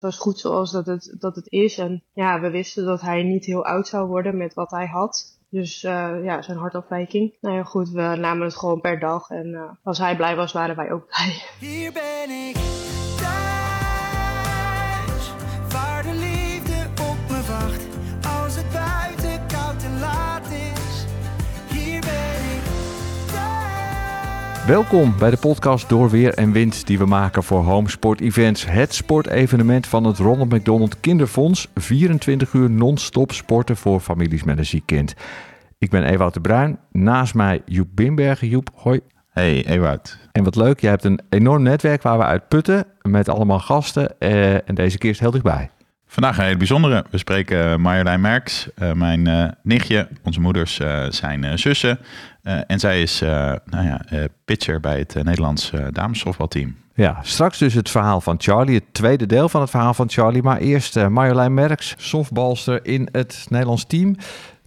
was 0.00 0.18
goed 0.18 0.38
zoals 0.38 0.70
dat 0.70 0.86
het, 0.86 1.14
dat 1.18 1.36
het 1.36 1.50
is. 1.50 1.78
En 1.78 2.02
ja, 2.12 2.40
we 2.40 2.50
wisten 2.50 2.84
dat 2.84 3.00
hij 3.00 3.22
niet 3.22 3.44
heel 3.44 3.64
oud 3.64 3.88
zou 3.88 4.08
worden 4.08 4.36
met 4.36 4.54
wat 4.54 4.70
hij 4.70 4.86
had. 4.86 5.38
Dus 5.50 5.82
uh, 5.82 6.24
ja, 6.24 6.42
zijn 6.42 6.58
hartafwijking. 6.58 7.36
Nou 7.40 7.56
ja, 7.56 7.62
goed, 7.62 7.90
we 7.90 8.00
namen 8.00 8.44
het 8.44 8.56
gewoon 8.56 8.80
per 8.80 8.98
dag. 8.98 9.30
En 9.30 9.46
uh, 9.46 9.70
als 9.82 9.98
hij 9.98 10.16
blij 10.16 10.36
was, 10.36 10.52
waren 10.52 10.76
wij 10.76 10.92
ook 10.92 11.06
blij. 11.06 11.42
Hier 11.70 11.92
ben 11.92 12.30
ik 12.48 12.89
Welkom 24.70 25.18
bij 25.18 25.30
de 25.30 25.36
podcast 25.36 25.88
Door 25.88 26.10
Weer 26.10 26.34
en 26.34 26.52
Wind 26.52 26.86
die 26.86 26.98
we 26.98 27.06
maken 27.06 27.42
voor 27.42 27.62
Homesport 27.62 28.20
Events. 28.20 28.66
Het 28.66 28.94
sportevenement 28.94 29.86
van 29.86 30.04
het 30.04 30.18
Ronald 30.18 30.52
McDonald 30.52 31.00
Kinderfonds. 31.00 31.68
24 31.74 32.52
uur 32.52 32.70
non-stop 32.70 33.32
sporten 33.32 33.76
voor 33.76 34.00
families 34.00 34.44
met 34.44 34.58
een 34.58 34.66
ziek 34.66 34.86
kind. 34.86 35.14
Ik 35.78 35.90
ben 35.90 36.04
Ewout 36.04 36.34
de 36.34 36.40
Bruin. 36.40 36.78
Naast 36.92 37.34
mij 37.34 37.62
Joep 37.66 37.88
Bimbergen. 37.94 38.48
Joep, 38.48 38.70
hoi. 38.74 39.00
Hey 39.30 39.66
Ewout. 39.66 40.18
En 40.32 40.44
wat 40.44 40.56
leuk, 40.56 40.80
je 40.80 40.88
hebt 40.88 41.04
een 41.04 41.20
enorm 41.28 41.62
netwerk 41.62 42.02
waar 42.02 42.18
we 42.18 42.24
uit 42.24 42.48
putten 42.48 42.84
met 43.02 43.28
allemaal 43.28 43.60
gasten. 43.60 44.14
Uh, 44.18 44.52
en 44.68 44.74
deze 44.74 44.98
keer 44.98 45.10
is 45.10 45.20
heel 45.20 45.30
dichtbij. 45.30 45.70
Vandaag 46.06 46.38
een 46.38 46.44
hele 46.44 46.56
bijzondere. 46.56 47.04
We 47.10 47.18
spreken 47.18 47.80
Marjolein 47.80 48.20
Merks, 48.20 48.68
uh, 48.78 48.92
mijn 48.92 49.54
nichtje. 49.62 50.08
Onze 50.22 50.40
moeders 50.40 50.80
zijn 51.08 51.58
zussen. 51.58 51.98
En 52.66 52.78
zij 52.78 53.02
is 53.02 53.20
nou 53.64 53.84
ja, 53.84 54.00
pitcher 54.44 54.80
bij 54.80 54.98
het 54.98 55.14
Nederlands 55.14 55.72
damessoftbalteam. 55.90 56.76
Ja, 56.94 57.18
straks 57.22 57.58
dus 57.58 57.74
het 57.74 57.90
verhaal 57.90 58.20
van 58.20 58.34
Charlie, 58.38 58.74
het 58.74 58.94
tweede 58.94 59.26
deel 59.26 59.48
van 59.48 59.60
het 59.60 59.70
verhaal 59.70 59.94
van 59.94 60.10
Charlie. 60.10 60.42
Maar 60.42 60.58
eerst 60.58 61.08
Marjolein 61.08 61.54
Merks, 61.54 61.94
softbalster 61.98 62.86
in 62.86 63.08
het 63.12 63.46
Nederlands 63.48 63.84
team 63.84 64.16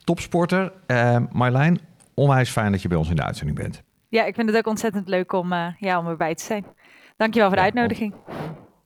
topsporter. 0.04 0.72
Uh, 0.88 1.17
Marlijn, 1.31 1.80
onwijs 2.14 2.50
fijn 2.50 2.72
dat 2.72 2.81
je 2.81 2.88
bij 2.88 2.98
ons 2.98 3.09
in 3.09 3.16
de 3.16 3.23
uitzending 3.23 3.58
bent. 3.58 3.81
Ja, 4.09 4.26
ik 4.26 4.36
vind 4.36 4.48
het 4.48 4.58
ook 4.58 4.67
ontzettend 4.67 5.08
leuk 5.08 5.34
om, 5.34 5.54
uh, 5.54 5.67
ja, 5.80 6.00
om 6.00 6.08
erbij 6.08 6.36
te 6.36 6.44
zijn. 6.44 6.66
Dankjewel 7.17 7.48
voor 7.48 7.58
de 7.58 7.64
uitnodiging. 7.64 8.14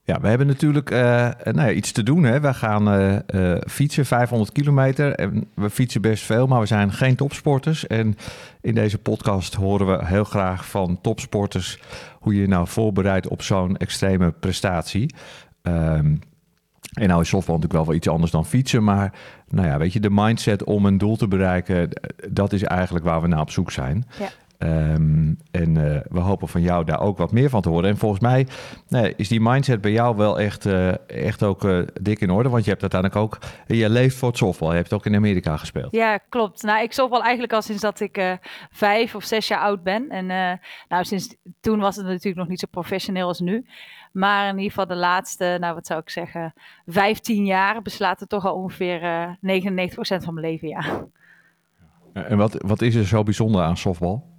Ja, 0.07 0.19
we 0.19 0.27
hebben 0.27 0.47
natuurlijk 0.47 0.91
uh, 0.91 0.99
nou 1.43 1.61
ja, 1.61 1.71
iets 1.71 1.91
te 1.91 2.03
doen. 2.03 2.23
Hè. 2.23 2.39
We 2.39 2.53
gaan 2.53 2.95
uh, 3.35 3.55
fietsen 3.67 4.05
500 4.05 4.51
kilometer. 4.51 5.13
En 5.13 5.47
we 5.55 5.69
fietsen 5.69 6.01
best 6.01 6.23
veel, 6.23 6.47
maar 6.47 6.59
we 6.59 6.65
zijn 6.65 6.91
geen 6.91 7.15
topsporters. 7.15 7.87
En 7.87 8.17
in 8.61 8.75
deze 8.75 8.97
podcast 8.97 9.53
horen 9.53 9.87
we 9.87 10.05
heel 10.05 10.23
graag 10.23 10.69
van 10.69 11.01
topsporters 11.01 11.79
hoe 12.19 12.33
je 12.33 12.41
je 12.41 12.47
nou 12.47 12.67
voorbereidt 12.67 13.27
op 13.27 13.41
zo'n 13.41 13.77
extreme 13.77 14.31
prestatie. 14.31 15.15
Um, 15.61 16.19
en 16.93 17.07
nou 17.07 17.21
is 17.21 17.29
softbal 17.29 17.55
natuurlijk 17.55 17.83
wel 17.83 17.85
wel 17.85 17.95
iets 17.95 18.07
anders 18.07 18.31
dan 18.31 18.45
fietsen. 18.45 18.83
Maar 18.83 19.13
nou 19.47 19.67
ja, 19.67 19.77
weet 19.77 19.93
je, 19.93 19.99
de 19.99 20.09
mindset 20.11 20.63
om 20.63 20.85
een 20.85 20.97
doel 20.97 21.15
te 21.15 21.27
bereiken, 21.27 21.89
dat 22.29 22.53
is 22.53 22.63
eigenlijk 22.63 23.05
waar 23.05 23.21
we 23.21 23.27
naar 23.27 23.41
op 23.41 23.51
zoek 23.51 23.71
zijn. 23.71 24.05
Ja. 24.19 24.29
Um, 24.59 25.37
en 25.51 25.75
uh, 25.75 25.99
we 26.09 26.19
hopen 26.19 26.47
van 26.47 26.61
jou 26.61 26.83
daar 26.83 26.99
ook 26.99 27.17
wat 27.17 27.31
meer 27.31 27.49
van 27.49 27.61
te 27.61 27.69
horen. 27.69 27.89
En 27.89 27.97
volgens 27.97 28.21
mij 28.21 28.47
nee, 28.87 29.13
is 29.15 29.27
die 29.27 29.41
mindset 29.41 29.81
bij 29.81 29.91
jou 29.91 30.15
wel 30.15 30.39
echt, 30.39 30.65
uh, 30.65 31.09
echt 31.09 31.43
ook 31.43 31.63
uh, 31.63 31.79
dik 32.01 32.19
in 32.19 32.29
orde. 32.29 32.49
Want 32.49 32.63
je 32.63 32.69
hebt 32.69 32.81
uiteindelijk 32.81 33.21
ook, 33.21 33.39
je 33.67 33.89
leeft 33.89 34.15
voor 34.15 34.27
het 34.27 34.37
softbal. 34.37 34.69
Je 34.69 34.75
hebt 34.75 34.93
ook 34.93 35.05
in 35.05 35.15
Amerika 35.15 35.57
gespeeld. 35.57 35.91
Ja, 35.91 36.17
klopt. 36.17 36.63
Nou, 36.63 36.83
ik 36.83 36.93
softbal 36.93 37.21
eigenlijk 37.21 37.53
al 37.53 37.61
sinds 37.61 37.81
dat 37.81 37.99
ik 37.99 38.37
vijf 38.71 39.15
of 39.15 39.23
zes 39.23 39.47
jaar 39.47 39.59
oud 39.59 39.83
ben. 39.83 40.09
En 40.09 40.25
nou, 40.87 41.03
sinds 41.03 41.35
toen 41.59 41.79
was 41.79 41.95
het 41.95 42.05
natuurlijk 42.05 42.35
nog 42.35 42.47
niet 42.47 42.59
zo 42.59 42.67
professioneel 42.71 43.27
als 43.27 43.39
nu. 43.39 43.65
Maar 44.11 44.47
in 44.47 44.55
ieder 44.55 44.69
geval 44.69 44.87
de 44.87 44.95
laatste, 44.95 45.57
nou 45.59 45.73
wat 45.73 45.85
zou 45.85 45.99
ik 45.99 46.09
zeggen, 46.09 46.53
15 46.85 47.45
jaar 47.45 47.81
beslaat 47.81 48.19
het 48.19 48.29
toch 48.29 48.45
al 48.45 48.55
ongeveer 48.55 49.03
uh, 49.03 49.61
99% 49.61 49.93
van 50.23 50.33
mijn 50.33 50.45
leven, 50.45 50.67
ja. 50.67 51.05
En 52.13 52.37
wat, 52.37 52.55
wat 52.65 52.81
is 52.81 52.95
er 52.95 53.05
zo 53.05 53.23
bijzonder 53.23 53.61
aan 53.61 53.77
softbal? 53.77 54.36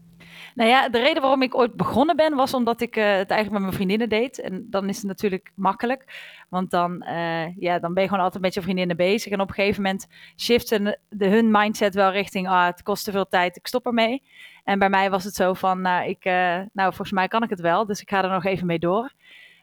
Nou 0.58 0.70
ja, 0.70 0.88
de 0.88 0.98
reden 0.98 1.22
waarom 1.22 1.42
ik 1.42 1.54
ooit 1.54 1.74
begonnen 1.74 2.16
ben, 2.16 2.34
was 2.34 2.54
omdat 2.54 2.80
ik 2.80 2.96
uh, 2.96 3.04
het 3.04 3.30
eigenlijk 3.30 3.50
met 3.50 3.60
mijn 3.60 3.72
vriendinnen 3.72 4.08
deed. 4.08 4.40
En 4.40 4.66
dan 4.70 4.88
is 4.88 4.96
het 4.96 5.06
natuurlijk 5.06 5.52
makkelijk. 5.54 6.04
Want 6.48 6.70
dan, 6.70 7.04
uh, 7.08 7.56
ja, 7.56 7.78
dan 7.78 7.94
ben 7.94 8.02
je 8.02 8.08
gewoon 8.08 8.24
altijd 8.24 8.42
met 8.42 8.54
je 8.54 8.62
vriendinnen 8.62 8.96
bezig. 8.96 9.32
En 9.32 9.40
op 9.40 9.48
een 9.48 9.54
gegeven 9.54 9.82
moment 9.82 10.06
shiften 10.36 10.98
de, 11.08 11.26
hun 11.26 11.50
mindset 11.50 11.94
wel 11.94 12.10
richting, 12.10 12.48
ah, 12.48 12.66
het 12.66 12.82
kost 12.82 13.04
te 13.04 13.10
veel 13.10 13.28
tijd, 13.28 13.56
ik 13.56 13.66
stop 13.66 13.86
ermee. 13.86 14.22
En 14.64 14.78
bij 14.78 14.88
mij 14.88 15.10
was 15.10 15.24
het 15.24 15.34
zo 15.34 15.54
van, 15.54 15.80
nou, 15.80 16.08
ik, 16.08 16.24
uh, 16.24 16.32
nou, 16.72 16.88
volgens 16.88 17.12
mij 17.12 17.28
kan 17.28 17.42
ik 17.42 17.50
het 17.50 17.60
wel, 17.60 17.86
dus 17.86 18.00
ik 18.00 18.08
ga 18.08 18.22
er 18.22 18.30
nog 18.30 18.44
even 18.44 18.66
mee 18.66 18.78
door. 18.78 19.12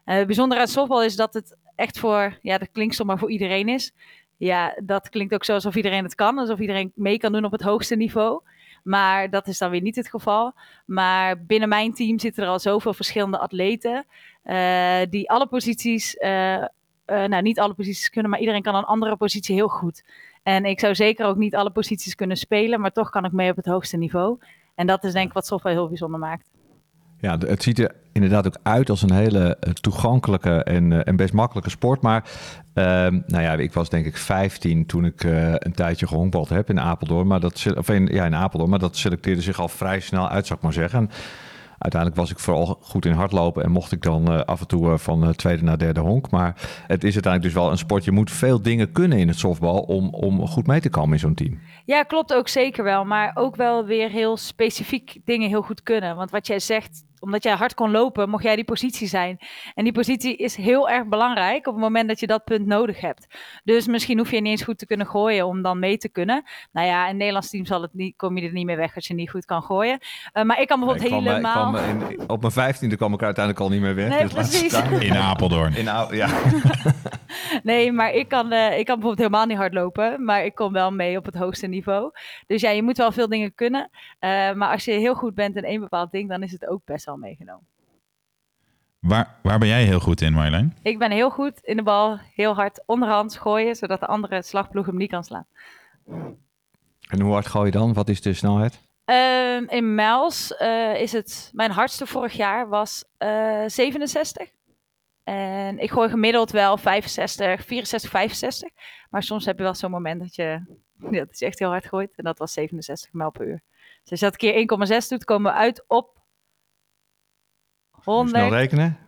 Het 0.04 0.26
bijzondere 0.26 0.60
aan 0.60 0.68
softbal 0.68 1.02
is 1.02 1.16
dat 1.16 1.34
het 1.34 1.56
echt 1.74 1.98
voor, 1.98 2.38
ja, 2.42 2.58
dat 2.58 2.70
klinkt 2.72 2.94
zomaar 2.94 3.18
voor 3.18 3.30
iedereen 3.30 3.68
is. 3.68 3.92
Ja, 4.36 4.76
dat 4.82 5.08
klinkt 5.08 5.34
ook 5.34 5.44
zo 5.44 5.52
alsof 5.52 5.76
iedereen 5.76 6.04
het 6.04 6.14
kan, 6.14 6.38
alsof 6.38 6.58
iedereen 6.58 6.92
mee 6.94 7.18
kan 7.18 7.32
doen 7.32 7.44
op 7.44 7.52
het 7.52 7.62
hoogste 7.62 7.96
niveau. 7.96 8.40
Maar 8.86 9.30
dat 9.30 9.46
is 9.46 9.58
dan 9.58 9.70
weer 9.70 9.80
niet 9.80 9.96
het 9.96 10.08
geval. 10.08 10.52
Maar 10.84 11.44
binnen 11.44 11.68
mijn 11.68 11.94
team 11.94 12.18
zitten 12.18 12.42
er 12.42 12.48
al 12.48 12.58
zoveel 12.58 12.94
verschillende 12.94 13.38
atleten. 13.38 14.06
Uh, 14.44 14.98
die 15.10 15.30
alle 15.30 15.46
posities, 15.46 16.14
uh, 16.14 16.64
nou 17.06 17.42
niet 17.42 17.58
alle 17.60 17.74
posities 17.74 18.10
kunnen, 18.10 18.30
maar 18.30 18.40
iedereen 18.40 18.62
kan 18.62 18.74
een 18.74 18.84
andere 18.84 19.16
positie 19.16 19.54
heel 19.54 19.68
goed. 19.68 20.04
En 20.42 20.64
ik 20.64 20.80
zou 20.80 20.94
zeker 20.94 21.26
ook 21.26 21.36
niet 21.36 21.54
alle 21.54 21.70
posities 21.70 22.14
kunnen 22.14 22.36
spelen, 22.36 22.80
maar 22.80 22.92
toch 22.92 23.10
kan 23.10 23.24
ik 23.24 23.32
mee 23.32 23.50
op 23.50 23.56
het 23.56 23.66
hoogste 23.66 23.96
niveau. 23.96 24.38
En 24.74 24.86
dat 24.86 25.04
is 25.04 25.12
denk 25.12 25.26
ik 25.26 25.32
wat 25.32 25.46
softball 25.46 25.72
heel 25.72 25.88
bijzonder 25.88 26.20
maakt. 26.20 26.50
Ja, 27.26 27.38
het 27.38 27.62
ziet 27.62 27.78
er 27.78 27.94
inderdaad 28.12 28.46
ook 28.46 28.58
uit 28.62 28.90
als 28.90 29.02
een 29.02 29.12
hele 29.12 29.56
eh, 29.60 29.72
toegankelijke 29.72 30.64
en, 30.64 30.92
eh, 30.92 31.00
en 31.04 31.16
best 31.16 31.32
makkelijke 31.32 31.70
sport. 31.70 32.02
Maar 32.02 32.24
uh, 32.74 32.84
nou 33.26 33.42
ja, 33.42 33.52
ik 33.52 33.72
was 33.72 33.88
denk 33.88 34.06
ik 34.06 34.16
15 34.16 34.86
toen 34.86 35.04
ik 35.04 35.24
uh, 35.24 35.52
een 35.52 35.72
tijdje 35.72 36.06
gehonkbald 36.06 36.48
heb 36.48 36.70
in 36.70 36.80
Apeldoorn. 36.80 37.26
Maar 37.26 37.40
dat, 37.40 37.66
of 37.76 37.88
in, 37.88 38.06
ja, 38.06 38.24
in 38.24 38.34
Apeldoorn, 38.34 38.70
maar 38.70 38.78
dat 38.78 38.96
selecteerde 38.96 39.40
zich 39.40 39.60
al 39.60 39.68
vrij 39.68 40.00
snel 40.00 40.28
uit, 40.28 40.46
zou 40.46 40.58
ik 40.58 40.64
maar 40.64 40.72
zeggen. 40.72 40.98
En 40.98 41.10
uiteindelijk 41.78 42.20
was 42.20 42.30
ik 42.30 42.38
vooral 42.38 42.78
goed 42.80 43.04
in 43.04 43.12
hardlopen 43.12 43.64
en 43.64 43.70
mocht 43.70 43.92
ik 43.92 44.02
dan 44.02 44.46
af 44.46 44.60
en 44.60 44.66
toe 44.66 44.98
van 44.98 45.34
tweede 45.34 45.62
naar 45.62 45.78
derde 45.78 46.00
honk. 46.00 46.30
Maar 46.30 46.54
het 46.86 47.04
is 47.04 47.14
uiteindelijk 47.14 47.42
dus 47.42 47.62
wel 47.62 47.70
een 47.70 47.78
sport. 47.78 48.04
Je 48.04 48.10
moet 48.10 48.30
veel 48.30 48.62
dingen 48.62 48.92
kunnen 48.92 49.18
in 49.18 49.28
het 49.28 49.38
softbal 49.38 49.78
om, 49.78 50.08
om 50.08 50.46
goed 50.46 50.66
mee 50.66 50.80
te 50.80 50.90
komen 50.90 51.12
in 51.12 51.18
zo'n 51.18 51.34
team. 51.34 51.60
Ja, 51.84 52.02
klopt 52.02 52.34
ook 52.34 52.48
zeker 52.48 52.84
wel. 52.84 53.04
Maar 53.04 53.30
ook 53.34 53.56
wel 53.56 53.84
weer 53.84 54.10
heel 54.10 54.36
specifiek 54.36 55.18
dingen 55.24 55.48
heel 55.48 55.62
goed 55.62 55.82
kunnen. 55.82 56.16
Want 56.16 56.30
wat 56.30 56.46
jij 56.46 56.58
zegt, 56.58 57.04
omdat 57.20 57.42
jij 57.42 57.54
hard 57.54 57.74
kon 57.74 57.90
lopen, 57.90 58.28
mocht 58.28 58.42
jij 58.42 58.56
die 58.56 58.64
positie 58.64 59.08
zijn. 59.08 59.38
En 59.74 59.84
die 59.84 59.92
positie 59.92 60.36
is 60.36 60.56
heel 60.56 60.88
erg 60.88 61.06
belangrijk 61.06 61.66
op 61.66 61.72
het 61.72 61.82
moment 61.82 62.08
dat 62.08 62.20
je 62.20 62.26
dat 62.26 62.44
punt 62.44 62.66
nodig 62.66 63.00
hebt. 63.00 63.26
Dus 63.64 63.86
misschien 63.86 64.18
hoef 64.18 64.30
je 64.30 64.40
niet 64.40 64.50
eens 64.50 64.62
goed 64.62 64.78
te 64.78 64.86
kunnen 64.86 65.06
gooien 65.06 65.46
om 65.46 65.62
dan 65.62 65.78
mee 65.78 65.98
te 65.98 66.08
kunnen. 66.08 66.44
Nou 66.72 66.86
ja, 66.86 67.02
in 67.02 67.08
het 67.08 67.16
Nederlands 67.16 67.50
team 67.50 67.66
zal 67.66 67.82
het 67.82 67.94
niet, 67.94 68.16
kom 68.16 68.38
je 68.38 68.46
er 68.46 68.52
niet 68.52 68.66
meer 68.66 68.76
weg 68.76 68.94
als 68.94 69.06
je 69.06 69.14
niet 69.14 69.30
goed 69.30 69.44
kan 69.44 69.62
gooien. 69.62 69.98
Uh, 70.34 70.42
maar 70.42 70.60
ik 70.60 70.66
kan 70.66 70.80
bijvoorbeeld 70.80 71.12
ik 71.12 71.24
helemaal... 71.24 71.76
in, 71.78 72.20
op 72.26 72.40
mijn 72.40 72.52
vijftiende 72.52 72.96
kwam 72.96 73.12
ik 73.12 73.22
uiteindelijk 73.22 73.64
al 73.64 73.70
niet 73.70 73.80
meer 73.80 73.94
weg. 73.94 74.08
Nee, 74.08 74.22
dus 74.22 74.32
precies. 74.32 74.72
In 75.00 75.16
Apeldoorn. 75.16 75.74
In 75.74 75.84
ja. 76.10 76.28
nee, 77.62 77.92
maar 77.92 78.12
ik 78.12 78.28
kan, 78.28 78.52
uh, 78.52 78.78
ik 78.78 78.84
kan 78.84 78.94
bijvoorbeeld 78.94 79.18
helemaal 79.18 79.46
niet 79.46 79.56
hard 79.56 79.74
lopen. 79.74 80.24
Maar 80.24 80.44
ik 80.44 80.54
kom 80.54 80.72
wel 80.72 80.92
mee 80.92 81.16
op 81.16 81.24
het 81.24 81.34
hoogste 81.34 81.66
niveau. 81.66 82.10
Dus 82.46 82.60
ja, 82.60 82.70
je 82.70 82.82
moet 82.82 82.96
wel 82.96 83.12
veel 83.12 83.28
dingen 83.28 83.54
kunnen. 83.54 83.90
Uh, 83.90 84.52
maar 84.52 84.70
als 84.70 84.84
je 84.84 84.92
heel 84.92 85.14
goed 85.14 85.34
bent 85.34 85.56
in 85.56 85.64
één 85.64 85.80
bepaald 85.80 86.10
ding, 86.10 86.28
dan 86.28 86.42
is 86.42 86.52
het 86.52 86.66
ook 86.66 86.80
best 86.84 87.05
meegenomen. 87.14 87.66
Waar, 88.98 89.38
waar 89.42 89.58
ben 89.58 89.68
jij 89.68 89.84
heel 89.84 90.00
goed 90.00 90.20
in, 90.20 90.32
Marjolein? 90.32 90.76
Ik 90.82 90.98
ben 90.98 91.10
heel 91.10 91.30
goed 91.30 91.60
in 91.60 91.76
de 91.76 91.82
bal 91.82 92.18
heel 92.34 92.54
hard 92.54 92.82
onderhands 92.86 93.36
gooien, 93.36 93.76
zodat 93.76 94.00
de 94.00 94.06
andere 94.06 94.42
slagploeg 94.42 94.86
hem 94.86 94.96
niet 94.96 95.10
kan 95.10 95.24
slaan. 95.24 95.46
En 97.08 97.20
hoe 97.20 97.32
hard 97.32 97.46
gooi 97.46 97.66
je 97.66 97.72
dan? 97.72 97.92
Wat 97.92 98.08
is 98.08 98.22
de 98.22 98.32
snelheid? 98.32 98.84
Uh, 99.06 99.70
in 99.70 99.94
mijls 99.94 100.54
uh, 100.60 101.00
is 101.00 101.12
het, 101.12 101.50
mijn 101.54 101.70
hardste 101.70 102.06
vorig 102.06 102.32
jaar 102.32 102.68
was 102.68 103.04
uh, 103.18 103.64
eh, 103.64 103.70
67. 103.70 104.48
En 105.24 105.78
ik 105.78 105.90
gooi 105.90 106.08
gemiddeld 106.08 106.50
wel 106.50 106.76
65, 106.76 107.64
64, 107.64 108.10
65. 108.10 108.68
Maar 109.10 109.22
soms 109.22 109.44
heb 109.44 109.56
je 109.56 109.62
wel 109.62 109.74
zo'n 109.74 109.90
moment 109.90 110.20
dat 110.20 110.34
je, 110.34 110.78
dat 110.96 111.30
is 111.30 111.42
echt 111.42 111.58
heel 111.58 111.68
hard 111.68 111.86
gooit. 111.86 112.16
En 112.16 112.24
dat 112.24 112.38
was 112.38 112.52
67 112.52 113.12
mijl 113.12 113.30
per 113.30 113.46
uur. 113.46 113.62
Dus 114.02 114.10
als 114.10 114.20
je 114.20 114.26
dat 114.26 114.36
keer 114.36 115.02
1,6 115.02 115.08
doet, 115.08 115.24
komen 115.24 115.52
we 115.52 115.58
uit 115.58 115.84
op 115.86 116.15
100. 118.14 118.36
Snel 118.36 118.50
rekenen. 118.50 118.98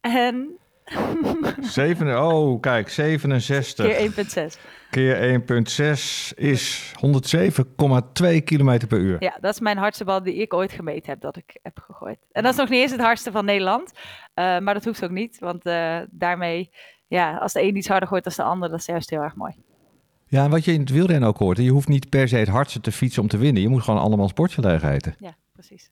En... 0.00 0.58
7, 1.60 2.22
oh, 2.22 2.60
kijk, 2.60 2.88
67. 2.88 3.86
Keer 3.86 4.50
1,6. 4.50 4.60
Keer 4.90 5.40
1,6 5.40 6.34
is 6.34 6.92
107,2 6.94 8.44
km 8.44 8.86
per 8.86 8.98
uur. 8.98 9.16
Ja, 9.18 9.36
dat 9.40 9.52
is 9.52 9.60
mijn 9.60 9.76
hardste 9.76 10.04
bal 10.04 10.22
die 10.22 10.34
ik 10.34 10.54
ooit 10.54 10.72
gemeten 10.72 11.10
heb 11.10 11.20
dat 11.20 11.36
ik 11.36 11.58
heb 11.62 11.78
gegooid. 11.78 12.18
En 12.32 12.42
dat 12.42 12.52
is 12.52 12.58
nog 12.58 12.68
niet 12.68 12.80
eens 12.80 12.90
het 12.90 13.00
hardste 13.00 13.30
van 13.30 13.44
Nederland. 13.44 13.92
Uh, 13.94 14.58
maar 14.58 14.74
dat 14.74 14.84
hoeft 14.84 15.04
ook 15.04 15.10
niet, 15.10 15.38
want 15.38 15.66
uh, 15.66 15.98
daarmee, 16.10 16.70
ja, 17.06 17.36
als 17.36 17.52
de 17.52 17.62
een 17.62 17.76
iets 17.76 17.88
harder 17.88 18.08
gooit 18.08 18.24
dan 18.24 18.32
de 18.36 18.42
ander, 18.42 18.68
dat 18.68 18.78
is 18.78 18.86
juist 18.86 19.10
heel 19.10 19.22
erg 19.22 19.34
mooi. 19.34 19.54
Ja, 20.28 20.44
en 20.44 20.50
wat 20.50 20.64
je 20.64 20.72
in 20.72 20.80
het 20.80 20.90
wielrennen 20.90 21.28
ook 21.28 21.38
hoort, 21.38 21.58
je 21.58 21.70
hoeft 21.70 21.88
niet 21.88 22.08
per 22.08 22.28
se 22.28 22.36
het 22.36 22.48
hardste 22.48 22.80
te 22.80 22.92
fietsen 22.92 23.22
om 23.22 23.28
te 23.28 23.38
winnen. 23.38 23.62
Je 23.62 23.68
moet 23.68 23.82
gewoon 23.82 24.00
allemaal 24.00 24.28
sportgelegenheden. 24.28 25.14
Ja, 25.18 25.36
precies. 25.52 25.90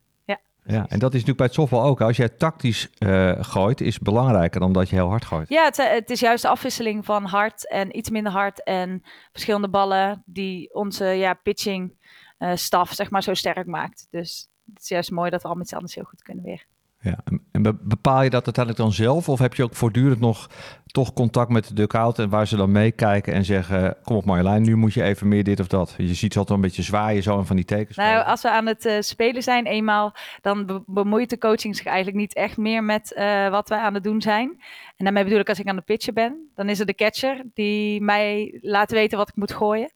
Ja, 0.66 0.87
en 0.88 0.99
dat 0.99 1.14
is 1.14 1.25
natuurlijk 1.25 1.37
bij 1.37 1.46
het 1.46 1.55
softbal 1.55 1.82
ook. 1.82 2.00
Als 2.00 2.16
jij 2.16 2.28
tactisch 2.28 2.90
uh, 2.99 3.32
gooit, 3.38 3.81
is 3.81 3.99
belangrijker 3.99 4.61
dan 4.61 4.72
dat 4.72 4.88
je 4.88 4.96
heel 4.96 5.08
hard 5.08 5.25
gooit. 5.25 5.49
Ja, 5.49 5.64
het, 5.64 5.76
het, 5.76 6.11
is 6.11 6.20
juist 6.20 6.43
de 6.43 6.49
afwisseling 6.49 7.05
van 7.05 7.25
hard 7.25 7.69
en 7.69 7.96
iets 7.96 8.11
minder 8.11 8.32
hard 8.32 8.62
en 8.62 9.02
verschillende 9.32 9.69
ballen 9.69 10.22
die 10.26 10.75
onze 10.75 11.05
ja, 11.05 11.34
pitching 11.34 11.93
uh, 12.38 12.55
staf 12.55 12.93
zeg 12.93 13.11
maar 13.11 13.22
zo 13.22 13.34
sterk 13.34 13.66
maakt. 13.66 14.06
Dus 14.11 14.49
het 14.72 14.82
is 14.82 14.88
juist 14.88 15.11
mooi 15.11 15.31
dat 15.31 15.43
we 15.43 15.49
al 15.49 15.55
met 15.55 15.69
z'n 15.69 15.75
anders 15.75 15.94
heel 15.94 16.05
goed 16.05 16.22
kunnen 16.22 16.44
weer. 16.44 16.67
Ja, 17.05 17.19
en 17.53 17.79
bepaal 17.83 18.23
je 18.23 18.31
dat 18.31 18.45
uiteindelijk 18.45 18.85
dan 18.85 18.93
zelf? 18.93 19.29
Of 19.29 19.39
heb 19.39 19.55
je 19.55 19.62
ook 19.62 19.75
voortdurend 19.75 20.21
nog 20.21 20.49
toch 20.87 21.12
contact 21.12 21.51
met 21.51 21.69
de 21.69 21.75
dugout 21.75 22.19
en 22.19 22.29
waar 22.29 22.47
ze 22.47 22.56
dan 22.56 22.73
meekijken 22.73 23.33
en 23.33 23.45
zeggen: 23.45 23.97
Kom 24.03 24.17
op 24.17 24.25
Marjolein, 24.25 24.62
nu 24.62 24.77
moet 24.77 24.95
je 24.95 25.03
even 25.03 25.29
meer 25.29 25.45
dit 25.45 25.61
of 25.61 25.67
dat. 25.67 25.95
Je 25.97 26.15
ziet 26.15 26.33
ze 26.33 26.39
altijd 26.39 26.59
een 26.59 26.65
beetje 26.65 26.83
zwaaien 26.83 27.23
zo 27.23 27.39
en 27.39 27.47
van 27.47 27.56
die 27.56 27.65
tekens. 27.65 27.97
Nou, 27.97 28.25
als 28.25 28.43
we 28.43 28.51
aan 28.51 28.67
het 28.67 28.85
uh, 28.85 29.01
spelen 29.01 29.43
zijn 29.43 29.67
eenmaal, 29.67 30.15
dan 30.41 30.85
bemoeit 30.87 31.31
de 31.31 31.39
coaching 31.39 31.77
zich 31.77 31.87
eigenlijk 31.87 32.17
niet 32.17 32.35
echt 32.35 32.56
meer 32.56 32.85
met 32.85 33.15
uh, 33.17 33.49
wat 33.49 33.69
wij 33.69 33.79
aan 33.79 33.95
het 33.95 34.05
doen 34.05 34.23
zijn. 34.23 34.49
En 34.97 35.05
daarmee 35.05 35.25
bedoel 35.25 35.39
ik 35.39 35.49
als 35.49 35.61
ik 35.61 35.69
aan 35.69 35.77
het 35.77 35.85
pitchen 35.85 36.15
ben, 36.15 36.51
dan 36.55 36.69
is 36.69 36.79
het 36.79 36.87
de 36.87 36.95
catcher 36.95 37.43
die 37.55 38.01
mij 38.01 38.59
laat 38.62 38.91
weten 38.91 39.19
wat 39.19 39.29
ik 39.29 39.37
moet 39.37 39.53
gooien. 39.53 39.93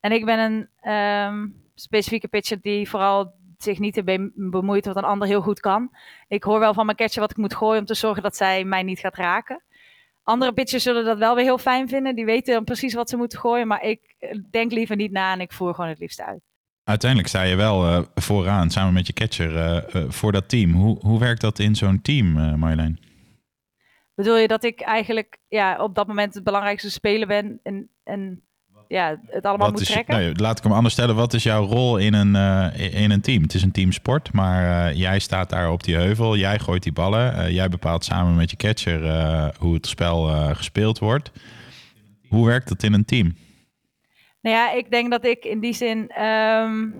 En 0.00 0.12
ik 0.12 0.24
ben 0.24 0.38
een 0.38 0.92
um, 0.92 1.54
specifieke 1.74 2.28
pitcher 2.28 2.58
die 2.60 2.88
vooral 2.88 3.34
zich 3.66 3.78
niet 3.78 3.94
te 3.94 4.30
bemoeit 4.34 4.86
wat 4.86 4.96
een 4.96 5.04
ander 5.04 5.28
heel 5.28 5.40
goed 5.40 5.60
kan. 5.60 5.90
Ik 6.28 6.42
hoor 6.42 6.58
wel 6.58 6.74
van 6.74 6.84
mijn 6.84 6.96
catcher 6.96 7.20
wat 7.20 7.30
ik 7.30 7.36
moet 7.36 7.54
gooien 7.54 7.80
om 7.80 7.86
te 7.86 7.94
zorgen 7.94 8.22
dat 8.22 8.36
zij 8.36 8.64
mij 8.64 8.82
niet 8.82 8.98
gaat 8.98 9.16
raken. 9.16 9.62
Andere 10.22 10.52
pitchers 10.52 10.82
zullen 10.82 11.04
dat 11.04 11.18
wel 11.18 11.34
weer 11.34 11.44
heel 11.44 11.58
fijn 11.58 11.88
vinden. 11.88 12.14
Die 12.14 12.24
weten 12.24 12.54
dan 12.54 12.64
precies 12.64 12.94
wat 12.94 13.08
ze 13.08 13.16
moeten 13.16 13.38
gooien. 13.38 13.66
Maar 13.66 13.82
ik 13.82 14.14
eh, 14.18 14.38
denk 14.50 14.72
liever 14.72 14.96
niet 14.96 15.12
na 15.12 15.32
en 15.32 15.40
ik 15.40 15.52
voer 15.52 15.74
gewoon 15.74 15.90
het 15.90 15.98
liefst 15.98 16.20
uit. 16.20 16.40
Uiteindelijk 16.84 17.28
sta 17.30 17.42
je 17.42 17.56
wel 17.56 17.86
uh, 17.86 18.02
vooraan 18.14 18.70
samen 18.70 18.92
met 18.92 19.06
je 19.06 19.12
catcher 19.12 19.52
uh, 19.52 20.02
uh, 20.02 20.10
voor 20.10 20.32
dat 20.32 20.48
team. 20.48 20.72
Hoe, 20.72 20.98
hoe 21.00 21.18
werkt 21.18 21.40
dat 21.40 21.58
in 21.58 21.74
zo'n 21.74 22.02
team, 22.02 22.32
Marjolein? 22.58 22.98
Bedoel 24.14 24.36
je 24.36 24.48
dat 24.48 24.64
ik 24.64 24.80
eigenlijk 24.80 25.38
ja, 25.48 25.82
op 25.82 25.94
dat 25.94 26.06
moment 26.06 26.34
het 26.34 26.44
belangrijkste 26.44 26.90
speler 26.90 27.26
ben 27.26 27.60
en, 27.62 27.88
en 28.02 28.45
ja, 28.88 29.20
het 29.26 29.44
allemaal 29.44 29.70
moet 29.70 29.86
trekken. 29.86 30.14
Nou, 30.14 30.34
laat 30.34 30.58
ik 30.58 30.64
hem 30.64 30.72
anders 30.72 30.94
stellen. 30.94 31.14
Wat 31.14 31.34
is 31.34 31.42
jouw 31.42 31.64
rol 31.64 31.96
in 31.96 32.14
een, 32.14 32.34
uh, 32.34 33.02
in 33.02 33.10
een 33.10 33.20
team? 33.20 33.42
Het 33.42 33.54
is 33.54 33.62
een 33.62 33.72
teamsport, 33.72 34.32
maar 34.32 34.90
uh, 34.90 34.98
jij 34.98 35.18
staat 35.18 35.50
daar 35.50 35.70
op 35.70 35.82
die 35.82 35.96
heuvel. 35.96 36.36
Jij 36.36 36.58
gooit 36.58 36.82
die 36.82 36.92
ballen. 36.92 37.34
Uh, 37.34 37.50
jij 37.50 37.68
bepaalt 37.68 38.04
samen 38.04 38.34
met 38.34 38.50
je 38.50 38.56
catcher 38.56 39.00
hoe 39.58 39.74
het 39.74 39.86
spel 39.86 40.26
gespeeld 40.54 40.98
wordt. 40.98 41.30
Hoe 42.28 42.46
werkt 42.46 42.68
het 42.68 42.82
in 42.82 42.92
een 42.92 43.04
team? 43.04 43.36
Nou 44.40 44.56
ja, 44.56 44.72
ik 44.72 44.90
denk 44.90 45.10
dat 45.10 45.24
ik 45.24 45.44
in 45.44 45.60
die 45.60 45.72
zin 45.72 46.22
um, 46.22 46.94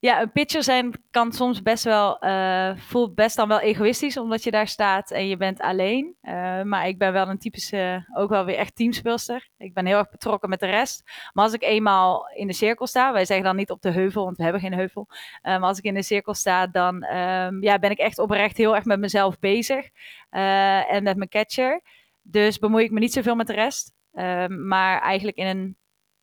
ja, 0.00 0.20
een 0.20 0.32
pitcher 0.32 0.62
zijn 0.62 1.02
kan 1.10 1.32
soms 1.32 1.62
best 1.62 1.84
wel, 1.84 2.24
uh, 2.24 2.76
voelt 2.76 3.14
best 3.14 3.36
dan 3.36 3.48
wel 3.48 3.60
egoïstisch, 3.60 4.16
omdat 4.16 4.42
je 4.44 4.50
daar 4.50 4.68
staat 4.68 5.10
en 5.10 5.28
je 5.28 5.36
bent 5.36 5.60
alleen. 5.60 6.16
Uh, 6.22 6.62
maar 6.62 6.88
ik 6.88 6.98
ben 6.98 7.12
wel 7.12 7.28
een 7.28 7.38
typische, 7.38 8.08
ook 8.14 8.30
wel 8.30 8.44
weer 8.44 8.56
echt 8.56 8.76
teamspeelster. 8.76 9.48
Ik 9.56 9.74
ben 9.74 9.86
heel 9.86 9.98
erg 9.98 10.10
betrokken 10.10 10.48
met 10.48 10.60
de 10.60 10.66
rest. 10.66 11.02
Maar 11.32 11.44
als 11.44 11.52
ik 11.52 11.62
eenmaal 11.62 12.28
in 12.34 12.46
de 12.46 12.52
cirkel 12.52 12.86
sta, 12.86 13.12
wij 13.12 13.24
zeggen 13.24 13.46
dan 13.46 13.56
niet 13.56 13.70
op 13.70 13.82
de 13.82 13.90
heuvel, 13.90 14.24
want 14.24 14.36
we 14.36 14.42
hebben 14.42 14.60
geen 14.60 14.74
heuvel. 14.74 15.06
Uh, 15.10 15.18
maar 15.42 15.68
als 15.68 15.78
ik 15.78 15.84
in 15.84 15.94
de 15.94 16.02
cirkel 16.02 16.34
sta, 16.34 16.66
dan 16.66 17.04
um, 17.04 17.62
ja, 17.62 17.78
ben 17.78 17.90
ik 17.90 17.98
echt 17.98 18.18
oprecht 18.18 18.56
heel 18.56 18.74
erg 18.74 18.84
met 18.84 19.00
mezelf 19.00 19.38
bezig. 19.38 19.88
en 20.30 21.02
met 21.02 21.16
mijn 21.16 21.28
catcher. 21.28 21.82
Dus 22.22 22.58
bemoei 22.58 22.84
ik 22.84 22.90
me 22.90 23.00
niet 23.00 23.12
zoveel 23.12 23.34
met 23.34 23.46
de 23.46 23.52
rest. 23.52 23.92
Ehm, 24.12 24.66
maar 24.66 25.00
eigenlijk 25.00 25.36
in 25.36 25.46
een, 25.46 25.76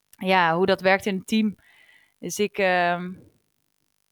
ja, 0.10 0.56
hoe 0.56 0.66
dat 0.66 0.82
werkt 0.82 1.06
in 1.06 1.16
een 1.16 1.26
team, 1.26 1.56
is 2.20 2.40
ik 2.40 2.58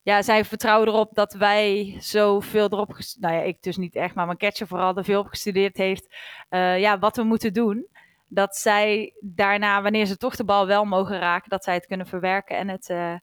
ja, 0.04 0.22
zij 0.22 0.46
vertrouwen 0.46 0.88
erop 0.88 1.14
dat 1.14 1.34
wij 1.34 1.96
zoveel 2.00 2.70
erop, 2.70 2.98
nou 3.20 3.34
ja, 3.34 3.42
ik 3.42 3.58
dus 3.62 3.78
niet 3.78 3.96
echt, 3.96 4.16
maar 4.16 4.26
mijn 4.26 4.38
catcher 4.38 4.68
vooral 4.68 4.96
er 4.96 5.04
veel 5.04 5.20
op 5.20 5.28
gestudeerd 5.28 5.78
heeft, 5.78 6.16
uh, 6.50 6.80
ja, 6.80 7.00
wat 7.00 7.16
we 7.16 7.24
moeten 7.24 7.54
doen. 7.54 7.88
Dat 8.28 8.56
zij 8.56 9.14
daarna, 9.22 9.82
wanneer 9.82 10.06
ze 10.06 10.18
toch 10.18 10.36
de 10.36 10.44
bal 10.44 10.68
wel 10.68 10.86
mogen 10.86 11.20
raken, 11.20 11.50
dat 11.50 11.64
zij 11.64 11.74
het 11.74 11.86
kunnen 11.86 12.08
verwerken 12.08 12.58
en 12.58 12.68
het, 12.68 12.90
uh, 12.90 13.14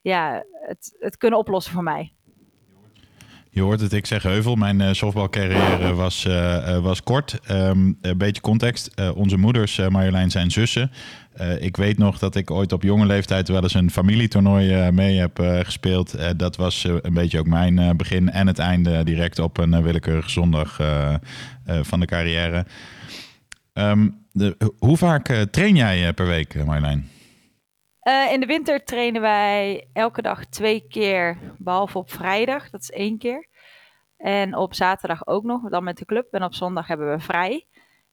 ja, 0.00 0.44
het, 0.52 0.96
het 0.98 1.16
kunnen 1.16 1.38
oplossen 1.38 1.72
voor 1.72 1.82
mij. 1.82 2.12
Je 3.50 3.62
hoort 3.62 3.80
het, 3.80 3.92
ik 3.92 4.06
zeg 4.06 4.22
Heuvel. 4.22 4.54
Mijn 4.54 4.80
uh, 4.80 4.92
softbalcarrière 4.92 5.94
was, 5.94 6.24
was 6.82 7.02
kort. 7.02 7.50
Um, 7.50 7.98
een 8.00 8.18
beetje 8.18 8.40
context. 8.40 9.00
Onze 9.14 9.36
moeders, 9.36 9.88
Marjolein, 9.88 10.30
zijn 10.30 10.50
zussen. 10.50 10.90
Ik 11.58 11.76
weet 11.76 11.98
nog 11.98 12.18
dat 12.18 12.34
ik 12.34 12.50
ooit 12.50 12.72
op 12.72 12.82
jonge 12.82 13.06
leeftijd 13.06 13.48
wel 13.48 13.62
eens 13.62 13.74
een 13.74 13.90
familietoernooi 13.90 14.90
mee 14.90 15.18
heb 15.18 15.38
gespeeld. 15.62 16.38
dat 16.38 16.56
was 16.56 16.84
een 16.84 17.14
beetje 17.14 17.38
ook 17.38 17.46
mijn 17.46 17.96
begin 17.96 18.30
en 18.30 18.46
het 18.46 18.58
einde 18.58 19.04
direct 19.04 19.38
op 19.38 19.58
een 19.58 19.82
willekeurige 19.82 20.30
zondag 20.30 20.76
van 21.64 22.00
de 22.00 22.06
carrière. 22.06 22.66
Um, 23.72 24.26
de, 24.32 24.72
hoe 24.78 24.96
vaak 24.96 25.26
train 25.50 25.76
jij 25.76 26.12
per 26.12 26.26
week, 26.26 26.64
Marjolein? 26.64 27.08
In 28.30 28.40
de 28.40 28.46
winter 28.46 28.84
trainen 28.84 29.20
wij 29.20 29.88
elke 29.92 30.22
dag 30.22 30.44
twee 30.44 30.86
keer, 30.88 31.38
behalve 31.58 31.98
op 31.98 32.10
vrijdag, 32.10 32.70
dat 32.70 32.80
is 32.80 32.90
één 32.90 33.18
keer. 33.18 33.48
En 34.16 34.56
op 34.56 34.74
zaterdag 34.74 35.26
ook 35.26 35.44
nog, 35.44 35.68
dan 35.68 35.84
met 35.84 35.96
de 35.96 36.04
club. 36.04 36.32
En 36.32 36.42
op 36.42 36.54
zondag 36.54 36.86
hebben 36.86 37.10
we 37.10 37.20
vrij. 37.20 37.66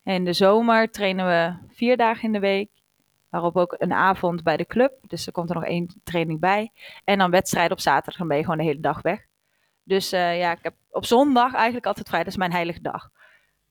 En 0.03 0.13
in 0.13 0.25
de 0.25 0.33
zomer 0.33 0.91
trainen 0.91 1.25
we 1.25 1.73
vier 1.73 1.97
dagen 1.97 2.23
in 2.23 2.31
de 2.31 2.39
week. 2.39 2.69
Waarop 3.35 3.57
ook 3.57 3.75
een 3.77 3.93
avond 3.93 4.43
bij 4.43 4.57
de 4.57 4.65
club. 4.65 4.93
Dus 5.07 5.25
er 5.25 5.31
komt 5.31 5.49
er 5.49 5.55
nog 5.55 5.65
één 5.65 6.01
training 6.03 6.39
bij. 6.39 6.71
En 7.03 7.17
dan 7.17 7.31
wedstrijd 7.31 7.71
op 7.71 7.79
zaterdag. 7.79 8.17
Dan 8.17 8.27
ben 8.27 8.37
je 8.37 8.43
gewoon 8.43 8.57
de 8.57 8.63
hele 8.63 8.79
dag 8.79 9.01
weg. 9.01 9.25
Dus 9.83 10.13
uh, 10.13 10.37
ja, 10.37 10.51
ik 10.51 10.59
heb 10.61 10.73
op 10.89 11.05
zondag 11.05 11.53
eigenlijk 11.53 11.85
altijd 11.85 12.07
vrij. 12.07 12.23
Dat 12.23 12.31
is 12.31 12.37
mijn 12.37 12.51
heilige 12.51 12.81
dag. 12.81 13.09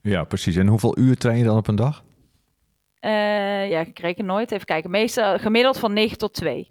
Ja, 0.01 0.25
precies. 0.25 0.57
En 0.57 0.67
hoeveel 0.67 0.99
uur 0.99 1.17
train 1.17 1.39
je 1.39 1.45
dan 1.45 1.57
op 1.57 1.69
een 1.69 1.77
dag? 1.77 2.05
Uh, 3.01 3.71
ja, 3.71 3.81
ik 3.81 3.99
reken 3.99 4.25
nooit. 4.25 4.53
Even 4.53 4.67
kijken. 4.67 4.91
Meestal 4.91 5.39
gemiddeld 5.39 5.79
van 5.79 5.93
9 5.93 6.19
tot 6.19 6.35
2. 6.35 6.71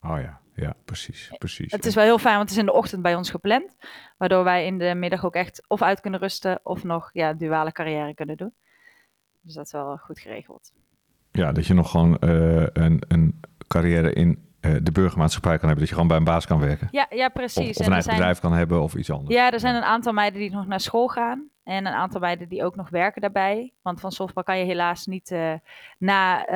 Oh 0.00 0.20
ja, 0.20 0.40
ja, 0.54 0.74
precies, 0.84 1.30
precies. 1.38 1.72
Het 1.72 1.86
is 1.86 1.94
wel 1.94 2.04
heel 2.04 2.18
fijn, 2.18 2.36
want 2.36 2.48
het 2.48 2.58
is 2.58 2.64
in 2.64 2.70
de 2.70 2.78
ochtend 2.78 3.02
bij 3.02 3.14
ons 3.14 3.30
gepland. 3.30 3.76
Waardoor 4.16 4.44
wij 4.44 4.66
in 4.66 4.78
de 4.78 4.94
middag 4.94 5.24
ook 5.24 5.34
echt 5.34 5.68
of 5.68 5.82
uit 5.82 6.00
kunnen 6.00 6.20
rusten 6.20 6.60
of 6.62 6.84
nog 6.84 7.10
ja, 7.12 7.32
duale 7.32 7.72
carrière 7.72 8.14
kunnen 8.14 8.36
doen. 8.36 8.54
Dus 9.40 9.54
dat 9.54 9.66
is 9.66 9.72
wel 9.72 9.96
goed 9.96 10.18
geregeld. 10.18 10.72
Ja, 11.38 11.52
dat 11.52 11.66
je 11.66 11.74
nog 11.74 11.90
gewoon 11.90 12.16
uh, 12.20 12.66
een, 12.72 13.02
een 13.08 13.40
carrière 13.66 14.12
in 14.12 14.46
uh, 14.60 14.76
de 14.82 14.92
burgermaatschappij 14.92 15.58
kan 15.58 15.68
hebben. 15.68 15.78
Dat 15.78 15.88
je 15.88 15.94
gewoon 15.94 16.08
bij 16.08 16.16
een 16.16 16.24
baas 16.24 16.46
kan 16.46 16.60
werken. 16.60 16.88
Ja, 16.90 17.06
ja 17.10 17.28
precies. 17.28 17.70
Of, 17.70 17.78
of 17.78 17.86
een 17.86 17.92
eigen 17.92 18.10
bedrijf 18.10 18.40
kan 18.40 18.52
hebben 18.52 18.82
of 18.82 18.94
iets 18.94 19.10
anders. 19.10 19.34
Ja, 19.34 19.52
er 19.52 19.60
zijn 19.60 19.74
een 19.74 19.82
aantal 19.82 20.12
meiden 20.12 20.40
die 20.40 20.50
nog 20.50 20.66
naar 20.66 20.80
school 20.80 21.08
gaan. 21.08 21.48
En 21.64 21.86
een 21.86 21.92
aantal 21.92 22.20
meiden 22.20 22.48
die 22.48 22.64
ook 22.64 22.76
nog 22.76 22.90
werken 22.90 23.20
daarbij. 23.20 23.72
Want 23.82 24.00
van 24.00 24.12
softbal 24.12 24.42
kan 24.42 24.58
je 24.58 24.64
helaas 24.64 25.06
niet 25.06 25.30
uh, 25.30 25.52
na 25.98 26.50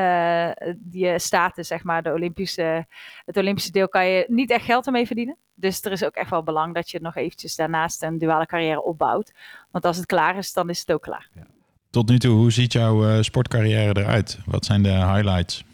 uh, 0.57 0.75
die 0.77 1.19
status, 1.19 1.69
zeg 1.69 1.85
maar, 1.85 2.03
de 2.03 2.13
Olympische, 2.13 2.87
het 3.25 3.37
Olympische 3.37 3.71
deel, 3.71 3.89
kan 3.89 4.07
je 4.07 4.25
niet 4.29 4.51
echt 4.51 4.65
geld 4.65 4.87
ermee 4.87 5.07
verdienen. 5.07 5.37
Dus 5.55 5.85
er 5.85 5.93
is 5.93 6.05
ook 6.05 6.15
echt 6.15 6.31
wel 6.31 6.43
belang 6.43 6.75
dat 6.75 6.91
je 6.91 7.01
nog 7.01 7.17
eventjes 7.17 7.57
daarnaast 7.57 8.03
een 8.03 8.19
duale 8.19 8.47
carrière 8.47 8.83
opbouwt. 8.83 9.33
Want 9.71 9.85
als 9.85 9.97
het 9.97 10.07
klaar 10.07 10.37
is, 10.37 10.53
dan 10.53 10.69
is 10.69 10.81
het 10.81 10.93
ook 10.93 11.03
klaar. 11.03 11.29
Ja. 11.35 11.47
Tot 11.93 12.09
nu 12.09 12.19
toe, 12.19 12.37
hoe 12.37 12.53
ziet 12.53 12.73
jouw 12.73 13.09
uh, 13.09 13.23
sportcarrière 13.23 14.01
eruit? 14.01 14.39
Wat 14.47 14.65
zijn 14.65 14.83
de 14.83 14.89
highlights? 14.89 15.65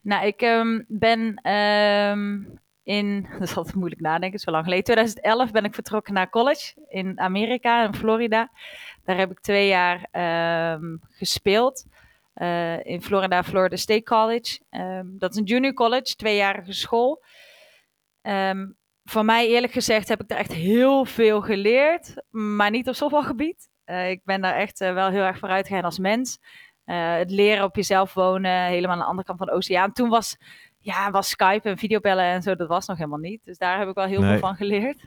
Nou, 0.00 0.26
ik 0.26 0.42
um, 0.42 0.84
ben 0.88 1.50
um, 1.52 2.58
in, 2.82 3.26
dat 3.38 3.48
is 3.48 3.56
altijd 3.56 3.74
moeilijk 3.74 4.00
nadenken, 4.00 4.40
wel 4.44 4.54
lang 4.54 4.64
geleden. 4.64 4.84
2011 4.84 5.50
ben 5.50 5.64
ik 5.64 5.74
vertrokken 5.74 6.14
naar 6.14 6.30
college 6.30 6.74
in 6.88 7.20
Amerika, 7.20 7.86
in 7.86 7.94
Florida. 7.94 8.50
Daar 9.04 9.16
heb 9.16 9.30
ik 9.30 9.40
twee 9.40 9.68
jaar 9.68 10.08
um, 10.74 11.00
gespeeld. 11.08 11.86
Uh, 12.34 12.84
in 12.84 13.02
Florida, 13.02 13.42
Florida 13.42 13.76
State 13.76 14.02
College. 14.02 14.58
Dat 15.04 15.30
is 15.30 15.36
een 15.36 15.44
junior 15.44 15.74
college, 15.74 16.14
tweejarige 16.14 16.72
school. 16.72 17.22
Van 19.04 19.26
mij 19.26 19.48
eerlijk 19.48 19.72
gezegd 19.72 20.08
heb 20.08 20.20
ik 20.20 20.28
daar 20.28 20.38
echt 20.38 20.52
heel 20.52 21.04
veel 21.04 21.40
geleerd, 21.40 22.14
maar 22.30 22.70
niet 22.70 22.88
op 22.88 22.94
softbalgebied. 22.94 23.70
Uh, 23.92 24.10
ik 24.10 24.20
ben 24.24 24.40
daar 24.40 24.54
echt 24.54 24.80
uh, 24.80 24.92
wel 24.92 25.08
heel 25.08 25.22
erg 25.22 25.38
vooruit 25.38 25.66
gegaan 25.66 25.84
als 25.84 25.98
mens. 25.98 26.38
het 26.84 27.30
leren 27.30 27.64
op 27.64 27.76
jezelf 27.76 28.14
wonen, 28.14 28.64
helemaal 28.64 28.96
aan 28.96 29.02
de 29.02 29.08
andere 29.08 29.26
kant 29.26 29.38
van 29.38 29.46
de 29.46 29.52
oceaan. 29.52 29.92
Toen 29.92 30.08
was 30.08 30.36
ja, 30.82 31.10
was 31.10 31.28
Skype 31.28 31.68
en 31.68 31.78
videobellen 31.78 32.24
en 32.24 32.42
zo, 32.42 32.54
dat 32.54 32.68
was 32.68 32.86
nog 32.86 32.96
helemaal 32.96 33.18
niet. 33.18 33.44
Dus 33.44 33.58
daar 33.58 33.78
heb 33.78 33.88
ik 33.88 33.94
wel 33.94 34.04
heel 34.04 34.22
veel 34.22 34.38
van 34.38 34.56
geleerd. 34.56 35.04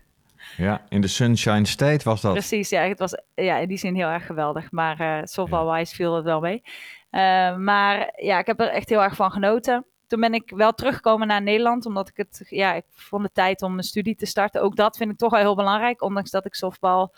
Ja, 0.57 0.81
in 0.89 1.01
de 1.01 1.07
Sunshine 1.07 1.65
State 1.65 2.03
was 2.03 2.21
dat. 2.21 2.31
Precies, 2.31 2.69
ja, 2.69 2.81
het 2.81 2.99
was 2.99 3.21
ja, 3.35 3.57
in 3.57 3.67
die 3.67 3.77
zin 3.77 3.95
heel 3.95 4.07
erg 4.07 4.25
geweldig. 4.25 4.71
Maar 4.71 5.01
uh, 5.01 5.23
softball-wise 5.23 5.95
viel 5.95 6.15
het 6.15 6.25
wel 6.25 6.39
mee. 6.39 6.61
Uh, 6.63 7.55
maar 7.57 8.13
ja, 8.15 8.39
ik 8.39 8.45
heb 8.45 8.59
er 8.59 8.67
echt 8.67 8.89
heel 8.89 9.03
erg 9.03 9.15
van 9.15 9.31
genoten. 9.31 9.85
Toen 10.07 10.19
ben 10.19 10.33
ik 10.33 10.51
wel 10.55 10.71
teruggekomen 10.71 11.27
naar 11.27 11.41
Nederland, 11.41 11.85
omdat 11.85 12.09
ik 12.09 12.17
het, 12.17 12.45
ja, 12.49 12.73
ik 12.73 12.85
vond 12.89 13.23
de 13.23 13.31
tijd 13.33 13.61
om 13.61 13.77
een 13.77 13.83
studie 13.83 14.15
te 14.15 14.25
starten. 14.25 14.61
Ook 14.61 14.75
dat 14.75 14.97
vind 14.97 15.11
ik 15.11 15.17
toch 15.17 15.31
wel 15.31 15.39
heel 15.39 15.55
belangrijk, 15.55 16.01
ondanks 16.01 16.31
dat 16.31 16.45
ik 16.45 16.55
softbal 16.55 17.15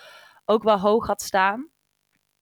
ook 0.48 0.64
wel 0.64 0.80
hoog 0.80 1.08
had 1.08 1.22
staan. 1.22 1.70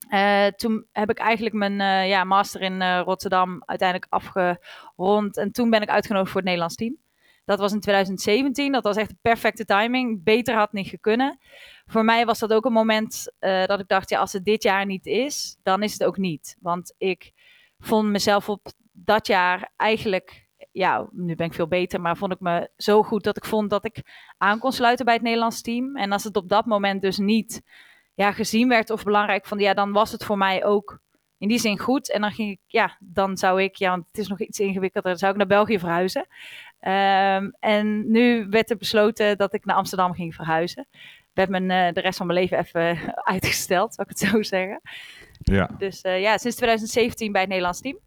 Uh, 0.09 0.47
toen 0.47 0.85
heb 0.91 1.09
ik 1.09 1.17
eigenlijk 1.17 1.55
mijn 1.55 1.79
uh, 1.79 2.09
ja, 2.09 2.23
master 2.23 2.61
in 2.61 2.81
uh, 2.81 3.01
Rotterdam 3.05 3.63
uiteindelijk 3.65 4.11
afgerond. 4.13 5.37
En 5.37 5.51
toen 5.51 5.69
ben 5.69 5.81
ik 5.81 5.89
uitgenodigd 5.89 6.31
voor 6.31 6.39
het 6.39 6.49
Nederlands 6.49 6.75
team. 6.75 6.97
Dat 7.45 7.59
was 7.59 7.73
in 7.73 7.79
2017. 7.79 8.71
Dat 8.71 8.83
was 8.83 8.97
echt 8.97 9.09
de 9.09 9.17
perfecte 9.21 9.65
timing. 9.65 10.23
Beter 10.23 10.55
had 10.55 10.73
niet 10.73 10.87
gekunnen. 10.87 11.39
Voor 11.85 12.05
mij 12.05 12.25
was 12.25 12.39
dat 12.39 12.53
ook 12.53 12.65
een 12.65 12.71
moment 12.71 13.33
dat 13.39 13.79
ik 13.79 13.87
dacht, 13.87 14.09
ja, 14.09 14.19
als 14.19 14.33
het 14.33 14.45
dit 14.45 14.63
jaar 14.63 14.85
niet 14.85 15.05
is, 15.05 15.57
dan 15.63 15.83
is 15.83 15.93
het 15.93 16.03
ook 16.03 16.17
niet. 16.17 16.57
Want 16.59 16.93
ik 16.97 17.31
vond 17.79 18.09
mezelf 18.09 18.49
op 18.49 18.67
dat 18.91 19.27
jaar 19.27 19.71
eigenlijk, 19.75 20.47
ja, 20.71 21.07
nu 21.11 21.35
ben 21.35 21.47
ik 21.47 21.53
veel 21.53 21.67
beter, 21.67 22.01
maar 22.01 22.17
vond 22.17 22.31
ik 22.31 22.39
me 22.39 22.69
zo 22.77 23.03
goed 23.03 23.23
dat 23.23 23.37
ik 23.37 23.45
vond 23.45 23.69
dat 23.69 23.85
ik 23.85 24.01
aan 24.37 24.59
kon 24.59 24.71
sluiten 24.71 25.05
bij 25.05 25.13
het 25.13 25.23
Nederlands 25.23 25.61
team. 25.61 25.95
En 25.95 26.11
als 26.11 26.23
het 26.23 26.35
op 26.35 26.49
dat 26.49 26.65
moment 26.65 27.01
dus 27.01 27.17
niet 27.17 27.61
ja, 28.15 28.31
gezien 28.31 28.69
werd 28.69 28.89
of 28.89 29.03
belangrijk 29.03 29.45
vond, 29.45 29.61
ja, 29.61 29.73
dan 29.73 29.91
was 29.91 30.11
het 30.11 30.23
voor 30.23 30.37
mij 30.37 30.65
ook 30.65 30.99
in 31.37 31.47
die 31.47 31.59
zin 31.59 31.79
goed. 31.79 32.11
En 32.11 32.21
dan 32.21 32.31
ging 32.31 32.51
ik, 32.51 32.59
ja, 32.67 32.97
dan 32.99 33.37
zou 33.37 33.61
ik, 33.61 33.75
ja, 33.75 33.89
want 33.89 34.07
het 34.07 34.17
is 34.17 34.27
nog 34.27 34.39
iets 34.39 34.59
ingewikkelder, 34.59 35.17
zou 35.17 35.31
ik 35.31 35.37
naar 35.37 35.47
België 35.47 35.79
verhuizen. 35.79 36.27
Um, 36.81 37.55
en 37.59 38.11
nu 38.11 38.47
werd 38.49 38.69
er 38.69 38.77
besloten 38.77 39.37
dat 39.37 39.53
ik 39.53 39.65
naar 39.65 39.75
Amsterdam 39.75 40.13
ging 40.13 40.35
verhuizen. 40.35 40.87
Werd 41.33 41.49
mijn, 41.49 41.63
uh, 41.63 41.93
de 41.93 42.01
rest 42.01 42.17
van 42.17 42.27
mijn 42.27 42.39
leven 42.39 42.57
even 42.57 42.97
uitgesteld, 43.33 43.93
zou 43.93 44.07
ik 44.09 44.19
het 44.19 44.29
zo 44.29 44.43
zeggen. 44.43 44.81
Ja. 45.37 45.69
Dus 45.77 46.03
uh, 46.03 46.21
ja, 46.21 46.37
sinds 46.37 46.55
2017 46.55 47.31
bij 47.31 47.41
het 47.41 47.49
Nederlands 47.49 47.81
team. 47.81 47.97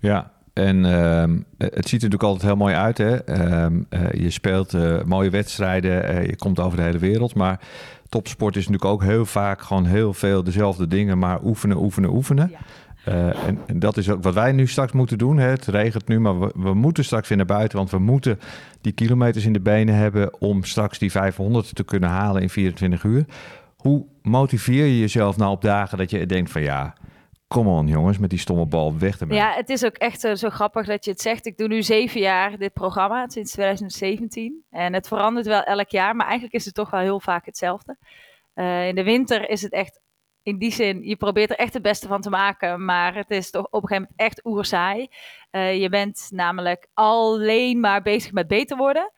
Ja, 0.00 0.32
en 0.52 0.84
uh, 0.84 1.22
het 1.58 1.88
ziet 1.88 2.02
er 2.02 2.08
natuurlijk 2.08 2.22
altijd 2.22 2.42
heel 2.42 2.56
mooi 2.56 2.74
uit. 2.74 2.98
Hè? 2.98 3.28
Uh, 3.28 3.66
uh, 3.90 4.12
je 4.12 4.30
speelt 4.30 4.72
mooie 5.06 5.30
wedstrijden, 5.30 6.26
je 6.26 6.36
komt 6.36 6.60
over 6.60 6.76
de 6.76 6.84
hele 6.84 6.98
wereld. 6.98 7.34
Maar 7.34 7.60
topsport 8.08 8.56
is 8.56 8.68
natuurlijk 8.68 8.92
ook 8.92 9.02
heel 9.02 9.26
vaak 9.26 9.60
gewoon 9.60 9.84
heel 9.84 10.14
veel 10.14 10.44
dezelfde 10.44 10.86
dingen, 10.86 11.18
maar 11.18 11.42
oefenen, 11.44 11.76
oefenen, 11.76 12.10
oefenen. 12.10 12.50
Ja. 12.50 12.58
Uh, 13.08 13.46
en, 13.46 13.58
en, 13.66 13.78
dat 13.78 13.96
is 13.96 14.10
ook 14.10 14.22
wat 14.22 14.34
wij 14.34 14.52
nu 14.52 14.66
straks 14.66 14.92
moeten 14.92 15.18
doen. 15.18 15.36
Hè. 15.38 15.48
Het 15.48 15.66
regent 15.66 16.08
nu, 16.08 16.20
maar 16.20 16.40
we, 16.40 16.52
we, 16.56 16.74
moeten 16.74 17.04
straks 17.04 17.28
weer 17.28 17.36
naar 17.36 17.46
buiten. 17.46 17.78
Want 17.78 17.90
we 17.90 17.98
moeten 17.98 18.38
die 18.80 18.92
kilometers 18.92 19.44
in 19.44 19.52
de 19.52 19.60
benen 19.60 19.94
hebben 19.94 20.40
om 20.40 20.64
straks 20.64 20.98
die 20.98 21.10
500 21.10 21.74
te 21.74 21.84
kunnen 21.84 22.08
halen 22.08 22.42
in 22.42 22.50
24 22.50 23.04
uur. 23.04 23.24
Hoe 23.76 24.04
motiveer 24.22 24.84
je 24.84 24.98
jezelf 24.98 25.36
nou 25.36 25.50
op 25.50 25.62
dagen 25.62 25.98
dat 25.98 26.10
je 26.10 26.26
denkt 26.26 26.50
van 26.50 26.62
ja, 26.62 26.94
Kom 27.48 27.68
on 27.68 27.86
jongens, 27.86 28.18
met 28.18 28.30
die 28.30 28.38
stomme 28.38 28.66
bal 28.66 28.98
weg 28.98 29.20
ermee. 29.20 29.38
Ja, 29.38 29.52
het 29.52 29.68
is 29.68 29.84
ook 29.84 29.96
echt 29.96 30.20
zo, 30.20 30.34
zo, 30.34 30.50
grappig 30.50 30.86
dat 30.86 31.04
je 31.04 31.10
het 31.10 31.20
zegt. 31.20 31.46
Ik 31.46 31.56
doe 31.56 31.68
nu 31.68 31.82
zeven 31.82 32.20
jaar 32.20 32.58
dit 32.58 32.72
programma, 32.72 33.28
sinds 33.28 33.52
2017. 33.52 34.64
En 34.70 34.92
het 34.92 35.08
verandert 35.08 35.46
wel 35.46 35.62
elk 35.62 35.88
jaar, 35.88 36.16
maar 36.16 36.26
eigenlijk 36.26 36.54
is 36.54 36.64
het 36.64 36.74
toch 36.74 36.90
wel 36.90 37.00
heel 37.00 37.20
vaak 37.20 37.46
hetzelfde. 37.46 37.96
Uh, 38.54 38.88
in 38.88 38.94
de 38.94 39.02
winter 39.02 39.48
is 39.48 39.62
het 39.62 39.72
echt, 39.72 40.00
in 40.42 40.58
die 40.58 40.72
zin, 40.72 41.02
je 41.02 41.16
probeert 41.16 41.50
er 41.50 41.56
echt 41.56 41.74
het 41.74 41.82
beste 41.82 42.08
van 42.08 42.20
te 42.20 42.30
maken. 42.30 42.84
Maar 42.84 43.14
het 43.14 43.30
is 43.30 43.50
toch 43.50 43.66
op 43.66 43.82
een 43.82 43.88
gegeven 43.88 44.08
moment 44.10 44.20
echt 44.20 44.44
oerzaai. 44.44 45.08
Uh, 45.50 45.80
je 45.80 45.88
bent 45.88 46.28
namelijk 46.30 46.88
alleen 46.94 47.80
maar 47.80 48.02
bezig 48.02 48.32
met 48.32 48.46
beter 48.46 48.76
worden. 48.76 49.12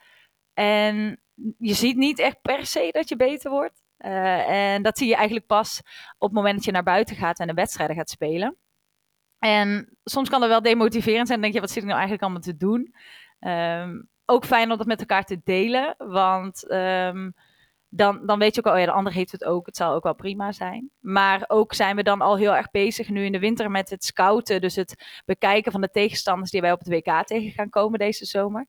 En 0.54 1.23
je 1.58 1.75
ziet 1.75 1.97
niet 1.97 2.18
echt 2.18 2.42
per 2.42 2.66
se 2.66 2.88
dat 2.92 3.08
je 3.08 3.16
beter 3.16 3.50
wordt. 3.50 3.82
Uh, 3.98 4.48
en 4.48 4.82
dat 4.82 4.98
zie 4.98 5.08
je 5.08 5.14
eigenlijk 5.14 5.46
pas 5.46 5.80
op 6.18 6.28
het 6.28 6.32
moment 6.32 6.54
dat 6.54 6.64
je 6.64 6.72
naar 6.72 6.82
buiten 6.82 7.16
gaat 7.16 7.38
en 7.38 7.46
de 7.46 7.54
wedstrijden 7.54 7.96
gaat 7.96 8.10
spelen. 8.10 8.56
En 9.38 9.96
soms 10.04 10.28
kan 10.28 10.40
dat 10.40 10.48
wel 10.48 10.62
demotiverend 10.62 11.28
zijn. 11.28 11.40
Denk 11.40 11.54
je, 11.54 11.60
wat 11.60 11.70
zit 11.70 11.82
ik 11.82 11.88
nou 11.88 11.98
eigenlijk 11.98 12.22
allemaal 12.22 12.42
te 12.42 12.56
doen? 12.56 12.94
Um, 13.40 14.08
ook 14.24 14.44
fijn 14.44 14.70
om 14.70 14.78
dat 14.78 14.86
met 14.86 15.00
elkaar 15.00 15.24
te 15.24 15.40
delen. 15.44 15.94
Want 15.98 16.70
um, 16.70 17.34
dan, 17.88 18.26
dan 18.26 18.38
weet 18.38 18.54
je 18.54 18.60
ook 18.60 18.66
al, 18.66 18.72
oh 18.72 18.78
ja, 18.78 18.84
de 18.84 18.92
ander 18.92 19.12
heeft 19.12 19.32
het 19.32 19.44
ook. 19.44 19.66
Het 19.66 19.76
zal 19.76 19.94
ook 19.94 20.02
wel 20.02 20.14
prima 20.14 20.52
zijn. 20.52 20.90
Maar 20.98 21.44
ook 21.46 21.74
zijn 21.74 21.96
we 21.96 22.02
dan 22.02 22.20
al 22.20 22.36
heel 22.36 22.56
erg 22.56 22.70
bezig 22.70 23.08
nu 23.08 23.24
in 23.24 23.32
de 23.32 23.38
winter 23.38 23.70
met 23.70 23.90
het 23.90 24.04
scouten. 24.04 24.60
Dus 24.60 24.76
het 24.76 25.22
bekijken 25.24 25.72
van 25.72 25.80
de 25.80 25.90
tegenstanders 25.90 26.50
die 26.50 26.60
wij 26.60 26.72
op 26.72 26.78
het 26.78 26.88
WK 26.88 27.26
tegen 27.26 27.50
gaan 27.50 27.70
komen 27.70 27.98
deze 27.98 28.24
zomer 28.24 28.66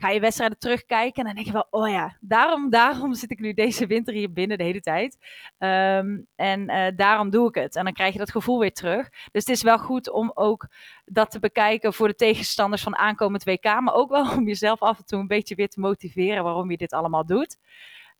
ga 0.00 0.08
je 0.08 0.20
wedstrijden 0.20 0.58
terugkijken 0.58 1.18
en 1.18 1.24
dan 1.24 1.34
denk 1.34 1.46
je 1.46 1.52
wel, 1.52 1.66
oh 1.70 1.88
ja, 1.88 2.16
daarom, 2.20 2.70
daarom 2.70 3.14
zit 3.14 3.30
ik 3.30 3.40
nu 3.40 3.52
deze 3.52 3.86
winter 3.86 4.14
hier 4.14 4.32
binnen 4.32 4.58
de 4.58 4.64
hele 4.64 4.80
tijd. 4.80 5.18
Um, 5.58 6.26
en 6.36 6.70
uh, 6.70 6.86
daarom 6.96 7.30
doe 7.30 7.48
ik 7.48 7.54
het. 7.54 7.76
En 7.76 7.84
dan 7.84 7.92
krijg 7.92 8.12
je 8.12 8.18
dat 8.18 8.30
gevoel 8.30 8.58
weer 8.58 8.72
terug. 8.72 9.08
Dus 9.08 9.46
het 9.46 9.48
is 9.48 9.62
wel 9.62 9.78
goed 9.78 10.10
om 10.10 10.30
ook 10.34 10.68
dat 11.04 11.30
te 11.30 11.38
bekijken 11.38 11.94
voor 11.94 12.08
de 12.08 12.14
tegenstanders 12.14 12.82
van 12.82 12.96
aankomend 12.96 13.44
WK, 13.44 13.64
maar 13.64 13.94
ook 13.94 14.10
wel 14.10 14.30
om 14.36 14.46
jezelf 14.46 14.80
af 14.80 14.98
en 14.98 15.04
toe 15.04 15.20
een 15.20 15.26
beetje 15.26 15.54
weer 15.54 15.68
te 15.68 15.80
motiveren 15.80 16.44
waarom 16.44 16.70
je 16.70 16.76
dit 16.76 16.92
allemaal 16.92 17.26
doet. 17.26 17.56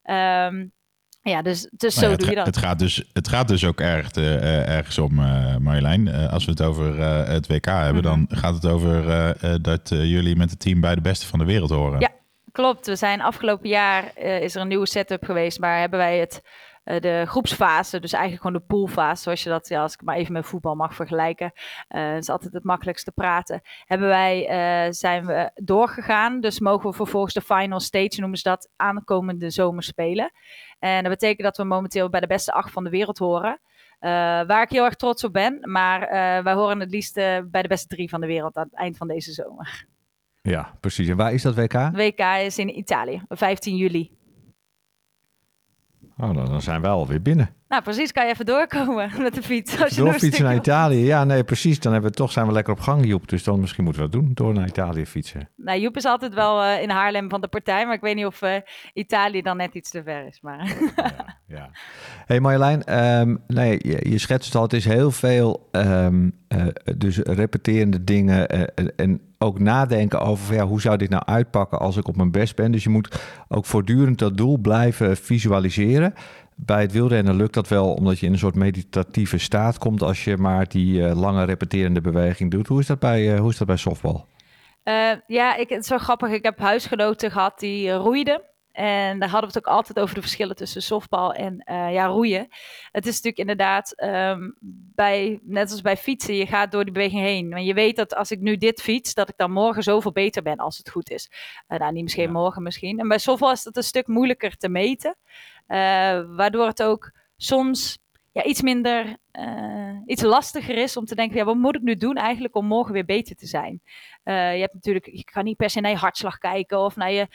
Um, 0.04 0.72
ja, 1.22 1.42
dus, 1.42 1.68
dus 1.70 1.94
zo 1.94 2.08
ja, 2.10 2.16
doe 2.16 2.28
je 2.28 2.34
dat. 2.34 2.46
Het 2.46 2.56
gaat 2.56 2.78
dus, 2.78 3.04
het 3.12 3.28
gaat 3.28 3.48
dus 3.48 3.64
ook 3.64 3.80
erg, 3.80 4.16
uh, 4.16 4.68
ergens 4.68 4.98
om, 4.98 5.18
uh, 5.18 5.56
Marjolein. 5.56 6.06
Uh, 6.06 6.32
als 6.32 6.44
we 6.44 6.50
het 6.50 6.62
over 6.62 6.98
het 7.28 7.46
WK 7.46 7.64
hebben, 7.64 8.04
-hmm. 8.04 8.26
dan 8.26 8.38
gaat 8.38 8.54
het 8.54 8.66
over 8.66 9.04
dat 9.62 9.88
jullie 9.88 10.36
met 10.36 10.50
het 10.50 10.60
team 10.60 10.80
bij 10.80 10.94
de 10.94 11.00
beste 11.00 11.26
van 11.26 11.38
de 11.38 11.44
wereld 11.44 11.70
horen. 11.70 12.00
Ja, 12.00 12.10
klopt. 12.52 12.86
We 12.86 12.96
zijn 12.96 13.20
afgelopen 13.20 13.68
jaar 13.68 14.18
is 14.18 14.54
er 14.54 14.60
een 14.60 14.68
nieuwe 14.68 14.86
setup 14.86 15.24
geweest, 15.24 15.58
maar 15.58 15.78
hebben 15.78 15.98
wij 15.98 16.18
het 16.18 16.42
de 16.98 17.24
groepsfase, 17.26 18.00
dus 18.00 18.12
eigenlijk 18.12 18.42
gewoon 18.42 18.60
de 18.60 18.66
poolfase, 18.66 19.22
zoals 19.22 19.42
je 19.42 19.48
dat, 19.48 19.68
ja, 19.68 19.82
als 19.82 19.92
ik 19.92 20.02
maar 20.02 20.16
even 20.16 20.32
met 20.32 20.46
voetbal 20.46 20.74
mag 20.74 20.94
vergelijken, 20.94 21.52
uh, 21.88 22.16
is 22.16 22.28
altijd 22.28 22.52
het 22.52 22.64
makkelijkste 22.64 23.12
praten. 23.12 23.60
Hebben 23.84 24.08
wij, 24.08 24.42
uh, 24.86 24.92
zijn 24.92 25.26
we 25.26 25.50
doorgegaan, 25.54 26.40
dus 26.40 26.60
mogen 26.60 26.90
we 26.90 26.96
vervolgens 26.96 27.34
de 27.34 27.40
final 27.40 27.80
stage, 27.80 28.20
noemen 28.20 28.38
ze 28.38 28.48
dat, 28.48 28.70
aankomende 28.76 29.50
zomer 29.50 29.82
spelen. 29.82 30.32
En 30.80 31.02
dat 31.02 31.12
betekent 31.12 31.42
dat 31.42 31.56
we 31.56 31.64
momenteel 31.64 32.08
bij 32.08 32.20
de 32.20 32.26
beste 32.26 32.52
acht 32.52 32.72
van 32.72 32.84
de 32.84 32.90
wereld 32.90 33.18
horen. 33.18 33.60
Uh, 34.00 34.10
waar 34.46 34.62
ik 34.62 34.70
heel 34.70 34.84
erg 34.84 34.94
trots 34.94 35.24
op 35.24 35.32
ben, 35.32 35.58
maar 35.70 36.00
wij 36.44 36.52
horen 36.52 36.80
het 36.80 36.90
liefst 36.90 37.14
bij 37.44 37.62
de 37.62 37.68
beste 37.68 37.86
drie 37.86 38.08
van 38.08 38.20
de 38.20 38.26
wereld 38.26 38.56
aan 38.56 38.66
het 38.70 38.74
eind 38.74 38.96
van 38.96 39.08
deze 39.08 39.32
zomer. 39.32 39.86
Ja, 40.42 40.76
precies. 40.80 41.08
En 41.08 41.16
waar 41.16 41.32
is 41.32 41.42
dat 41.42 41.54
WK? 41.54 41.90
WK 41.92 42.20
is 42.20 42.58
in 42.58 42.78
Italië, 42.78 43.22
15 43.28 43.76
juli. 43.76 44.10
Oh, 46.16 46.34
dan 46.34 46.62
zijn 46.62 46.80
we 46.80 46.88
alweer 46.88 47.22
binnen. 47.22 47.54
Nou, 47.70 47.82
precies. 47.82 48.12
Kan 48.12 48.26
je 48.26 48.32
even 48.32 48.46
doorkomen 48.46 49.10
met 49.22 49.34
de 49.34 49.42
fiets? 49.42 49.82
Als 49.82 49.94
je 49.94 50.02
Doorfietsen 50.02 50.44
naar 50.44 50.54
Italië. 50.54 51.04
Ja, 51.04 51.24
nee, 51.24 51.44
precies. 51.44 51.80
Dan 51.80 51.92
hebben 51.92 52.10
we, 52.10 52.16
toch 52.16 52.32
zijn 52.32 52.46
we 52.46 52.52
lekker 52.52 52.72
op 52.72 52.80
gang, 52.80 53.06
Joep. 53.06 53.28
Dus 53.28 53.44
dan 53.44 53.60
misschien 53.60 53.84
moeten 53.84 54.02
we 54.02 54.08
dat 54.08 54.20
doen, 54.20 54.30
door 54.34 54.54
naar 54.54 54.68
Italië 54.68 55.06
fietsen. 55.06 55.48
Nou, 55.56 55.80
Joep 55.80 55.96
is 55.96 56.04
altijd 56.04 56.34
wel 56.34 56.62
uh, 56.62 56.82
in 56.82 56.90
Haarlem 56.90 57.28
van 57.28 57.40
de 57.40 57.48
partij. 57.48 57.86
Maar 57.86 57.94
ik 57.94 58.00
weet 58.00 58.14
niet 58.14 58.26
of 58.26 58.42
uh, 58.42 58.54
Italië 58.92 59.42
dan 59.42 59.56
net 59.56 59.74
iets 59.74 59.90
te 59.90 60.02
ver 60.02 60.26
is. 60.26 60.40
Maar... 60.40 60.66
ja, 60.96 61.36
ja. 61.46 61.70
hey 62.26 62.40
Marjolein, 62.40 63.02
um, 63.20 63.42
nee, 63.46 63.78
je, 63.82 64.10
je 64.10 64.18
schetst 64.18 64.54
al, 64.54 64.62
het 64.62 64.72
is 64.72 64.84
heel 64.84 65.10
veel 65.10 65.68
um, 65.72 66.32
uh, 66.48 66.66
dus 66.96 67.16
repeterende 67.16 68.04
dingen 68.04 68.48
en 68.96 69.20
ook 69.38 69.58
nadenken 69.58 70.20
over 70.20 70.54
ja, 70.54 70.66
hoe 70.66 70.80
zou 70.80 70.96
dit 70.96 71.10
nou 71.10 71.22
uitpakken 71.26 71.78
als 71.78 71.96
ik 71.96 72.08
op 72.08 72.16
mijn 72.16 72.30
best 72.30 72.56
ben. 72.56 72.72
Dus 72.72 72.84
je 72.84 72.90
moet 72.90 73.20
ook 73.48 73.66
voortdurend 73.66 74.18
dat 74.18 74.36
doel 74.36 74.58
blijven 74.58 75.16
visualiseren. 75.16 76.14
Bij 76.64 76.80
het 76.80 76.92
wielrennen 76.92 77.36
lukt 77.36 77.54
dat 77.54 77.68
wel 77.68 77.92
omdat 77.92 78.18
je 78.18 78.26
in 78.26 78.32
een 78.32 78.38
soort 78.38 78.54
meditatieve 78.54 79.38
staat 79.38 79.78
komt 79.78 80.02
als 80.02 80.24
je 80.24 80.36
maar 80.36 80.68
die 80.68 81.00
uh, 81.00 81.20
lange 81.20 81.44
repeterende 81.44 82.00
beweging 82.00 82.50
doet. 82.50 82.66
Hoe 82.66 82.80
is 82.80 82.86
dat 82.86 82.98
bij, 82.98 83.34
uh, 83.34 83.40
hoe 83.40 83.50
is 83.50 83.58
dat 83.58 83.66
bij 83.66 83.76
softbal? 83.76 84.26
Uh, 84.84 85.10
ja, 85.26 85.56
ik, 85.56 85.68
het 85.68 85.82
is 85.82 85.88
wel 85.88 85.98
grappig. 85.98 86.30
Ik 86.30 86.44
heb 86.44 86.58
huisgenoten 86.58 87.30
gehad 87.30 87.58
die 87.58 87.92
roeiden. 87.92 88.42
En 88.72 89.18
daar 89.18 89.28
hadden 89.28 89.50
we 89.50 89.58
het 89.58 89.66
ook 89.66 89.74
altijd 89.74 89.98
over 89.98 90.14
de 90.14 90.20
verschillen 90.20 90.56
tussen 90.56 90.82
softbal 90.82 91.34
en 91.34 91.62
uh, 91.70 91.92
ja, 91.92 92.06
roeien. 92.06 92.48
Het 92.92 93.06
is 93.06 93.14
natuurlijk 93.14 93.38
inderdaad, 93.38 94.02
um, 94.02 94.56
bij, 94.94 95.40
net 95.42 95.70
als 95.70 95.80
bij 95.80 95.96
fietsen, 95.96 96.34
je 96.34 96.46
gaat 96.46 96.72
door 96.72 96.84
die 96.84 96.92
beweging 96.92 97.20
heen. 97.20 97.48
Maar 97.48 97.62
je 97.62 97.74
weet 97.74 97.96
dat 97.96 98.14
als 98.14 98.30
ik 98.30 98.40
nu 98.40 98.56
dit 98.56 98.82
fiets, 98.82 99.14
dat 99.14 99.28
ik 99.28 99.36
dan 99.36 99.50
morgen 99.50 99.82
zoveel 99.82 100.12
beter 100.12 100.42
ben 100.42 100.56
als 100.56 100.78
het 100.78 100.90
goed 100.90 101.10
is. 101.10 101.30
Uh, 101.68 101.78
nou, 101.78 101.92
niet 101.92 102.02
misschien 102.02 102.24
ja. 102.24 102.30
morgen 102.30 102.62
misschien. 102.62 102.98
En 102.98 103.08
bij 103.08 103.18
softbal 103.18 103.52
is 103.52 103.64
het 103.64 103.76
een 103.76 103.82
stuk 103.82 104.06
moeilijker 104.06 104.56
te 104.56 104.68
meten. 104.68 105.16
Uh, 105.70 106.36
waardoor 106.36 106.66
het 106.66 106.82
ook 106.82 107.12
soms 107.36 107.98
ja, 108.32 108.44
iets 108.44 108.62
minder, 108.62 109.16
uh, 109.32 109.96
iets 110.06 110.22
lastiger 110.22 110.76
is 110.76 110.96
om 110.96 111.04
te 111.04 111.14
denken, 111.14 111.36
ja, 111.36 111.44
wat 111.44 111.56
moet 111.56 111.76
ik 111.76 111.82
nu 111.82 111.96
doen 111.96 112.16
eigenlijk 112.16 112.56
om 112.56 112.66
morgen 112.66 112.92
weer 112.92 113.04
beter 113.04 113.36
te 113.36 113.46
zijn? 113.46 113.82
Uh, 114.24 114.54
je 114.54 114.60
hebt 114.60 114.74
natuurlijk, 114.74 115.06
je 115.06 115.24
kan 115.24 115.44
niet 115.44 115.56
per 115.56 115.70
se 115.70 115.80
naar 115.80 115.90
je 115.90 115.96
hartslag 115.96 116.38
kijken 116.38 116.78
of 116.78 116.96
naar 116.96 117.12
je, 117.12 117.26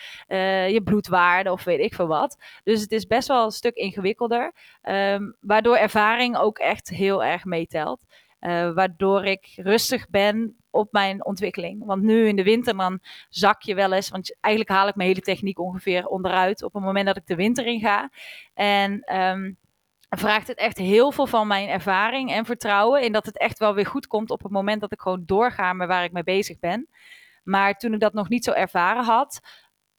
je 0.73 0.81
bloedwaarde 0.83 1.51
of 1.51 1.63
weet 1.63 1.79
ik 1.79 1.93
veel 1.93 2.07
wat. 2.07 2.37
Dus 2.63 2.81
het 2.81 2.91
is 2.91 3.05
best 3.05 3.27
wel 3.27 3.45
een 3.45 3.51
stuk 3.51 3.75
ingewikkelder, 3.75 4.53
um, 4.83 5.35
waardoor 5.39 5.75
ervaring 5.75 6.37
ook 6.37 6.57
echt 6.57 6.89
heel 6.89 7.23
erg 7.23 7.45
meetelt. 7.45 7.99
waardoor 8.73 9.25
ik 9.25 9.53
rustig 9.55 10.09
ben 10.09 10.55
op 10.75 10.91
mijn 10.91 11.25
ontwikkeling. 11.25 11.85
Want 11.85 12.01
nu 12.01 12.27
in 12.27 12.35
de 12.35 12.43
winter 12.43 12.77
dan 12.77 12.99
zak 13.29 13.61
je 13.61 13.75
wel 13.75 13.93
eens, 13.93 14.09
want 14.09 14.37
eigenlijk 14.41 14.75
haal 14.75 14.87
ik 14.87 14.95
mijn 14.95 15.09
hele 15.09 15.21
techniek 15.21 15.59
ongeveer 15.59 16.07
onderuit 16.07 16.63
op 16.63 16.73
het 16.73 16.83
moment 16.83 17.05
dat 17.05 17.17
ik 17.17 17.25
de 17.25 17.35
winter 17.35 17.65
in 17.65 17.79
ga. 17.79 18.09
En 18.53 19.15
um, 19.17 19.57
vraagt 20.09 20.47
het 20.47 20.57
echt 20.57 20.77
heel 20.77 21.11
veel 21.11 21.27
van 21.27 21.47
mijn 21.47 21.67
ervaring 21.69 22.31
en 22.31 22.45
vertrouwen 22.45 23.01
in 23.01 23.11
dat 23.11 23.25
het 23.25 23.37
echt 23.37 23.59
wel 23.59 23.73
weer 23.73 23.85
goed 23.85 24.07
komt 24.07 24.29
op 24.29 24.43
het 24.43 24.51
moment 24.51 24.81
dat 24.81 24.91
ik 24.91 25.01
gewoon 25.01 25.23
doorga 25.25 25.73
met 25.73 25.87
waar 25.87 26.03
ik 26.03 26.11
mee 26.11 26.23
bezig 26.23 26.59
ben. 26.59 26.89
Maar 27.43 27.73
toen 27.73 27.93
ik 27.93 27.99
dat 27.99 28.13
nog 28.13 28.29
niet 28.29 28.43
zo 28.43 28.51
ervaren 28.51 29.03
had, 29.03 29.39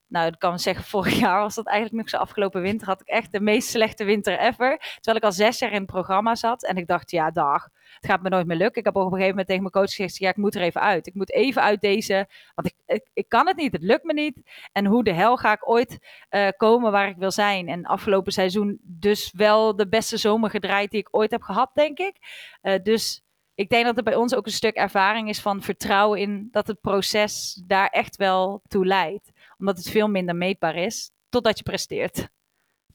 nou, 0.08 0.26
ik 0.26 0.38
kan 0.38 0.58
zeggen, 0.58 0.84
vorig 0.84 1.18
jaar 1.24 1.40
was 1.40 1.54
dat 1.54 1.66
eigenlijk 1.66 1.96
nog 1.96 2.08
zo. 2.08 2.16
Afgelopen 2.16 2.62
winter 2.62 2.86
had 2.86 3.00
ik 3.00 3.08
echt 3.08 3.32
de 3.32 3.40
meest 3.40 3.68
slechte 3.68 4.04
winter 4.04 4.38
ever. 4.38 4.78
Terwijl 4.78 5.16
ik 5.16 5.22
al 5.22 5.32
zes 5.32 5.58
jaar 5.58 5.72
in 5.72 5.76
het 5.76 5.86
programma 5.86 6.34
zat. 6.34 6.64
En 6.64 6.76
ik 6.76 6.86
dacht, 6.86 7.10
ja, 7.10 7.30
dag, 7.30 7.68
het 7.94 8.10
gaat 8.10 8.22
me 8.22 8.28
nooit 8.28 8.46
meer 8.46 8.56
lukken. 8.56 8.78
Ik 8.78 8.84
heb 8.84 8.96
op 8.96 9.02
een 9.02 9.08
gegeven 9.08 9.28
moment 9.28 9.46
tegen 9.46 9.62
mijn 9.62 9.74
coach 9.74 9.94
gezegd, 9.94 10.16
ja, 10.16 10.28
ik 10.28 10.36
moet 10.36 10.54
er 10.54 10.62
even 10.62 10.80
uit. 10.80 11.06
Ik 11.06 11.14
moet 11.14 11.32
even 11.32 11.62
uit 11.62 11.80
deze, 11.80 12.28
want 12.54 12.74
ik, 12.86 13.08
ik, 13.12 13.28
kan 13.28 13.46
het 13.46 13.56
niet, 13.56 13.72
het 13.72 13.82
lukt 13.82 14.04
me 14.04 14.12
niet. 14.12 14.40
En 14.72 14.86
hoe 14.86 15.04
de 15.04 15.12
hel 15.12 15.36
ga 15.36 15.52
ik 15.52 15.68
ooit 15.68 15.98
uh, 16.30 16.48
komen 16.56 16.92
waar 16.92 17.08
ik 17.08 17.16
wil 17.16 17.30
zijn? 17.30 17.68
En 17.68 17.84
afgelopen 17.84 18.32
seizoen 18.32 18.78
dus 18.82 19.32
wel 19.36 19.76
de 19.76 19.88
beste 19.88 20.16
zomer 20.16 20.50
gedraaid 20.50 20.90
die 20.90 21.00
ik 21.00 21.08
ooit 21.10 21.30
heb 21.30 21.42
gehad, 21.42 21.70
denk 21.74 21.98
ik. 21.98 22.16
Uh, 22.62 22.74
dus 22.82 23.24
ik 23.56 23.68
denk 23.68 23.84
dat 23.84 23.96
er 23.96 24.02
bij 24.02 24.14
ons 24.14 24.34
ook 24.34 24.46
een 24.46 24.52
stuk 24.52 24.76
ervaring 24.76 25.28
is 25.28 25.40
van 25.40 25.62
vertrouwen 25.62 26.20
in 26.20 26.48
dat 26.50 26.66
het 26.66 26.80
proces 26.80 27.62
daar 27.66 27.88
echt 27.88 28.16
wel 28.16 28.62
toe 28.68 28.86
leidt. 28.86 29.32
Omdat 29.58 29.76
het 29.76 29.90
veel 29.90 30.08
minder 30.08 30.36
meetbaar 30.36 30.74
is 30.74 31.10
totdat 31.28 31.58
je 31.58 31.64
presteert. 31.64 32.28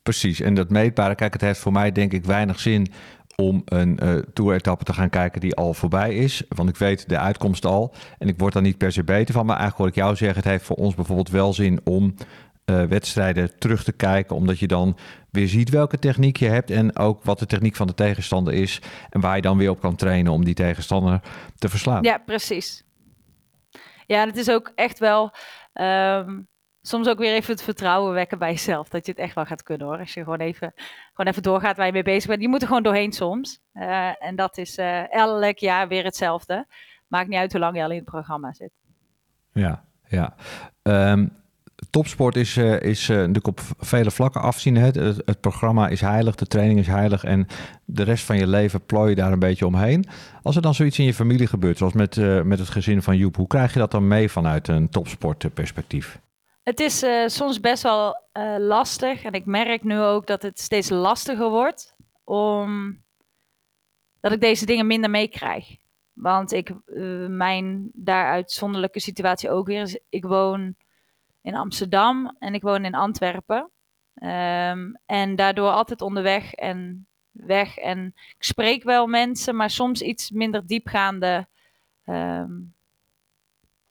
Precies, 0.01 0.39
en 0.39 0.53
dat 0.53 0.69
meetbare, 0.69 1.15
kijk, 1.15 1.33
het 1.33 1.41
heeft 1.41 1.59
voor 1.59 1.71
mij 1.71 1.91
denk 1.91 2.13
ik 2.13 2.25
weinig 2.25 2.59
zin 2.59 2.87
om 3.35 3.61
een 3.65 3.99
uh, 4.03 4.17
tour-etappe 4.33 4.83
te 4.83 4.93
gaan 4.93 5.09
kijken 5.09 5.41
die 5.41 5.55
al 5.55 5.73
voorbij 5.73 6.15
is. 6.15 6.43
Want 6.47 6.69
ik 6.69 6.77
weet 6.77 7.09
de 7.09 7.17
uitkomst 7.17 7.65
al 7.65 7.93
en 8.17 8.27
ik 8.27 8.39
word 8.39 8.53
daar 8.53 8.61
niet 8.61 8.77
per 8.77 8.91
se 8.91 9.03
beter 9.03 9.33
van. 9.33 9.45
Maar 9.45 9.57
eigenlijk 9.57 9.77
hoor 9.77 9.87
ik 9.87 10.05
jou 10.05 10.15
zeggen, 10.15 10.37
het 10.37 10.51
heeft 10.51 10.65
voor 10.65 10.75
ons 10.75 10.95
bijvoorbeeld 10.95 11.29
wel 11.29 11.53
zin 11.53 11.79
om 11.83 12.15
uh, 12.65 12.83
wedstrijden 12.83 13.59
terug 13.59 13.83
te 13.83 13.91
kijken. 13.91 14.35
Omdat 14.35 14.59
je 14.59 14.67
dan 14.67 14.97
weer 15.29 15.47
ziet 15.47 15.69
welke 15.69 15.99
techniek 15.99 16.37
je 16.37 16.47
hebt 16.47 16.69
en 16.69 16.97
ook 16.97 17.23
wat 17.23 17.39
de 17.39 17.45
techniek 17.45 17.75
van 17.75 17.87
de 17.87 17.93
tegenstander 17.93 18.53
is. 18.53 18.81
En 19.09 19.21
waar 19.21 19.35
je 19.35 19.41
dan 19.41 19.57
weer 19.57 19.69
op 19.69 19.79
kan 19.79 19.95
trainen 19.95 20.31
om 20.31 20.45
die 20.45 20.53
tegenstander 20.53 21.21
te 21.55 21.69
verslaan. 21.69 22.03
Ja, 22.03 22.17
precies. 22.17 22.83
Ja, 24.05 24.25
het 24.25 24.37
is 24.37 24.49
ook 24.49 24.71
echt 24.75 24.99
wel... 24.99 25.33
Um 25.73 26.49
soms 26.81 27.07
ook 27.07 27.17
weer 27.17 27.33
even 27.33 27.53
het 27.53 27.63
vertrouwen 27.63 28.13
wekken 28.13 28.39
bij 28.39 28.49
jezelf. 28.49 28.89
Dat 28.89 29.05
je 29.05 29.11
het 29.11 29.21
echt 29.21 29.35
wel 29.35 29.45
gaat 29.45 29.63
kunnen 29.63 29.87
hoor. 29.87 29.97
Als 29.97 30.13
je 30.13 30.23
gewoon 30.23 30.39
even, 30.39 30.73
gewoon 31.13 31.31
even 31.31 31.43
doorgaat 31.43 31.77
waar 31.77 31.85
je 31.85 31.91
mee 31.91 32.03
bezig 32.03 32.29
bent. 32.29 32.41
Je 32.41 32.47
moet 32.47 32.61
er 32.61 32.67
gewoon 32.67 32.83
doorheen 32.83 33.11
soms. 33.11 33.59
Uh, 33.73 34.23
en 34.23 34.35
dat 34.35 34.57
is 34.57 34.77
uh, 34.77 35.13
elk 35.13 35.57
jaar 35.57 35.87
weer 35.87 36.03
hetzelfde. 36.03 36.65
Maakt 37.07 37.27
niet 37.27 37.39
uit 37.39 37.51
hoe 37.51 37.61
lang 37.61 37.75
je 37.75 37.83
al 37.83 37.89
in 37.89 37.95
het 37.95 38.05
programma 38.05 38.53
zit. 38.53 38.71
Ja, 39.53 39.83
ja. 40.07 40.35
Um, 40.81 41.39
topsport 41.89 42.35
is, 42.35 42.57
uh, 42.57 42.81
is 42.81 43.07
natuurlijk 43.07 43.47
op 43.47 43.59
vele 43.79 44.11
vlakken 44.11 44.41
afzien. 44.41 44.75
Het, 44.75 44.95
het, 44.95 45.21
het, 45.25 45.39
programma 45.39 45.87
is 45.87 46.01
heilig, 46.01 46.35
de 46.35 46.47
training 46.47 46.79
is 46.79 46.87
heilig 46.87 47.23
en 47.23 47.47
de 47.85 48.03
rest 48.03 48.25
van 48.25 48.37
je 48.37 48.47
leven 48.47 48.85
plooi 48.85 49.09
je 49.09 49.15
daar 49.15 49.31
een 49.31 49.39
beetje 49.39 49.65
omheen. 49.65 50.05
Als 50.41 50.55
er 50.55 50.61
dan 50.61 50.73
zoiets 50.73 50.99
in 50.99 51.05
je 51.05 51.13
familie 51.13 51.47
gebeurt, 51.47 51.77
zoals 51.77 51.93
met, 51.93 52.15
met 52.45 52.59
het 52.59 52.69
gezin 52.69 53.01
van 53.01 53.17
Joep, 53.17 53.35
hoe 53.35 53.47
krijg 53.47 53.73
je 53.73 53.79
dat 53.79 53.91
dan 53.91 54.07
mee 54.07 54.29
vanuit 54.29 54.67
een 54.67 54.89
topsportperspectief? 54.89 56.19
Het 56.63 56.79
is 56.79 57.03
uh, 57.03 57.27
soms 57.27 57.59
best 57.59 57.83
wel 57.83 58.25
uh, 58.33 58.55
lastig. 58.57 59.23
En 59.23 59.33
ik 59.33 59.45
merk 59.45 59.83
nu 59.83 59.99
ook 59.99 60.27
dat 60.27 60.41
het 60.41 60.59
steeds 60.59 60.89
lastiger 60.89 61.49
wordt. 61.49 61.95
Om 62.23 63.01
dat 64.19 64.31
ik 64.31 64.41
deze 64.41 64.65
dingen 64.65 64.87
minder 64.87 65.09
meekrijg. 65.09 65.77
Want 66.13 66.51
ik, 66.51 66.69
uh, 66.85 67.27
mijn 67.27 67.89
daar 67.93 68.31
uitzonderlijke 68.31 68.99
situatie 68.99 69.49
ook 69.49 69.67
weer 69.67 69.81
is. 69.81 69.99
Ik 70.09 70.25
woon 70.25 70.75
in 71.41 71.55
Amsterdam 71.55 72.35
en 72.39 72.53
ik 72.53 72.61
woon 72.61 72.85
in 72.85 72.95
Antwerpen. 72.95 73.69
Um, 74.23 74.99
en 75.05 75.35
daardoor 75.35 75.69
altijd 75.69 76.01
onderweg 76.01 76.53
en 76.53 77.07
weg. 77.31 77.77
En 77.77 78.13
ik 78.15 78.43
spreek 78.43 78.83
wel 78.83 79.07
mensen, 79.07 79.55
maar 79.55 79.69
soms 79.69 80.01
iets 80.01 80.31
minder 80.31 80.67
diepgaande 80.67 81.47
um, 82.05 82.73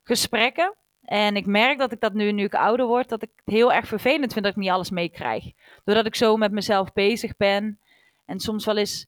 gesprekken. 0.03 0.75
En 1.11 1.37
ik 1.37 1.47
merk 1.47 1.79
dat 1.79 1.93
ik 1.93 2.01
dat 2.01 2.13
nu, 2.13 2.33
nu 2.33 2.45
ik 2.45 2.55
ouder 2.55 2.87
word, 2.87 3.09
dat 3.09 3.23
ik 3.23 3.31
heel 3.45 3.73
erg 3.73 3.87
vervelend 3.87 4.33
vind 4.33 4.45
dat 4.45 4.55
ik 4.55 4.61
niet 4.61 4.71
alles 4.71 4.91
meekrijg. 4.91 5.45
Doordat 5.85 6.07
ik 6.07 6.15
zo 6.15 6.37
met 6.37 6.53
mezelf 6.53 6.93
bezig 6.93 7.37
ben. 7.37 7.81
En 8.25 8.41
soms 8.41 8.65
wel 8.65 8.77
eens, 8.77 9.07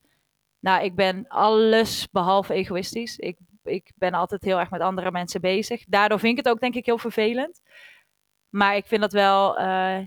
nou, 0.59 0.85
ik 0.85 0.95
ben 0.95 1.29
alles 1.29 2.11
behalve 2.11 2.55
egoïstisch. 2.55 3.17
Ik, 3.19 3.39
ik 3.63 3.93
ben 3.95 4.13
altijd 4.13 4.45
heel 4.45 4.59
erg 4.59 4.71
met 4.71 4.81
andere 4.81 5.11
mensen 5.11 5.41
bezig. 5.41 5.85
Daardoor 5.85 6.19
vind 6.19 6.39
ik 6.39 6.45
het 6.45 6.55
ook, 6.55 6.61
denk 6.61 6.75
ik, 6.75 6.87
heel 6.87 6.99
vervelend. 6.99 7.61
Maar 8.49 8.77
ik 8.77 8.87
vind 8.87 9.01
dat 9.01 9.13
wel 9.13 9.61
uh, 9.61 9.99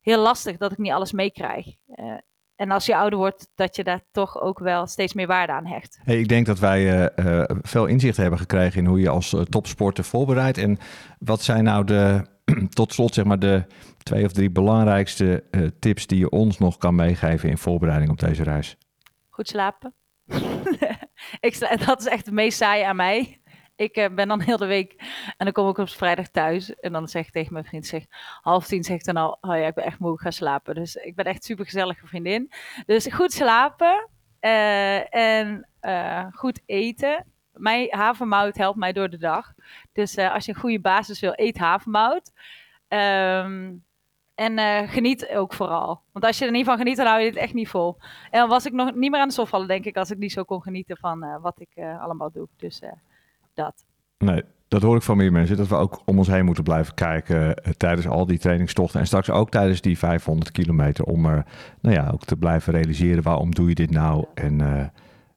heel 0.00 0.20
lastig 0.20 0.56
dat 0.56 0.72
ik 0.72 0.78
niet 0.78 0.92
alles 0.92 1.12
meekrijg. 1.12 1.66
Uh, 1.86 2.18
en 2.58 2.70
als 2.70 2.86
je 2.86 2.96
ouder 2.96 3.18
wordt, 3.18 3.50
dat 3.54 3.76
je 3.76 3.84
daar 3.84 4.00
toch 4.10 4.40
ook 4.40 4.58
wel 4.58 4.86
steeds 4.86 5.14
meer 5.14 5.26
waarde 5.26 5.52
aan 5.52 5.66
hecht. 5.66 6.00
Hey, 6.02 6.18
ik 6.18 6.28
denk 6.28 6.46
dat 6.46 6.58
wij 6.58 7.10
uh, 7.16 7.26
uh, 7.26 7.44
veel 7.62 7.86
inzicht 7.86 8.16
hebben 8.16 8.38
gekregen 8.38 8.80
in 8.80 8.86
hoe 8.86 9.00
je 9.00 9.08
als 9.08 9.32
uh, 9.32 9.40
topsporter 9.40 10.04
voorbereidt. 10.04 10.58
En 10.58 10.78
wat 11.18 11.42
zijn 11.42 11.64
nou 11.64 11.84
de, 11.84 12.24
tot 12.68 12.92
slot 12.92 13.14
zeg 13.14 13.24
maar 13.24 13.38
de 13.38 13.64
twee 14.02 14.24
of 14.24 14.32
drie 14.32 14.50
belangrijkste 14.50 15.44
tips 15.78 16.06
die 16.06 16.18
je 16.18 16.30
ons 16.30 16.58
nog 16.58 16.76
kan 16.76 16.94
meegeven 16.94 17.48
in 17.48 17.58
voorbereiding 17.58 18.10
op 18.10 18.18
deze 18.18 18.42
reis? 18.42 18.76
Goed 19.28 19.48
slapen. 19.48 19.94
ik, 21.40 21.78
dat 21.86 22.00
is 22.00 22.06
echt 22.06 22.24
het 22.24 22.34
meest 22.34 22.58
saai 22.58 22.82
aan 22.82 22.96
mij 22.96 23.40
ik 23.78 23.96
uh, 23.96 24.08
ben 24.14 24.28
dan 24.28 24.40
heel 24.48 24.56
de 24.56 24.66
week 24.66 24.94
en 25.36 25.44
dan 25.44 25.52
kom 25.52 25.68
ik 25.68 25.78
op 25.78 25.88
vrijdag 25.88 26.28
thuis 26.28 26.74
en 26.74 26.92
dan 26.92 27.08
zeg 27.08 27.26
ik 27.26 27.32
tegen 27.32 27.52
mijn 27.52 27.64
vriend, 27.64 27.86
zeg, 27.86 28.04
half 28.40 28.66
tien 28.66 28.84
zegt 28.84 29.04
dan 29.04 29.16
al, 29.16 29.38
oh 29.40 29.56
ja, 29.56 29.66
ik 29.66 29.74
ben 29.74 29.84
echt 29.84 29.98
moe, 29.98 30.12
ik 30.12 30.20
ga 30.20 30.30
slapen. 30.30 30.74
Dus 30.74 30.94
ik 30.94 31.14
ben 31.14 31.24
echt 31.24 31.44
super 31.44 31.64
gezellige 31.64 32.06
vriendin. 32.06 32.52
Dus 32.86 33.06
goed 33.06 33.32
slapen 33.32 34.08
uh, 34.40 35.14
en 35.14 35.68
uh, 35.82 36.26
goed 36.32 36.60
eten. 36.66 37.26
Mijn 37.52 37.86
havermout 37.90 38.56
helpt 38.56 38.78
mij 38.78 38.92
door 38.92 39.10
de 39.10 39.18
dag. 39.18 39.52
Dus 39.92 40.18
als 40.18 40.44
je 40.44 40.52
een 40.52 40.60
goede 40.60 40.80
basis 40.80 41.20
wil, 41.20 41.32
eet 41.34 41.58
havermout. 41.58 42.32
Um, 42.88 43.84
en 44.34 44.88
geniet 44.88 45.28
ook 45.28 45.52
vooral. 45.52 46.02
Want 46.12 46.24
als 46.24 46.38
je 46.38 46.44
er 46.44 46.50
niet 46.50 46.66
van 46.66 46.76
geniet, 46.76 46.96
dan 46.96 47.06
hou 47.06 47.20
je 47.20 47.26
het 47.26 47.36
echt 47.36 47.54
niet 47.54 47.68
vol. 47.68 47.96
En 48.30 48.40
dan 48.40 48.48
was 48.48 48.66
ik 48.66 48.72
nog 48.72 48.94
niet 48.94 49.10
meer 49.10 49.20
aan 49.20 49.28
de 49.28 49.34
sof 49.34 49.48
vallen, 49.48 49.68
denk 49.68 49.84
ik, 49.84 49.96
als 49.96 50.10
ik 50.10 50.18
niet 50.18 50.32
zo 50.32 50.44
kon 50.44 50.62
genieten 50.62 50.96
van 50.96 51.40
wat 51.40 51.60
ik 51.60 51.84
allemaal 52.00 52.30
doe. 52.30 52.48
Dus 52.56 52.80
dat. 53.58 53.84
Nee, 54.18 54.42
dat 54.68 54.82
hoor 54.82 54.96
ik 54.96 55.02
van 55.02 55.16
meer 55.16 55.32
mensen. 55.32 55.56
Dat 55.56 55.68
we 55.68 55.74
ook 55.74 56.02
om 56.04 56.18
ons 56.18 56.28
heen 56.28 56.44
moeten 56.44 56.64
blijven 56.64 56.94
kijken 56.94 57.48
uh, 57.48 57.72
tijdens 57.76 58.06
al 58.06 58.26
die 58.26 58.38
trainingstochten. 58.38 59.00
En 59.00 59.06
straks 59.06 59.30
ook 59.30 59.50
tijdens 59.50 59.80
die 59.80 59.98
500 59.98 60.50
kilometer. 60.50 61.04
Om 61.04 61.26
er 61.26 61.44
nou 61.80 61.94
ja, 61.94 62.10
ook 62.12 62.24
te 62.24 62.36
blijven 62.36 62.72
realiseren 62.72 63.22
waarom 63.22 63.54
doe 63.54 63.68
je 63.68 63.74
dit 63.74 63.90
nou. 63.90 64.24
En 64.34 64.58
uh, 64.58 64.84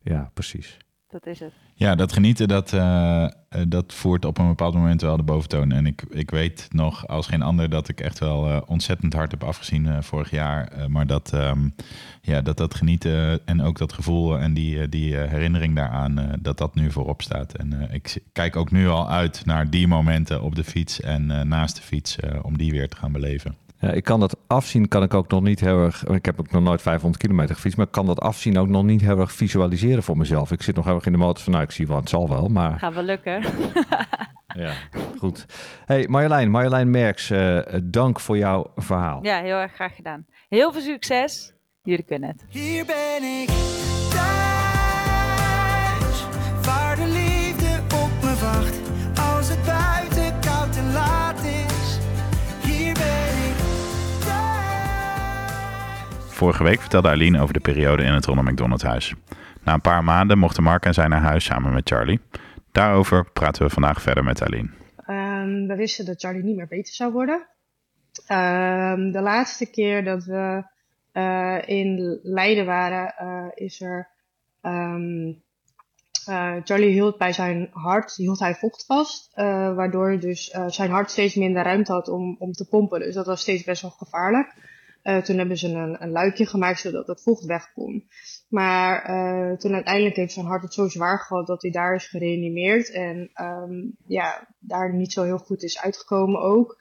ja, 0.02 0.30
precies. 0.34 0.78
Dat 1.12 1.26
is 1.26 1.40
het. 1.40 1.52
Ja, 1.74 1.96
dat 1.96 2.14
genieten, 2.14 2.48
dat, 2.48 2.74
uh, 2.74 3.28
dat 3.68 3.94
voert 3.94 4.26
op 4.26 4.38
een 4.38 4.48
bepaald 4.48 4.74
moment 4.74 5.02
wel 5.02 5.18
de 5.18 5.24
boventoon. 5.24 5.72
En 5.72 5.86
ik, 5.86 6.04
ik 6.10 6.32
weet 6.32 6.68
nog 6.72 7.08
als 7.08 7.28
geen 7.28 7.42
ander 7.42 7.70
dat 7.70 7.90
ik 7.90 8.00
echt 8.00 8.20
wel 8.20 8.48
uh, 8.48 8.62
ontzettend 8.66 9.14
hard 9.14 9.32
heb 9.32 9.44
afgezien 9.44 10.04
vorig 10.04 10.32
jaar. 10.32 10.72
maar 10.88 11.08
dat, 11.08 11.32
um, 11.34 11.76
ja, 12.22 12.42
dat 12.42 12.58
dat 12.58 12.76
genieten 12.76 13.46
en 13.46 13.62
ook 13.62 13.78
dat 13.78 13.94
gevoel 13.94 14.40
en 14.40 14.54
die, 14.54 14.90
die 14.90 15.16
herinnering 15.16 15.76
daaraan, 15.76 16.36
dat 16.42 16.58
dat 16.58 16.76
nu 16.76 16.92
voorop 16.92 17.22
staat. 17.22 17.54
En 17.54 17.90
ik 17.92 18.22
kijk 18.34 18.56
ook 18.56 18.72
nu 18.72 18.88
al 18.88 19.10
uit 19.10 19.46
naar 19.46 19.70
die 19.70 19.88
momenten 19.88 20.42
op 20.42 20.56
de 20.56 20.64
fiets 20.64 21.02
en 21.02 21.48
naast 21.48 21.76
de 21.76 21.82
fiets 21.82 22.16
om 22.42 22.58
die 22.58 22.72
weer 22.72 22.90
te 22.90 22.96
gaan 22.96 23.12
beleven. 23.12 23.56
Ja, 23.82 23.92
ik 23.92 24.04
kan 24.04 24.20
dat 24.20 24.38
afzien, 24.48 24.88
kan 24.88 25.04
ik 25.04 25.14
ook 25.14 25.28
nog 25.28 25.42
niet 25.42 25.60
heel 25.60 25.84
erg. 25.84 26.04
Ik 26.06 26.26
heb 26.26 26.40
ook 26.40 26.52
nog 26.52 26.64
nooit 26.64 26.82
500 26.82 27.22
kilometer 27.22 27.56
gefietst, 27.56 27.78
maar 27.78 27.86
ik 27.86 27.92
kan 27.92 28.06
dat 28.06 28.20
afzien 28.20 28.58
ook 28.58 28.68
nog 28.68 28.84
niet 28.84 29.02
heel 29.02 29.20
erg 29.20 29.32
visualiseren 29.32 30.04
voor 30.04 30.18
mezelf. 30.18 30.52
Ik 30.52 30.62
zit 30.62 30.76
nog 30.76 30.86
heel 30.86 30.96
erg 30.96 31.06
in 31.06 31.12
de 31.12 31.18
motor 31.18 31.44
van, 31.44 31.54
nou, 31.54 31.64
ik 31.64 31.72
zie 31.72 31.88
wel, 31.88 31.98
het 31.98 32.10
zal 32.10 32.30
wel, 32.30 32.48
maar. 32.48 32.80
Gaat 32.80 32.94
wel 32.94 33.04
lukken. 33.04 33.44
ja, 34.64 34.74
goed. 35.18 35.46
Hey 35.86 36.08
Marjolein, 36.08 36.52
Marjolein 36.52 36.90
Merks, 36.90 37.32
uh, 37.32 37.60
dank 37.84 38.20
voor 38.20 38.38
jouw 38.38 38.72
verhaal. 38.76 39.20
Ja, 39.24 39.42
heel 39.42 39.58
erg 39.58 39.74
graag 39.74 39.96
gedaan. 39.96 40.26
Heel 40.50 40.72
veel 40.72 40.82
succes. 40.82 41.54
Jullie 41.84 42.06
kunnen 42.06 42.30
het. 42.30 42.46
Hier 42.50 42.86
ben 42.86 43.24
ik 43.24 43.50
Vorige 56.42 56.64
week 56.64 56.80
vertelde 56.80 57.08
Aileen 57.08 57.40
over 57.40 57.54
de 57.54 57.60
periode 57.60 58.04
in 58.04 58.14
het 58.14 58.26
Ronald 58.26 58.50
McDonald 58.50 58.82
huis. 58.82 59.14
Na 59.64 59.74
een 59.74 59.82
paar 59.82 60.04
maanden 60.04 60.38
mochten 60.38 60.64
Mark 60.64 60.86
en 60.86 60.94
zij 60.94 61.08
naar 61.08 61.22
huis 61.22 61.44
samen 61.46 61.74
met 61.74 61.90
Charlie. 61.90 62.20
Daarover 62.72 63.32
praten 63.32 63.64
we 63.64 63.70
vandaag 63.70 64.02
verder 64.02 64.24
met 64.24 64.42
Aileen. 64.42 64.74
Um, 65.08 65.68
we 65.68 65.76
wisten 65.76 66.06
dat 66.06 66.20
Charlie 66.20 66.44
niet 66.44 66.56
meer 66.56 66.68
beter 66.68 66.94
zou 66.94 67.12
worden. 67.12 67.36
Um, 68.28 69.12
de 69.12 69.22
laatste 69.22 69.70
keer 69.70 70.04
dat 70.04 70.24
we 70.24 70.64
uh, 71.14 71.58
in 71.66 72.20
Leiden 72.24 72.66
waren, 72.66 73.14
uh, 73.22 73.46
is 73.54 73.82
er. 73.82 74.10
Um, 74.62 75.42
uh, 76.30 76.56
Charlie 76.64 76.92
hield 76.92 77.18
bij 77.18 77.34
zijn 77.34 77.70
hart 77.72 78.16
hield 78.16 78.40
hij 78.40 78.56
vocht 78.56 78.86
vast, 78.86 79.32
waardoor 79.76 80.20
dus 80.20 80.56
zijn 80.68 80.92
hart 80.92 81.12
steeds 81.12 81.36
minder 81.36 81.64
ruimte 81.64 81.92
had 81.92 82.08
om, 82.08 82.36
om 82.40 82.52
te 82.52 82.68
pompen. 82.68 83.00
Dus 83.00 83.16
dat 83.16 83.26
was 83.26 83.42
steeds 83.42 83.64
best 83.64 83.82
wel 83.82 83.92
gevaarlijk. 83.92 84.71
Uh, 85.04 85.18
toen 85.18 85.38
hebben 85.38 85.58
ze 85.58 85.68
een, 85.68 86.04
een 86.04 86.12
luikje 86.12 86.46
gemaakt 86.46 86.80
zodat 86.80 87.08
het 87.08 87.22
vocht 87.22 87.46
weg 87.46 87.72
kon. 87.74 88.08
Maar 88.50 89.10
uh, 89.10 89.58
toen 89.58 89.74
uiteindelijk 89.74 90.16
heeft 90.16 90.34
zijn 90.34 90.46
hart 90.46 90.64
het 90.64 90.74
zo 90.74 90.88
zwaar 90.88 91.20
gehad 91.20 91.48
dat 91.48 91.62
hij 91.62 91.72
daar 91.72 91.96
is 91.96 92.08
gereanimeerd. 92.08 92.92
En 92.92 93.32
um, 93.42 93.96
ja, 94.06 94.48
daar 94.60 94.94
niet 94.94 95.14
zo 95.14 95.24
heel 95.24 95.38
goed 95.38 95.64
is 95.64 95.82
uitgekomen 95.82 96.42
ook. 96.42 96.78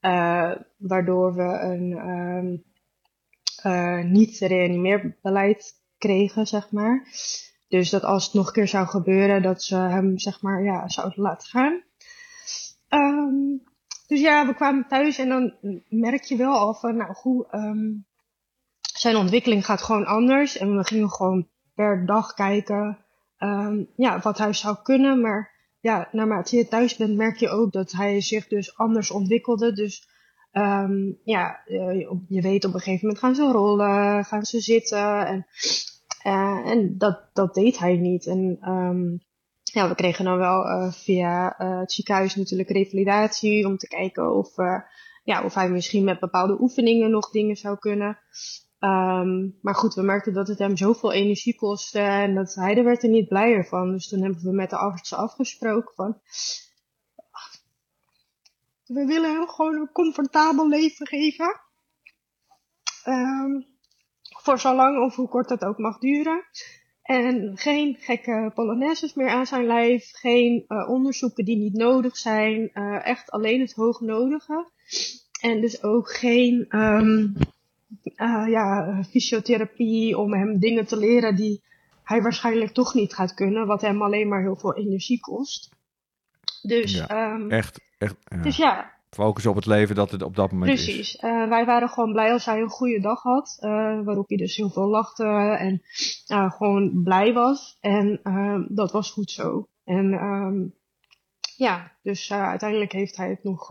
eh, 0.00 0.52
waardoor 0.76 1.34
we 1.34 1.42
een 1.42 1.92
ehm, 1.92 2.56
eh, 3.62 4.04
niet 4.04 4.38
reanimeerbeleid 4.38 5.74
kregen, 5.98 6.46
zeg 6.46 6.70
maar. 6.70 7.06
Dus 7.68 7.90
dat 7.90 8.02
als 8.04 8.24
het 8.24 8.34
nog 8.34 8.46
een 8.46 8.52
keer 8.52 8.68
zou 8.68 8.86
gebeuren, 8.86 9.42
dat 9.42 9.62
ze 9.62 9.76
hem, 9.76 10.18
zeg 10.18 10.42
maar, 10.42 10.64
ja, 10.64 10.88
zouden 10.88 11.22
laten 11.22 11.48
gaan. 11.48 11.82
Ehm, 12.88 13.69
dus 14.10 14.20
ja, 14.20 14.46
we 14.46 14.54
kwamen 14.54 14.86
thuis 14.88 15.18
en 15.18 15.28
dan 15.28 15.54
merk 15.88 16.22
je 16.22 16.36
wel 16.36 16.54
al 16.54 16.74
van, 16.74 16.96
nou 16.96 17.14
goed, 17.14 17.46
ehm, 17.50 17.92
zijn 18.80 19.16
ontwikkeling 19.16 19.64
gaat 19.64 19.82
gewoon 19.82 20.06
anders. 20.06 20.56
En 20.56 20.76
we 20.76 20.84
gingen 20.84 21.10
gewoon 21.10 21.48
per 21.74 22.06
dag 22.06 22.34
kijken 22.34 22.98
ehm, 23.36 23.84
ja, 23.96 24.20
wat 24.20 24.38
hij 24.38 24.52
zou 24.52 24.76
kunnen. 24.82 25.20
Maar 25.20 25.50
ja, 25.80 26.08
naarmate 26.12 26.56
je 26.56 26.68
thuis 26.68 26.96
bent, 26.96 27.16
merk 27.16 27.36
je 27.36 27.48
ook 27.48 27.72
dat 27.72 27.92
hij 27.92 28.20
zich 28.20 28.48
dus 28.48 28.76
anders 28.76 29.10
ontwikkelde. 29.10 29.72
Dus 29.72 30.08
ehm, 30.50 31.12
ja, 31.24 31.64
eh, 31.66 32.00
je 32.28 32.40
weet 32.40 32.64
op 32.64 32.74
een 32.74 32.80
gegeven 32.80 33.06
moment 33.06 33.24
gaan 33.24 33.34
ze 33.34 33.52
rollen, 33.52 34.24
gaan 34.24 34.44
ze 34.44 34.60
zitten. 34.60 35.26
En, 35.26 35.46
eh, 36.22 36.70
en 36.70 36.98
dat, 36.98 37.20
dat 37.32 37.54
deed 37.54 37.78
hij 37.78 37.96
niet. 37.96 38.26
En 38.26 38.58
ehm, 38.60 39.16
ja, 39.72 39.88
we 39.88 39.94
kregen 39.94 40.24
dan 40.24 40.36
wel 40.36 40.64
eh, 40.64 40.92
via 40.92 41.54
het 41.58 41.92
ziekenhuis 41.92 42.34
natuurlijk 42.34 42.70
revalidatie 42.70 43.66
om 43.66 43.76
te 43.76 43.88
kijken 43.88 44.36
of, 44.36 44.54
ja, 45.24 45.44
of 45.44 45.54
hij 45.54 45.70
misschien 45.70 46.04
met 46.04 46.20
bepaalde 46.20 46.60
oefeningen 46.60 47.10
nog 47.10 47.30
dingen 47.30 47.56
zou 47.56 47.78
kunnen. 47.78 48.18
Ehm, 48.80 49.48
maar 49.62 49.74
goed, 49.74 49.94
we 49.94 50.02
merkten 50.02 50.32
dat 50.32 50.48
het 50.48 50.58
hem 50.58 50.76
zoveel 50.76 51.12
energie 51.12 51.54
kostte 51.54 51.98
en 51.98 52.34
dat 52.34 52.54
hij 52.54 52.76
er 52.76 52.84
werd 52.84 53.02
er 53.02 53.08
niet 53.08 53.28
blijer 53.28 53.66
van. 53.66 53.92
Dus 53.92 54.08
toen 54.08 54.22
hebben 54.22 54.42
we 54.42 54.52
met 54.52 54.70
de 54.70 54.76
artsen 54.76 55.16
afgesproken 55.16 55.94
van... 55.94 56.20
We 58.86 59.04
willen 59.04 59.34
hem 59.34 59.48
gewoon 59.48 59.74
een 59.74 59.92
comfortabel 59.92 60.68
leven 60.68 61.06
geven. 61.06 61.60
Um, 63.06 63.66
voor 64.42 64.58
zo 64.58 64.74
lang 64.74 65.04
of 65.04 65.16
hoe 65.16 65.28
kort 65.28 65.48
dat 65.48 65.64
ook 65.64 65.78
mag 65.78 65.98
duren. 65.98 66.44
En 67.10 67.52
geen 67.56 67.96
gekke 68.00 68.50
polonaises 68.54 69.14
meer 69.14 69.28
aan 69.28 69.46
zijn 69.46 69.66
lijf. 69.66 70.10
Geen 70.12 70.64
uh, 70.68 70.88
onderzoeken 70.88 71.44
die 71.44 71.56
niet 71.56 71.74
nodig 71.74 72.16
zijn. 72.16 72.70
Uh, 72.74 73.06
echt 73.06 73.30
alleen 73.30 73.60
het 73.60 73.72
hoognodige. 73.72 74.70
En 75.40 75.60
dus 75.60 75.82
ook 75.82 76.12
geen... 76.12 76.66
Um, 76.68 77.36
uh, 78.04 78.46
ja, 78.48 79.02
fysiotherapie 79.10 80.18
om 80.18 80.32
hem 80.32 80.58
dingen 80.58 80.86
te 80.86 80.96
leren 80.96 81.36
die 81.36 81.62
hij 82.02 82.22
waarschijnlijk 82.22 82.72
toch 82.72 82.94
niet 82.94 83.14
gaat 83.14 83.34
kunnen, 83.34 83.66
wat 83.66 83.80
hem 83.80 84.02
alleen 84.02 84.28
maar 84.28 84.42
heel 84.42 84.56
veel 84.56 84.76
energie 84.76 85.20
kost. 85.20 85.68
Dus, 86.62 86.92
ja, 86.92 87.34
um, 87.34 87.50
echt, 87.50 87.80
echt. 87.98 88.16
Ja. 88.24 88.42
Dus 88.42 88.56
ja. 88.56 88.99
Focus 89.10 89.46
op 89.46 89.54
het 89.54 89.66
leven 89.66 89.94
dat 89.94 90.10
het 90.10 90.22
op 90.22 90.36
dat 90.36 90.52
moment 90.52 90.70
Precies. 90.70 90.98
is. 90.98 91.16
Precies. 91.16 91.22
Uh, 91.22 91.48
wij 91.48 91.64
waren 91.64 91.88
gewoon 91.88 92.12
blij 92.12 92.32
als 92.32 92.44
hij 92.44 92.60
een 92.60 92.68
goede 92.68 93.00
dag 93.00 93.22
had, 93.22 93.58
uh, 93.60 93.70
waarop 94.04 94.28
hij 94.28 94.36
dus 94.36 94.56
heel 94.56 94.70
veel 94.70 94.88
lachte 94.88 95.24
en 95.58 95.82
uh, 96.28 96.50
gewoon 96.52 97.02
blij 97.02 97.32
was. 97.32 97.76
En 97.80 98.20
ehm, 98.22 98.64
dat 98.68 98.92
was 98.92 99.10
goed 99.10 99.30
zo. 99.30 99.68
En 99.84 100.12
um, 100.12 100.74
ja, 101.56 101.92
dus 102.02 102.32
uiteindelijk 102.32 102.92
heeft 102.92 103.16
hij 103.16 103.28
het 103.28 103.42
nog 103.42 103.68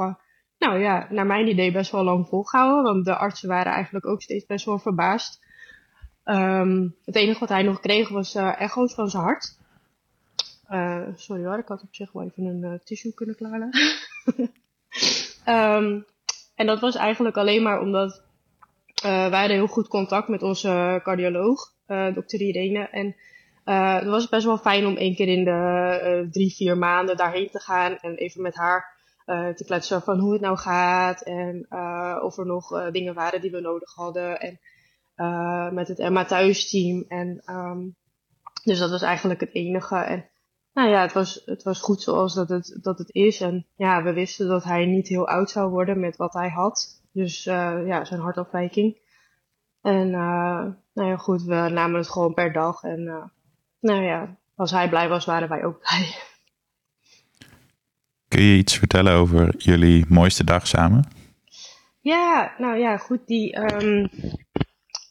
nou 0.58 0.80
ja, 0.80 1.08
naar 1.10 1.25
mijn 1.25 1.47
idee 1.47 1.71
best 1.71 1.91
wel 1.91 2.04
lang 2.04 2.28
volgehouden. 2.28 2.84
Want 2.93 3.06
de 3.06 3.15
artsen 3.15 3.49
waren 3.49 3.71
eigenlijk 3.71 4.06
ook 4.06 4.21
steeds 4.21 4.45
best 4.45 4.65
wel 4.65 4.80
verbaasd. 4.80 5.45
Um, 6.25 6.95
het 7.06 7.15
enige 7.15 7.39
wat 7.39 7.49
hij 7.49 7.63
nog 7.63 7.80
kreeg 7.80 8.10
was 8.10 8.36
echo's 8.36 8.93
van 8.93 9.10
zijn 9.10 9.23
hart. 9.23 9.58
Sorry 11.15 11.45
hoor, 11.45 11.58
ik 11.58 11.67
had 11.67 11.82
op 11.82 11.95
zich 11.95 12.12
wel 12.12 12.23
even 12.23 12.45
een 12.45 12.80
tissue 12.84 13.13
kunnen 13.13 13.36
klaarleggen. 13.36 13.71
um, 15.50 16.06
en 16.56 16.66
dat 16.66 16.80
was 16.80 16.96
eigenlijk 16.96 17.38
alleen 17.38 17.64
maar 17.64 17.82
omdat 17.82 18.22
wij 19.02 19.30
hadden 19.30 19.58
heel 19.58 19.68
goed 19.68 19.88
contact 19.88 20.28
met 20.28 20.44
onze 20.44 21.00
cardioloog, 21.04 21.74
dokter 22.14 22.42
Irene. 22.42 22.90
En 22.90 23.16
het 23.98 24.06
was 24.06 24.30
best 24.30 24.46
wel 24.46 24.58
fijn 24.58 24.86
om 24.86 24.96
één 24.96 25.16
keer 25.16 25.28
in 25.28 25.44
de 25.44 26.28
drie, 26.32 26.56
vier 26.56 26.78
maanden 26.78 27.18
daarheen 27.18 27.50
te 27.50 27.60
gaan 27.60 27.98
en 27.98 28.16
even 28.16 28.42
met 28.42 28.56
haar 28.56 28.98
te 29.26 29.64
kletsen 29.66 30.02
van 30.02 30.20
hoe 30.20 30.32
het 30.34 30.42
nou 30.42 30.58
gaat 30.58 31.22
en 31.22 31.68
of 32.22 32.38
er 32.38 32.46
nog 32.46 32.92
dingen 32.92 33.14
waren 33.14 33.42
die 33.42 33.52
we 33.52 33.60
nodig 33.60 33.94
hadden. 33.94 34.40
En 34.40 34.60
met 35.74 35.88
het 35.88 36.00
Emma 36.00 36.26
thuisteam. 36.26 37.06
En 37.08 37.42
um, 37.50 37.96
dus 38.64 38.80
dat 38.80 38.90
was 38.90 39.02
eigenlijk 39.02 39.40
het 39.40 39.54
enige. 39.54 39.96
En 39.96 40.26
nou 40.73 40.89
ja, 40.89 41.01
het 41.01 41.13
was, 41.13 41.41
het 41.45 41.63
was 41.63 41.79
goed 41.79 42.01
zoals 42.01 42.34
dat 42.34 42.49
het, 42.49 42.77
dat 42.82 42.97
het 42.97 43.13
is. 43.13 43.41
En 43.41 43.65
ja, 43.75 44.03
we 44.03 44.13
wisten 44.13 44.47
dat 44.47 44.63
hij 44.63 44.86
niet 44.86 45.08
heel 45.08 45.27
oud 45.27 45.49
zou 45.49 45.69
worden 45.69 45.99
met 45.99 46.15
wat 46.15 46.34
hij 46.34 46.49
had. 46.49 47.01
Dus 47.12 47.43
ja, 47.43 48.05
zijn 48.05 48.19
hartafwijking. 48.19 48.97
En 49.82 50.10
nou 50.10 50.73
ja, 50.93 51.17
goed, 51.17 51.43
we 51.43 51.53
namen 51.53 51.99
het 51.99 52.10
gewoon 52.10 52.34
per 52.34 52.53
dag. 52.53 52.84
En 52.84 53.32
nou 53.79 54.03
ja, 54.03 54.38
als 54.55 54.71
hij 54.71 54.89
blij 54.89 55.10
was, 55.10 55.25
waren 55.25 55.49
wij 55.49 55.63
ook 55.65 55.79
blij. 55.89 56.15
Kun 58.27 58.41
je 58.41 58.58
iets 58.58 58.77
vertellen 58.77 59.13
over 59.13 59.55
jullie 59.58 60.05
mooiste 60.10 60.43
dag 60.43 60.67
samen? 60.67 61.08
Ja, 62.01 62.53
nou 62.58 62.77
ja, 62.77 62.97
goed. 62.97 63.27
Die, 63.27 63.58
um, 63.58 64.10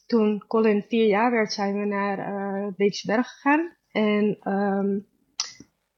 toen 0.06 0.44
Colin 0.46 0.84
vier 0.88 1.06
jaar 1.06 1.30
werd, 1.30 1.52
zijn 1.52 1.78
we 1.78 1.84
naar 1.84 2.18
uh, 2.18 2.66
Beeksberg 2.76 3.28
gegaan. 3.28 3.76
En 3.90 4.52
um, 4.52 5.06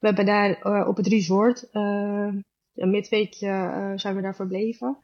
we 0.01 0.07
hebben 0.07 0.25
daar 0.25 0.59
uh, 0.63 0.87
op 0.87 0.97
het 0.97 1.07
resort 1.07 1.67
uh, 1.73 2.33
een 2.75 2.89
midweekje 2.89 3.93
zijn 3.95 4.15
we 4.15 4.21
daar 4.21 4.35
verbleven. 4.35 4.97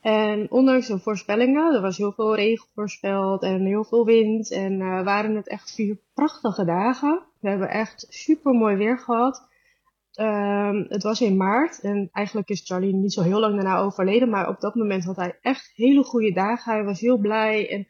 En 0.00 0.50
ondanks 0.50 0.86
de 0.86 0.98
voorspellingen, 0.98 1.74
er 1.74 1.80
was 1.80 1.96
heel 1.96 2.12
veel 2.12 2.34
regen 2.34 2.66
voorspeld 2.74 3.42
en 3.42 3.64
heel 3.64 3.84
veel 3.84 4.04
wind. 4.04 4.50
En 4.50 4.78
waren 5.04 5.36
het 5.36 5.48
echt 5.48 5.74
vier 5.74 5.98
prachtige 6.14 6.64
dagen. 6.64 7.22
We 7.40 7.48
hebben 7.48 7.70
echt 7.70 8.06
super 8.08 8.52
mooi 8.52 8.76
weer 8.76 8.98
gehad. 8.98 9.46
Um, 10.20 10.86
het 10.88 11.02
was 11.02 11.20
in 11.20 11.36
maart 11.36 11.80
en 11.80 12.08
eigenlijk 12.12 12.48
is 12.48 12.66
Charlie 12.66 12.94
niet 12.94 13.12
zo 13.12 13.22
heel 13.22 13.40
lang 13.40 13.54
daarna 13.54 13.78
overleden, 13.78 14.28
maar 14.28 14.48
op 14.48 14.60
dat 14.60 14.74
moment 14.74 15.04
had 15.04 15.16
hij 15.16 15.38
echt 15.42 15.72
hele 15.74 16.02
goede 16.04 16.32
dagen. 16.32 16.72
Hij 16.72 16.84
was 16.84 17.00
heel 17.00 17.18
blij 17.18 17.70
en 17.70 17.86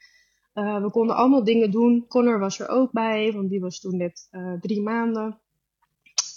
we 0.83 0.91
konden 0.91 1.17
allemaal 1.17 1.45
dingen 1.45 1.71
doen. 1.71 2.05
Connor 2.09 2.39
was 2.39 2.61
er 2.61 2.69
ook 2.69 2.93
bij, 2.93 3.33
want 3.33 3.51
die 3.51 3.61
was 3.61 3.81
toen 3.81 3.97
net 3.97 4.29
drie 4.61 4.83
maanden. 4.83 5.39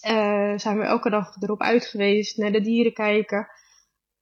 Uh, 0.07 0.57
zijn 0.57 0.77
we 0.77 0.83
elke 0.83 1.09
dag 1.09 1.35
erop 1.39 1.61
uit 1.61 1.85
geweest, 1.85 2.37
naar 2.37 2.51
de 2.51 2.61
dieren 2.61 2.93
kijken. 2.93 3.47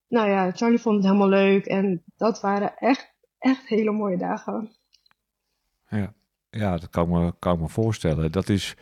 Nou 0.07 0.29
ja, 0.29 0.51
Charlie 0.51 0.79
vond 0.79 0.95
het 0.95 1.05
helemaal 1.05 1.27
leuk 1.27 1.65
en 1.65 2.03
dat 2.17 2.41
waren 2.41 2.77
echt, 2.77 3.13
echt 3.37 3.67
hele 3.67 3.91
mooie 3.91 4.17
dagen. 4.17 4.75
Ja, 5.87 6.13
ja 6.49 6.77
dat 6.77 6.89
kan 6.89 7.03
ik 7.03 7.09
me, 7.09 7.33
kan 7.39 7.53
ik 7.53 7.59
me 7.59 7.69
voorstellen. 7.69 8.31
Dat 8.31 8.49
is 8.49 8.75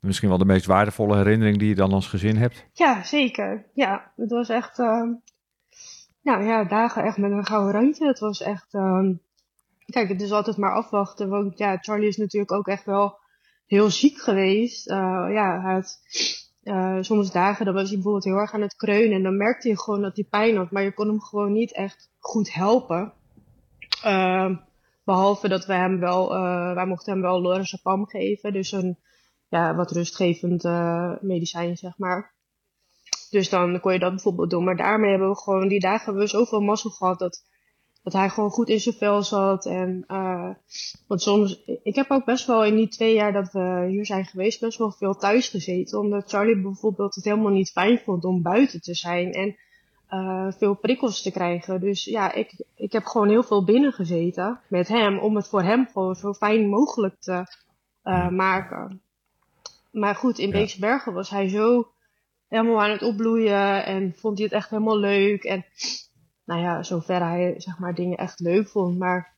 misschien 0.00 0.28
wel 0.28 0.38
de 0.38 0.44
meest 0.44 0.66
waardevolle 0.66 1.16
herinnering 1.16 1.58
die 1.58 1.68
je 1.68 1.74
dan 1.74 1.92
als 1.92 2.08
gezin 2.08 2.36
hebt? 2.36 2.66
Ja, 2.72 3.02
zeker. 3.02 3.66
Ja, 3.74 4.12
het 4.16 4.30
was 4.30 4.48
echt, 4.48 4.78
uh, 4.78 5.10
nou 6.22 6.44
ja, 6.44 6.64
dagen 6.64 7.02
echt 7.02 7.16
met 7.16 7.30
een 7.30 7.46
gouden 7.46 7.72
randje. 7.72 8.06
Het 8.06 8.18
was 8.18 8.40
echt, 8.40 8.74
uh, 8.74 9.08
kijk, 9.84 10.08
het 10.08 10.20
is 10.20 10.32
altijd 10.32 10.56
maar 10.56 10.74
afwachten. 10.74 11.28
Want 11.28 11.58
ja, 11.58 11.76
Charlie 11.76 12.08
is 12.08 12.16
natuurlijk 12.16 12.52
ook 12.52 12.68
echt 12.68 12.84
wel 12.84 13.20
heel 13.72 13.90
ziek 13.90 14.18
geweest. 14.18 14.90
Uh, 14.90 14.96
ja, 15.32 15.60
hij 15.62 15.82
uh, 16.62 17.02
soms 17.02 17.32
dagen, 17.32 17.64
dan 17.64 17.74
was 17.74 17.84
hij 17.84 17.94
bijvoorbeeld 17.94 18.24
heel 18.24 18.36
erg 18.36 18.52
aan 18.52 18.60
het 18.60 18.76
kreunen. 18.76 19.16
En 19.16 19.22
dan 19.22 19.36
merkte 19.36 19.68
je 19.68 19.80
gewoon 19.80 20.02
dat 20.02 20.16
hij 20.16 20.26
pijn 20.30 20.56
had. 20.56 20.70
Maar 20.70 20.82
je 20.82 20.94
kon 20.94 21.06
hem 21.08 21.20
gewoon 21.20 21.52
niet 21.52 21.72
echt 21.72 22.10
goed 22.18 22.54
helpen. 22.54 23.12
Uh, 24.04 24.56
behalve 25.04 25.48
dat 25.48 25.66
we 25.66 25.72
hem 25.72 26.00
wel, 26.00 26.30
wij 26.74 26.86
mochten 26.86 27.12
hem 27.12 27.22
wel 27.22 27.40
lorazepam 27.40 28.06
geven. 28.06 28.52
Dus 28.52 28.72
een 28.72 28.98
ja, 29.48 29.74
wat 29.74 29.90
rustgevend 29.90 30.62
medicijn, 31.20 31.76
zeg 31.76 31.98
maar. 31.98 32.34
Dus 33.30 33.48
dan 33.48 33.80
kon 33.80 33.92
je 33.92 33.98
dat 33.98 34.10
bijvoorbeeld 34.10 34.50
doen. 34.50 34.64
Maar 34.64 34.76
daarmee 34.76 35.10
hebben 35.10 35.28
we 35.28 35.36
gewoon, 35.36 35.68
die 35.68 35.80
dagen 35.80 36.04
hebben 36.04 36.22
we 36.22 36.28
zoveel 36.28 36.60
mazzel 36.60 36.90
gehad 36.90 37.18
dat, 37.18 37.42
dat 38.02 38.12
hij 38.12 38.28
gewoon 38.28 38.50
goed 38.50 38.68
in 38.68 38.80
zijn 38.80 38.94
vel 38.94 39.22
zat. 39.22 39.66
En, 39.66 40.04
uh, 40.08 40.50
want 41.06 41.22
soms, 41.22 41.62
ik 41.82 41.94
heb 41.94 42.10
ook 42.10 42.24
best 42.24 42.46
wel 42.46 42.64
in 42.64 42.76
die 42.76 42.88
twee 42.88 43.14
jaar 43.14 43.32
dat 43.32 43.52
we 43.52 43.86
hier 43.88 44.06
zijn 44.06 44.24
geweest, 44.24 44.60
best 44.60 44.78
wel 44.78 44.90
veel 44.90 45.14
thuis 45.14 45.48
gezeten. 45.48 45.98
Omdat 45.98 46.30
Charlie 46.30 46.62
bijvoorbeeld 46.62 47.14
het 47.14 47.24
helemaal 47.24 47.52
niet 47.52 47.70
fijn 47.70 47.98
vond 47.98 48.24
om 48.24 48.42
buiten 48.42 48.80
te 48.80 48.94
zijn 48.94 49.32
en 49.32 49.56
uh, 50.10 50.52
veel 50.52 50.74
prikkels 50.74 51.22
te 51.22 51.30
krijgen. 51.30 51.80
Dus 51.80 52.04
ja, 52.04 52.32
ik, 52.32 52.64
ik 52.76 52.92
heb 52.92 53.04
gewoon 53.04 53.28
heel 53.28 53.42
veel 53.42 53.64
binnen 53.64 53.92
gezeten 53.92 54.60
met 54.68 54.88
hem, 54.88 55.18
om 55.18 55.36
het 55.36 55.48
voor 55.48 55.62
hem 55.62 55.88
gewoon 55.92 56.14
zo 56.14 56.32
fijn 56.32 56.68
mogelijk 56.68 57.14
te 57.20 57.44
uh, 58.04 58.28
maken. 58.28 59.02
Maar 59.90 60.14
goed, 60.14 60.38
in 60.38 60.48
ja. 60.48 60.52
Beekse 60.52 60.80
Bergen 60.80 61.12
was 61.12 61.30
hij 61.30 61.48
zo 61.48 61.92
helemaal 62.48 62.82
aan 62.82 62.90
het 62.90 63.02
opbloeien 63.02 63.84
en 63.84 64.14
vond 64.16 64.38
hij 64.38 64.46
het 64.46 64.56
echt 64.56 64.70
helemaal 64.70 64.98
leuk. 64.98 65.44
En 65.44 65.64
nou 66.52 66.64
ja, 66.64 66.82
zover 66.82 67.20
hij 67.20 67.54
zeg 67.56 67.78
maar 67.78 67.94
dingen 67.94 68.18
echt 68.18 68.40
leuk 68.40 68.68
vond. 68.68 68.98
Maar 68.98 69.32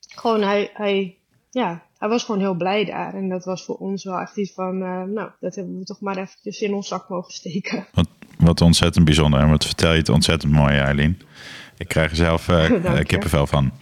gewoon 0.00 0.42
hij, 0.42 0.70
hij, 0.74 1.16
ja, 1.50 1.82
hij 1.98 2.08
was 2.08 2.24
gewoon 2.24 2.40
heel 2.40 2.54
blij 2.54 2.84
daar. 2.84 3.14
En 3.14 3.28
dat 3.28 3.44
was 3.44 3.64
voor 3.64 3.76
ons 3.76 4.04
wel 4.04 4.18
echt 4.18 4.36
iets 4.36 4.52
van, 4.52 4.82
uh, 4.82 5.02
nou, 5.02 5.30
dat 5.40 5.54
hebben 5.54 5.78
we 5.78 5.84
toch 5.84 6.00
maar 6.00 6.16
eventjes 6.16 6.60
in 6.60 6.74
ons 6.74 6.88
zak 6.88 7.08
mogen 7.08 7.32
steken. 7.32 7.86
Wat, 7.92 8.08
Wat 8.38 8.60
ontzettend 8.60 9.04
bijzonder. 9.04 9.40
En 9.40 9.50
wat 9.50 9.64
vertel 9.64 9.92
je 9.92 9.98
het 9.98 10.08
ontzettend 10.08 10.52
mooi, 10.52 10.76
Eileen. 10.76 11.20
Ik 11.76 11.88
krijg 11.88 12.10
er 12.10 12.16
zelf 12.16 12.48
uh, 12.48 13.00
kippenvel 13.00 13.46
van. 13.46 13.72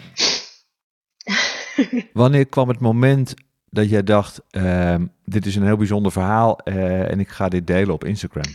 Wanneer 2.12 2.46
kwam 2.46 2.68
het 2.68 2.80
moment 2.80 3.34
dat 3.70 3.90
jij 3.90 4.02
dacht, 4.02 4.42
ehm, 4.50 5.06
dit 5.24 5.46
is 5.46 5.56
een 5.56 5.64
heel 5.64 5.76
bijzonder 5.76 6.12
verhaal 6.12 6.58
eh, 6.58 7.10
en 7.10 7.20
ik 7.20 7.28
ga 7.28 7.48
dit 7.48 7.66
delen 7.66 7.94
op 7.94 8.04
Instagram? 8.04 8.52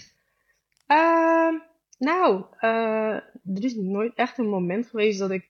Nou, 1.99 2.43
eh, 2.57 3.15
er 3.55 3.63
is 3.63 3.75
nooit 3.75 4.13
echt 4.15 4.37
een 4.37 4.49
moment 4.49 4.87
geweest 4.87 5.19
dat 5.19 5.31
ik, 5.31 5.49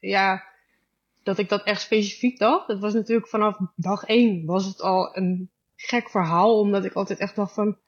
ja, 0.00 0.42
dat 1.22 1.38
ik 1.38 1.48
dat 1.48 1.62
echt 1.62 1.80
specifiek 1.80 2.38
dacht. 2.38 2.66
Het 2.66 2.80
was 2.80 2.94
natuurlijk 2.94 3.28
vanaf 3.28 3.58
dag 3.76 4.04
één 4.04 4.46
was 4.46 4.64
het 4.66 4.80
al 4.80 5.16
een 5.16 5.50
gek 5.76 6.10
verhaal, 6.10 6.58
omdat 6.58 6.84
ik 6.84 6.92
altijd 6.92 7.18
echt 7.18 7.36
dacht 7.36 7.54
van, 7.54 7.78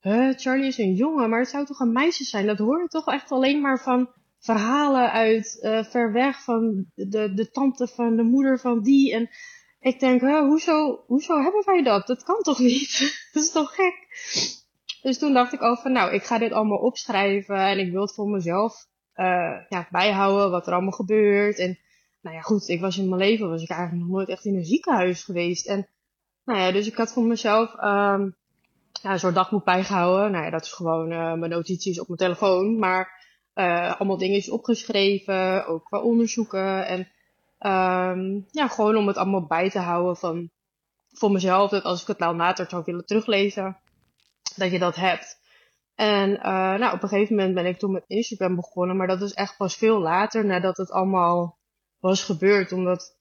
huh, 0.00 0.32
Charlie 0.36 0.66
is 0.66 0.78
een 0.78 0.94
jongen, 0.94 1.30
maar 1.30 1.40
het 1.40 1.48
zou 1.48 1.66
toch 1.66 1.80
een 1.80 1.92
meisje 1.92 2.24
zijn? 2.24 2.46
Dat 2.46 2.58
hoor 2.58 2.80
je 2.80 2.88
toch 2.88 3.06
echt 3.06 3.30
alleen 3.30 3.60
maar 3.60 3.82
van 3.82 4.10
verhalen 4.38 5.12
uit 5.12 5.58
eh, 5.60 5.84
ver 5.84 6.12
weg 6.12 6.42
van 6.42 6.86
de, 6.94 7.34
de 7.34 7.50
tante 7.50 7.86
van 7.86 8.16
de 8.16 8.22
moeder 8.22 8.58
van 8.58 8.82
die. 8.82 9.12
En 9.12 9.30
ik 9.80 10.00
denk, 10.00 10.20
hoezo, 10.20 11.04
hoezo 11.06 11.42
hebben 11.42 11.62
wij 11.64 11.82
dat? 11.82 12.06
Dat 12.06 12.22
kan 12.22 12.42
toch 12.42 12.58
niet? 12.58 12.98
dat 13.32 13.42
is 13.42 13.50
toch 13.50 13.74
gek? 13.74 14.06
Dus 15.06 15.18
toen 15.18 15.32
dacht 15.32 15.52
ik 15.52 15.60
al 15.60 15.76
van, 15.76 15.92
nou, 15.92 16.12
ik 16.12 16.22
ga 16.22 16.38
dit 16.38 16.52
allemaal 16.52 16.78
opschrijven 16.78 17.56
en 17.56 17.78
ik 17.78 17.92
wil 17.92 18.00
het 18.00 18.14
voor 18.14 18.28
mezelf 18.28 18.86
eh, 19.12 19.56
ja, 19.68 19.88
bijhouden 19.90 20.50
wat 20.50 20.66
er 20.66 20.72
allemaal 20.72 20.92
gebeurt. 20.92 21.58
En 21.58 21.78
nou 22.20 22.36
ja, 22.36 22.42
goed, 22.42 22.68
ik 22.68 22.80
was 22.80 22.98
in 22.98 23.08
mijn 23.08 23.20
leven, 23.20 23.48
was 23.48 23.62
ik 23.62 23.70
eigenlijk 23.70 24.02
nog 24.02 24.16
nooit 24.16 24.28
echt 24.28 24.44
in 24.44 24.56
een 24.56 24.64
ziekenhuis 24.64 25.24
geweest. 25.24 25.66
En 25.66 25.88
nou 26.44 26.58
ja, 26.58 26.72
dus 26.72 26.86
ik 26.86 26.96
had 26.96 27.12
voor 27.12 27.22
mezelf 27.22 27.74
ehm, 27.74 28.30
ja, 29.02 29.12
een 29.12 29.18
soort 29.18 29.34
dagboek 29.34 29.64
bijgehouden. 29.64 30.30
Nou 30.30 30.44
ja, 30.44 30.50
dat 30.50 30.62
is 30.64 30.72
gewoon 30.72 31.10
eh, 31.10 31.32
mijn 31.34 31.50
notities 31.50 32.00
op 32.00 32.06
mijn 32.06 32.18
telefoon, 32.18 32.78
maar 32.78 33.26
eh, 33.52 33.94
allemaal 34.00 34.18
dingen 34.18 34.52
opgeschreven, 34.52 35.66
ook 35.66 35.84
qua 35.84 36.00
onderzoeken. 36.00 36.86
En 36.86 37.08
ehm, 37.58 38.40
ja, 38.50 38.68
gewoon 38.68 38.96
om 38.96 39.06
het 39.06 39.16
allemaal 39.16 39.46
bij 39.46 39.70
te 39.70 39.78
houden 39.78 40.16
van 40.16 40.50
voor 41.08 41.30
mezelf, 41.30 41.70
dat 41.70 41.82
als 41.82 42.00
ik 42.00 42.06
het 42.06 42.18
nou 42.18 42.36
later 42.36 42.66
zou 42.68 42.82
willen 42.84 43.06
teruglezen, 43.06 43.80
dat 44.56 44.70
je 44.70 44.78
dat 44.78 44.96
hebt. 44.96 45.38
En 45.94 46.40
eh, 46.40 46.74
nou, 46.78 46.94
op 46.94 47.02
een 47.02 47.08
gegeven 47.08 47.36
moment 47.36 47.54
ben 47.54 47.66
ik 47.66 47.78
toen 47.78 47.92
met 47.92 48.04
Instagram 48.06 48.54
begonnen, 48.54 48.96
maar 48.96 49.06
dat 49.06 49.22
is 49.22 49.32
echt 49.32 49.56
pas 49.56 49.76
veel 49.76 50.00
later 50.00 50.44
nadat 50.44 50.76
het 50.76 50.90
allemaal 50.90 51.58
was 51.98 52.24
gebeurd. 52.24 52.72
Omdat, 52.72 53.18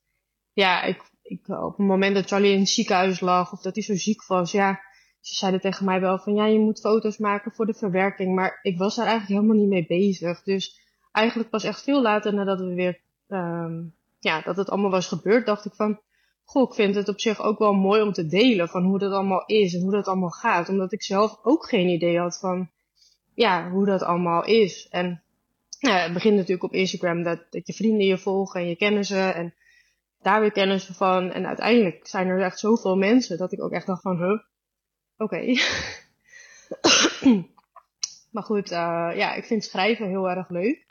ja, 0.53 0.83
ik, 0.83 1.01
ik, 1.21 1.47
op 1.47 1.77
het 1.77 1.87
moment 1.87 2.15
dat 2.15 2.27
Charlie 2.27 2.53
in 2.53 2.59
het 2.59 2.69
ziekenhuis 2.69 3.19
lag 3.19 3.51
of 3.51 3.61
dat 3.61 3.75
hij 3.75 3.83
zo 3.83 3.95
ziek 3.95 4.25
was, 4.25 4.51
ja, 4.51 4.79
ze 5.25 5.35
zeiden 5.35 5.61
tegen 5.61 5.85
mij 5.85 6.01
wel 6.01 6.19
van 6.19 6.35
ja, 6.35 6.45
je 6.45 6.59
moet 6.59 6.79
foto's 6.79 7.17
maken 7.17 7.51
voor 7.51 7.65
de 7.65 7.73
verwerking. 7.73 8.35
Maar 8.35 8.59
ik 8.61 8.77
was 8.77 8.95
daar 8.95 9.05
eigenlijk 9.05 9.41
helemaal 9.41 9.61
niet 9.61 9.73
mee 9.73 9.99
bezig. 9.99 10.43
Dus 10.43 10.79
eigenlijk 11.11 11.49
pas 11.49 11.63
echt 11.63 11.83
veel 11.83 12.01
later 12.01 12.33
nadat 12.33 12.59
we 12.59 12.73
weer, 12.73 13.01
um, 13.27 13.95
ja, 14.19 14.41
dat 14.41 14.57
het 14.57 14.69
allemaal 14.69 14.91
was 14.91 15.07
gebeurd, 15.07 15.45
dacht 15.45 15.65
ik 15.65 15.73
van, 15.73 15.99
goh, 16.45 16.69
ik 16.69 16.75
vind 16.75 16.95
het 16.95 17.07
op 17.07 17.19
zich 17.19 17.41
ook 17.41 17.59
wel 17.59 17.73
mooi 17.73 18.01
om 18.01 18.11
te 18.11 18.25
delen 18.25 18.67
van 18.67 18.83
hoe 18.83 18.99
dat 18.99 19.11
allemaal 19.11 19.45
is 19.45 19.73
en 19.73 19.81
hoe 19.81 19.91
dat 19.91 20.07
allemaal 20.07 20.29
gaat. 20.29 20.69
Omdat 20.69 20.91
ik 20.91 21.03
zelf 21.03 21.39
ook 21.43 21.69
geen 21.69 21.87
idee 21.87 22.19
had 22.19 22.39
van, 22.39 22.69
ja, 23.33 23.69
hoe 23.69 23.85
dat 23.85 24.01
allemaal 24.01 24.45
is. 24.45 24.87
En 24.89 25.23
nou, 25.79 25.97
het 25.97 26.13
begint 26.13 26.35
natuurlijk 26.35 26.63
op 26.63 26.73
Instagram 26.73 27.23
dat, 27.23 27.45
dat 27.49 27.67
je 27.67 27.73
vrienden 27.73 28.05
je 28.05 28.17
volgen 28.17 28.61
en 28.61 28.67
je 28.67 28.75
kennen 28.75 29.05
ze 29.05 29.19
en 29.19 29.53
daar 30.21 30.41
weer 30.41 30.51
kennis 30.51 30.85
van. 30.85 31.31
En 31.31 31.47
uiteindelijk 31.47 32.07
zijn 32.07 32.27
er 32.27 32.41
echt 32.41 32.59
zoveel 32.59 32.95
mensen 32.95 33.37
dat 33.37 33.51
ik 33.51 33.61
ook 33.61 33.71
echt 33.71 33.85
dacht 33.85 34.01
van, 34.01 34.17
huh, 34.17 34.39
oké. 35.17 35.45
maar 38.33 38.43
goed, 38.43 38.71
uh, 38.71 39.11
ja, 39.15 39.33
ik 39.33 39.45
vind 39.45 39.63
schrijven 39.63 40.07
heel 40.07 40.29
erg 40.29 40.49
leuk. 40.49 40.84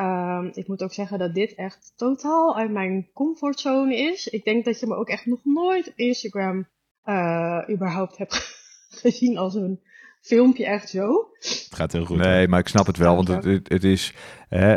Um, 0.00 0.50
ik 0.54 0.68
moet 0.68 0.82
ook 0.82 0.92
zeggen 0.92 1.18
dat 1.18 1.34
dit 1.34 1.54
echt 1.54 1.92
totaal 1.96 2.56
uit 2.56 2.70
mijn 2.70 3.08
comfortzone 3.14 3.96
is. 3.96 4.26
Ik 4.28 4.44
denk 4.44 4.64
dat 4.64 4.80
je 4.80 4.86
me 4.86 4.94
ook 4.96 5.08
echt 5.08 5.26
nog 5.26 5.40
nooit 5.44 5.88
op 5.88 5.92
Instagram 5.96 6.66
uh, 7.04 7.62
überhaupt 7.70 8.16
hebt 8.16 8.34
gezien 9.02 9.38
als 9.38 9.54
een 9.54 9.80
filmpje 10.20 10.66
echt 10.66 10.88
zo. 10.88 11.28
Het 11.40 11.68
gaat 11.70 11.92
heel 11.92 12.04
goed. 12.04 12.16
Nee, 12.16 12.48
maar 12.48 12.60
ik 12.60 12.68
snap 12.68 12.86
het 12.86 12.96
wel, 12.96 13.14
want 13.14 13.28
het, 13.28 13.44
het, 13.44 13.68
het 13.68 13.84
is, 13.84 14.14
hè, 14.48 14.74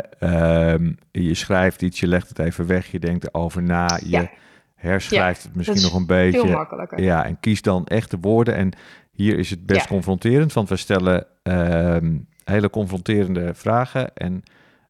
um, 0.72 0.96
je 1.10 1.34
schrijft 1.34 1.82
iets, 1.82 2.00
je 2.00 2.06
legt 2.06 2.28
het 2.28 2.38
even 2.38 2.66
weg, 2.66 2.86
je 2.90 2.98
denkt 2.98 3.24
erover 3.26 3.62
na, 3.62 3.96
je 3.96 4.08
Ja. 4.08 4.30
herschrijft 4.74 5.42
het 5.42 5.54
misschien 5.54 5.82
nog 5.82 5.94
een 5.94 6.06
Veel 6.06 6.16
beetje. 6.32 6.50
makkelijker. 6.50 7.00
Ja, 7.02 7.24
en 7.24 7.40
kies 7.40 7.62
dan 7.62 7.86
echt 7.86 8.10
de 8.10 8.18
woorden. 8.20 8.54
En 8.54 8.72
hier 9.12 9.38
is 9.38 9.50
het 9.50 9.66
best 9.66 9.80
Ja. 9.80 9.86
confronterend, 9.86 10.52
want 10.52 10.68
we 10.68 10.76
stellen 10.76 11.26
ehm, 11.42 12.18
hele 12.44 12.70
confronterende 12.70 13.54
vragen. 13.54 14.14
En 14.14 14.42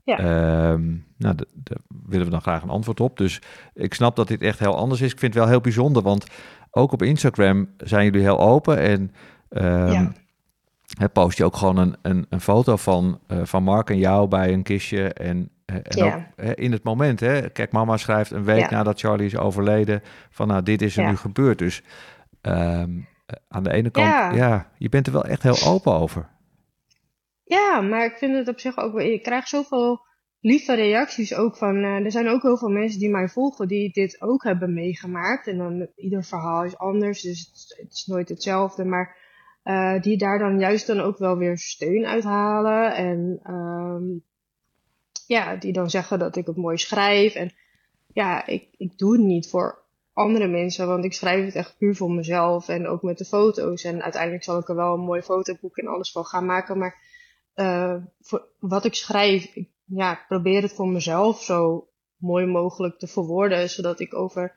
Ja. 0.04 0.18
ehm, 0.18 0.88
nou, 1.16 1.34
daar 1.54 1.78
willen 2.06 2.24
we 2.24 2.30
dan 2.30 2.40
graag 2.40 2.62
een 2.62 2.68
antwoord 2.70 3.00
op. 3.00 3.16
Dus 3.16 3.40
ik 3.74 3.94
snap 3.94 4.16
dat 4.16 4.28
dit 4.28 4.42
echt 4.42 4.58
heel 4.58 4.76
anders 4.76 5.00
is. 5.00 5.12
Ik 5.12 5.18
vind 5.18 5.34
het 5.34 5.42
wel 5.42 5.52
heel 5.52 5.60
bijzonder, 5.60 6.02
want 6.02 6.26
ook 6.70 6.92
op 6.92 7.02
Instagram 7.02 7.68
zijn 7.76 8.04
jullie 8.04 8.20
heel 8.20 8.40
open. 8.40 8.78
En 8.78 9.12
ehm, 9.48 9.92
Ja. 9.92 11.06
post 11.12 11.38
je 11.38 11.44
ook 11.44 11.56
gewoon 11.56 11.76
een, 11.76 11.96
een, 12.02 12.26
een 12.28 12.40
foto 12.40 12.76
van, 12.76 13.18
eh, 13.26 13.38
van 13.44 13.62
Mark 13.62 13.90
en 13.90 13.98
jou 13.98 14.28
bij 14.28 14.52
een 14.52 14.62
kistje. 14.62 15.12
En, 15.12 15.50
eh, 15.64 15.76
en 15.76 16.04
Ja. 16.04 16.14
ook 16.36 16.44
in 16.56 16.72
het 16.72 16.82
moment, 16.82 17.20
hè, 17.20 17.48
kijk, 17.50 17.72
mama 17.72 17.96
schrijft 17.96 18.30
een 18.30 18.44
week 18.44 18.70
nadat 18.70 19.00
Charlie 19.00 19.26
is 19.26 19.36
overleden 19.36 20.02
van 20.30 20.48
nou, 20.48 20.62
dit 20.62 20.82
is 20.82 20.96
er 20.96 21.08
nu 21.08 21.16
gebeurd. 21.16 21.58
Dus 21.58 21.82
ehm, 22.40 22.90
eh, 23.26 23.36
aan 23.48 23.62
de 23.62 23.72
ene 23.72 23.90
kant, 23.90 24.06
ja. 24.08 24.32
Ja. 24.32 24.66
je 24.78 24.88
bent 24.88 25.06
er 25.06 25.12
wel 25.12 25.24
echt 25.24 25.42
heel 25.42 25.66
open 25.66 25.92
over. 25.92 26.28
Ja, 27.50 27.80
maar 27.80 28.04
ik 28.04 28.16
vind 28.18 28.36
het 28.36 28.48
op 28.48 28.60
zich 28.60 28.76
ook 28.78 28.92
wel. 28.92 29.06
Ik 29.06 29.22
krijg 29.22 29.48
zoveel 29.48 30.00
lieve 30.40 30.74
reacties 30.74 31.34
ook 31.34 31.56
van. 31.56 31.76
eh, 31.76 32.04
er 32.04 32.10
zijn 32.10 32.28
ook 32.28 32.42
heel 32.42 32.56
veel 32.58 32.68
mensen 32.68 32.98
die 33.00 33.10
mij 33.10 33.28
volgen 33.28 33.68
die 33.68 33.92
dit 33.92 34.20
ook 34.22 34.42
hebben 34.42 34.74
meegemaakt. 34.74 35.46
En 35.46 35.58
dan 35.58 35.88
ieder 35.96 36.24
verhaal 36.24 36.64
is 36.64 36.76
anders, 36.78 37.20
dus 37.22 37.38
het, 37.78 37.90
is- 37.92 38.06
nooit 38.06 38.28
hetzelfde. 38.28 38.84
Maar 38.84 39.16
eh, 39.62 40.00
die 40.00 40.16
daar 40.18 40.38
dan 40.38 40.58
juist 40.58 40.86
dan 40.86 41.00
ook 41.00 41.18
wel 41.18 41.36
weer 41.36 41.58
steun 41.58 42.06
uithalen. 42.06 42.94
En 42.94 43.40
ehm, 43.42 44.04
ja, 45.26 45.56
die 45.56 45.72
dan 45.72 45.90
zeggen 45.90 46.18
dat 46.18 46.36
ik 46.36 46.46
het 46.46 46.56
mooi 46.56 46.78
schrijf. 46.78 47.34
En 47.34 47.52
ja, 48.12 48.46
ik, 48.46 48.68
ik 48.76 48.98
doe 48.98 49.12
het 49.12 49.20
niet 49.22 49.48
voor 49.48 49.78
andere 50.12 50.46
mensen, 50.48 50.86
want 50.86 51.04
ik 51.04 51.12
schrijf 51.12 51.44
het 51.44 51.54
echt 51.54 51.76
puur 51.78 51.96
voor 51.96 52.10
mezelf. 52.10 52.68
En 52.68 52.86
ook 52.86 53.02
met 53.02 53.18
de 53.18 53.24
foto's. 53.24 53.84
En 53.84 54.02
uiteindelijk 54.02 54.44
zal 54.44 54.58
ik 54.58 54.68
er 54.68 54.74
wel 54.74 54.94
een 54.94 55.00
mooi 55.00 55.22
fotoboek 55.22 55.76
en 55.76 55.86
alles 55.86 56.12
van 56.12 56.24
gaan 56.24 56.46
maken. 56.46 56.78
Maar 56.78 57.08
eh, 57.60 57.94
voor 58.20 58.48
wat 58.58 58.84
ik 58.84 58.94
schrijf, 58.94 59.54
ik 59.54 59.68
ja, 59.94 60.12
ik 60.12 60.24
probeer 60.28 60.62
het 60.62 60.72
voor 60.72 60.88
mezelf 60.88 61.42
zo 61.42 61.88
mooi 62.16 62.46
mogelijk 62.46 62.98
te 62.98 63.06
verwoorden, 63.06 63.70
zodat 63.70 64.00
ik 64.00 64.14
over 64.14 64.54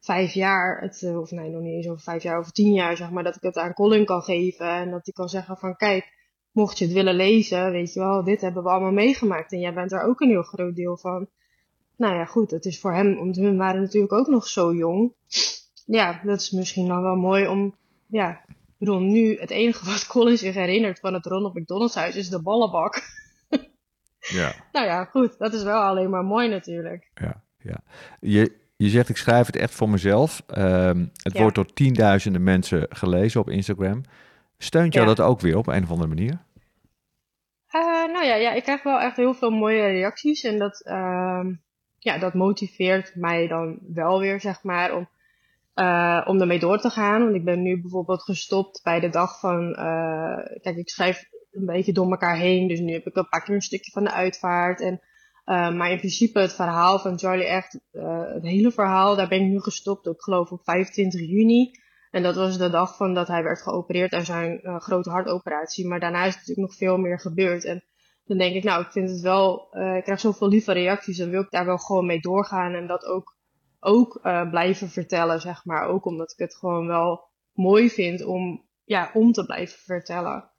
vijf 0.00 0.32
jaar, 0.32 0.80
het, 0.80 1.02
eh, 1.02 1.20
of 1.20 1.30
nee, 1.30 1.50
nog 1.50 1.62
niet 1.62 1.74
eens 1.74 1.88
over 1.88 2.02
vijf 2.02 2.22
jaar, 2.22 2.38
over 2.38 2.52
tien 2.52 2.72
jaar, 2.72 2.96
zeg 2.96 3.10
maar, 3.10 3.24
dat 3.24 3.36
ik 3.36 3.42
het 3.42 3.56
aan 3.56 3.74
Colin 3.74 4.04
kan 4.04 4.22
geven 4.22 4.66
en 4.66 4.90
dat 4.90 5.04
hij 5.04 5.12
kan 5.14 5.28
zeggen 5.28 5.56
van, 5.56 5.76
kijk, 5.76 6.12
mocht 6.52 6.78
je 6.78 6.84
het 6.84 6.94
willen 6.94 7.14
lezen, 7.14 7.70
weet 7.70 7.92
je 7.92 8.00
wel, 8.00 8.24
dit 8.24 8.40
hebben 8.40 8.62
we 8.62 8.68
allemaal 8.68 8.92
meegemaakt 8.92 9.52
en 9.52 9.60
jij 9.60 9.74
bent 9.74 9.92
er 9.92 10.02
ook 10.02 10.20
een 10.20 10.28
heel 10.28 10.42
groot 10.42 10.76
deel 10.76 10.96
van. 10.96 11.28
Nou 11.96 12.14
ja, 12.14 12.24
goed, 12.24 12.50
het 12.50 12.64
is 12.64 12.80
voor 12.80 12.92
hem, 12.92 13.16
want 13.16 13.36
hun 13.36 13.56
waren 13.56 13.80
natuurlijk 13.80 14.12
ook 14.12 14.26
nog 14.26 14.46
zo 14.46 14.74
jong. 14.74 15.12
Ja, 15.86 16.20
dat 16.24 16.40
is 16.40 16.50
misschien 16.50 16.88
dan 16.88 17.02
wel 17.02 17.16
mooi 17.16 17.46
om, 17.46 17.74
ja, 18.06 18.40
ik 18.82 18.88
bedoel, 18.88 19.00
nu 19.00 19.36
het 19.40 19.50
enige 19.50 19.84
wat 19.84 20.06
Colin 20.06 20.38
zich 20.38 20.54
herinnert 20.54 20.98
van 21.00 21.14
het 21.14 21.26
Ronald 21.26 21.54
McDonald's 21.54 21.94
huis 21.94 22.16
is 22.16 22.28
de 22.28 22.42
ballenbak. 22.42 23.02
Ja. 24.18 24.52
Nou 24.72 24.86
ja, 24.86 25.04
goed, 25.04 25.38
dat 25.38 25.52
is 25.52 25.62
wel 25.62 25.80
alleen 25.82 26.10
maar 26.10 26.24
mooi 26.24 26.48
natuurlijk. 26.48 27.10
Ja, 27.14 27.42
ja. 27.58 27.82
Je, 28.20 28.56
je 28.76 28.88
zegt, 28.88 29.08
ik 29.08 29.16
schrijf 29.16 29.46
het 29.46 29.56
echt 29.56 29.74
voor 29.74 29.88
mezelf. 29.88 30.42
Ehm, 30.46 31.06
het 31.22 31.32
Ja. 31.32 31.40
wordt 31.40 31.54
door 31.54 31.72
tienduizenden 31.72 32.42
mensen 32.42 32.86
gelezen 32.88 33.40
op 33.40 33.50
Instagram. 33.50 34.02
Steunt 34.58 34.92
jou 34.94 35.08
Ja. 35.08 35.14
dat 35.14 35.26
ook 35.26 35.40
weer 35.40 35.56
op 35.56 35.66
een 35.66 35.82
of 35.82 35.90
andere 35.90 36.08
manier? 36.08 36.38
Eh, 37.66 37.80
nou 38.12 38.24
ja, 38.24 38.34
ja, 38.34 38.52
ik 38.52 38.62
krijg 38.62 38.82
wel 38.82 39.00
echt 39.00 39.16
heel 39.16 39.34
veel 39.34 39.50
mooie 39.50 39.86
reacties 39.86 40.42
en 40.42 40.58
dat, 40.58 40.82
ehm, 40.84 41.52
ja, 41.98 42.18
dat 42.18 42.34
motiveert 42.34 43.12
mij 43.14 43.46
dan 43.46 43.78
wel 43.94 44.18
weer, 44.20 44.40
zeg 44.40 44.62
maar, 44.62 44.96
om, 44.96 45.08
eh, 45.74 46.24
om 46.26 46.40
ermee 46.40 46.58
door 46.58 46.78
te 46.78 46.90
gaan. 46.90 47.22
Want 47.22 47.34
ik 47.34 47.44
ben 47.44 47.62
nu 47.62 47.80
bijvoorbeeld 47.80 48.22
gestopt 48.22 48.82
bij 48.82 49.00
de 49.00 49.08
dag 49.08 49.38
van, 49.38 49.74
eh, 49.74 50.60
kijk, 50.60 50.76
ik 50.76 50.88
schrijf 50.88 51.24
een 51.50 51.66
beetje 51.66 51.92
door 51.92 52.10
elkaar 52.10 52.36
heen, 52.36 52.68
dus 52.68 52.80
nu 52.80 52.92
heb 52.92 53.06
ik 53.06 53.16
een 53.16 53.28
paar 53.28 53.42
keer 53.42 53.54
een 53.54 53.60
stukje 53.60 53.90
van 53.90 54.04
de 54.04 54.12
uitvaart. 54.12 54.80
En, 54.80 55.00
eh, 55.44 55.74
maar 55.74 55.90
in 55.90 55.98
principe 55.98 56.40
het 56.40 56.54
verhaal 56.54 56.98
van 56.98 57.18
Charlie 57.18 57.46
echt, 57.46 57.80
het 58.32 58.42
hele 58.42 58.70
verhaal, 58.70 59.16
daar 59.16 59.28
ben 59.28 59.40
ik 59.40 59.50
nu 59.50 59.60
gestopt, 59.60 60.06
ik 60.06 60.20
geloof 60.20 60.50
op 60.50 60.64
25 60.64 61.20
juni. 61.20 61.70
En 62.10 62.22
dat 62.22 62.34
was 62.34 62.58
de 62.58 62.70
dag 62.70 62.96
van 62.96 63.14
dat 63.14 63.28
hij 63.28 63.42
werd 63.42 63.62
geopereerd 63.62 64.12
aan 64.12 64.24
zijn 64.24 64.60
grote 64.80 65.10
hartoperatie. 65.10 65.86
Maar 65.86 66.00
daarna 66.00 66.24
is 66.24 66.34
natuurlijk 66.34 66.68
nog 66.68 66.76
veel 66.76 66.96
meer 66.96 67.20
gebeurd. 67.20 67.64
En 67.64 67.84
dan 68.24 68.38
denk 68.38 68.54
ik, 68.54 68.64
nou, 68.64 68.82
ik 68.82 68.92
vind 68.92 69.10
het 69.10 69.20
wel, 69.20 69.68
ik 69.96 70.02
krijg 70.02 70.20
zoveel 70.20 70.48
lieve 70.48 70.72
reacties. 70.72 71.18
Dan 71.18 71.30
wil 71.30 71.42
ik 71.42 71.50
daar 71.50 71.66
wel 71.66 71.78
gewoon 71.78 72.06
mee 72.06 72.20
doorgaan 72.20 72.74
en 72.74 72.86
dat 72.86 73.04
ook, 73.04 73.36
ook 73.84 74.20
eh, 74.22 74.50
blijven 74.50 74.88
vertellen, 74.88 75.40
zeg 75.40 75.64
maar. 75.64 75.86
Ook 75.86 76.04
omdat 76.04 76.32
ik 76.32 76.38
het 76.38 76.56
gewoon 76.56 76.86
wel 76.86 77.24
mooi 77.52 77.90
vind 77.90 78.24
om, 78.24 78.64
ja, 78.84 79.10
om 79.14 79.32
te 79.32 79.44
blijven 79.44 79.78
vertellen. 79.78 80.50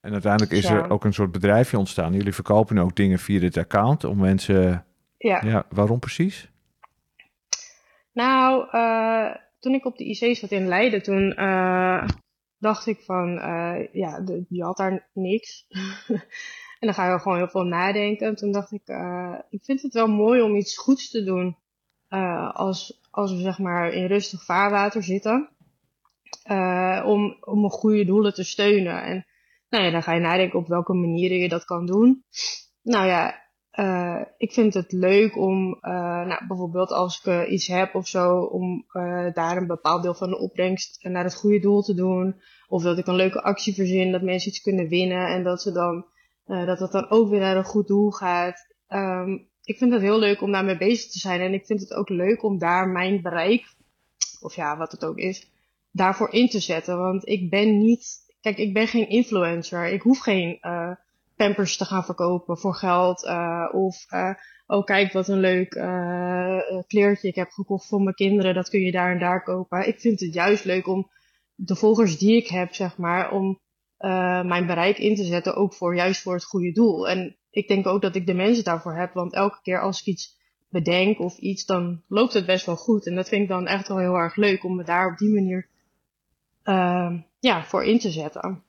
En 0.00 0.12
uiteindelijk 0.12 0.52
is 0.52 0.68
Ja. 0.68 0.74
er 0.74 0.90
ook 0.90 1.04
een 1.04 1.12
soort 1.14 1.32
bedrijfje 1.32 1.78
ontstaan. 1.78 2.12
Jullie 2.12 2.34
verkopen 2.34 2.74
nu 2.74 2.80
ook 2.80 2.96
dingen 2.96 3.18
via 3.18 3.40
dit 3.40 3.56
account 3.56 4.04
om 4.04 4.18
mensen... 4.18 4.86
Ja. 5.16 5.42
Ja, 5.44 5.66
waarom 5.70 5.98
precies? 5.98 6.50
Nou, 8.12 8.68
eh, 8.70 9.36
toen 9.58 9.74
ik 9.74 9.84
op 9.84 9.96
de 9.96 10.04
IC 10.04 10.36
zat 10.36 10.50
in 10.50 10.66
Leiden, 10.66 11.02
toen 11.02 11.34
eh, 11.34 12.08
dacht 12.58 12.86
ik 12.86 13.00
van, 13.00 13.32
ja, 13.92 14.20
de, 14.20 14.44
je 14.48 14.62
had 14.64 14.76
daar 14.76 15.08
niks. 15.12 15.66
en 16.80 16.86
dan 16.86 16.94
ga 16.94 17.12
je 17.12 17.18
gewoon 17.18 17.38
heel 17.38 17.48
veel 17.48 17.64
nadenken. 17.64 18.26
En 18.26 18.34
toen 18.34 18.52
dacht 18.52 18.72
ik, 18.72 18.82
ik 19.50 19.64
vind 19.64 19.82
het 19.82 19.92
wel 19.92 20.08
mooi 20.08 20.40
om 20.40 20.56
iets 20.56 20.76
goeds 20.76 21.10
te 21.10 21.24
doen 21.24 21.56
eh, 22.08 22.54
als, 22.54 23.00
als 23.10 23.32
we 23.32 23.38
zeg 23.40 23.58
maar 23.58 23.92
in 23.92 24.06
rustig 24.06 24.44
vaarwater 24.44 25.02
zitten. 25.02 25.48
eh, 26.42 27.02
om, 27.06 27.36
om 27.40 27.64
een 27.64 27.70
goede 27.70 28.04
doelen 28.04 28.34
te 28.34 28.44
steunen. 28.44 29.02
En 29.02 29.26
nou 29.68 29.84
ja, 29.84 29.90
dan 29.90 30.02
ga 30.02 30.12
je 30.14 30.20
nadenken 30.20 30.58
op 30.58 30.68
welke 30.68 30.94
manieren 30.94 31.38
je 31.38 31.48
dat 31.48 31.64
kan 31.64 31.86
doen. 31.86 32.24
Nou 32.82 33.06
ja, 33.06 33.34
eh, 33.70 34.22
ik 34.36 34.52
vind 34.52 34.74
het 34.74 34.92
leuk 34.92 35.36
om, 35.36 35.78
nou, 35.80 36.46
bijvoorbeeld 36.46 36.90
als 36.92 37.24
ik 37.24 37.48
iets 37.48 37.66
heb 37.66 37.94
of 37.94 38.08
zo, 38.08 38.38
om 38.40 38.86
daar 39.32 39.56
een 39.56 39.66
bepaald 39.66 40.02
deel 40.02 40.14
van 40.14 40.30
de 40.30 40.38
opbrengst 40.38 41.04
naar 41.04 41.24
het 41.24 41.34
goede 41.34 41.60
doel 41.60 41.82
te 41.82 41.94
doen. 41.94 42.40
Of 42.68 42.82
dat 42.82 42.98
ik 42.98 43.06
een 43.06 43.14
leuke 43.14 43.42
actie 43.42 43.74
verzin, 43.74 44.12
dat 44.12 44.22
mensen 44.22 44.48
iets 44.50 44.60
kunnen 44.62 44.88
winnen 44.88 45.28
en 45.28 45.44
dat 45.44 45.62
ze 45.62 45.72
dan, 45.72 46.06
dat 46.44 46.78
het 46.80 46.92
dan 46.92 47.10
ook 47.10 47.28
weer 47.30 47.40
naar 47.40 47.56
een 47.56 47.64
goed 47.64 47.86
doel 47.86 48.10
gaat. 48.10 48.74
Ehm, 48.86 49.38
ik 49.68 49.78
vind 49.78 49.92
het 49.92 50.02
heel 50.02 50.18
leuk 50.18 50.40
om 50.40 50.52
daarmee 50.52 50.76
bezig 50.76 51.10
te 51.10 51.18
zijn 51.18 51.40
en 51.40 51.52
ik 51.52 51.66
vind 51.66 51.80
het 51.80 51.94
ook 51.94 52.08
leuk 52.08 52.42
om 52.42 52.58
daar 52.58 52.88
mijn 52.88 53.22
bereik, 53.22 53.74
of 54.40 54.54
ja, 54.54 54.76
wat 54.76 54.92
het 54.92 55.04
ook 55.04 55.16
is, 55.16 55.50
daarvoor 55.90 56.32
in 56.32 56.48
te 56.48 56.58
zetten. 56.60 56.98
Want 56.98 57.28
ik 57.28 57.50
ben 57.50 57.78
niet, 57.78 58.16
kijk, 58.40 58.58
ik 58.58 58.72
ben 58.72 58.86
geen 58.86 59.08
influencer. 59.08 59.86
Ik 59.86 60.02
hoef 60.02 60.18
geen 60.18 60.58
eh, 60.60 60.90
pampers 61.36 61.76
te 61.76 61.84
gaan 61.84 62.04
verkopen 62.04 62.58
voor 62.58 62.74
geld. 62.74 63.24
eh, 63.24 63.68
of, 63.72 64.04
eh, 64.08 64.34
oh 64.66 64.84
kijk 64.84 65.12
wat 65.12 65.28
een 65.28 65.40
leuk 65.40 65.70
kleertje 66.86 67.28
ik 67.28 67.34
heb 67.34 67.50
gekocht 67.50 67.86
voor 67.86 68.02
mijn 68.02 68.14
kinderen. 68.14 68.54
Dat 68.54 68.68
kun 68.68 68.80
je 68.80 68.92
daar 68.92 69.12
en 69.12 69.18
daar 69.18 69.42
kopen. 69.42 69.88
Ik 69.88 70.00
vind 70.00 70.20
het 70.20 70.34
juist 70.34 70.64
leuk 70.64 70.86
om 70.86 71.10
de 71.54 71.76
volgers 71.76 72.18
die 72.18 72.36
ik 72.36 72.48
heb, 72.48 72.74
zeg 72.74 72.96
maar, 72.96 73.32
om 73.32 73.60
eh, 73.98 74.42
mijn 74.42 74.66
bereik 74.66 74.98
in 74.98 75.14
te 75.14 75.24
zetten. 75.24 75.54
Ook 75.54 75.74
voor 75.74 75.94
juist 75.94 76.22
voor 76.22 76.34
het 76.34 76.44
goede 76.44 76.72
doel. 76.72 77.08
En 77.08 77.36
ik 77.50 77.68
denk 77.68 77.86
ook 77.86 78.02
dat 78.02 78.14
ik 78.14 78.26
de 78.26 78.34
mensen 78.34 78.64
daarvoor 78.64 78.96
heb. 78.96 79.14
Want 79.14 79.34
elke 79.34 79.58
keer 79.62 79.80
als 79.80 80.00
ik 80.00 80.06
iets 80.06 80.36
bedenk 80.70 81.18
of 81.18 81.38
iets, 81.38 81.64
dan 81.64 82.02
loopt 82.08 82.32
het 82.32 82.46
best 82.46 82.66
wel 82.66 82.76
goed. 82.76 83.06
En 83.06 83.14
dat 83.14 83.28
vind 83.28 83.42
ik 83.42 83.48
dan 83.48 83.66
echt 83.66 83.88
wel 83.88 83.98
heel 83.98 84.14
erg 84.14 84.36
leuk 84.36 84.64
om 84.64 84.76
me 84.76 84.84
daar 84.84 85.10
op 85.10 85.18
die 85.18 85.34
manier 85.34 85.68
ehm, 86.62 87.16
ja, 87.40 87.64
voor 87.64 87.84
in 87.84 87.98
te 87.98 88.10
zetten. 88.10 88.62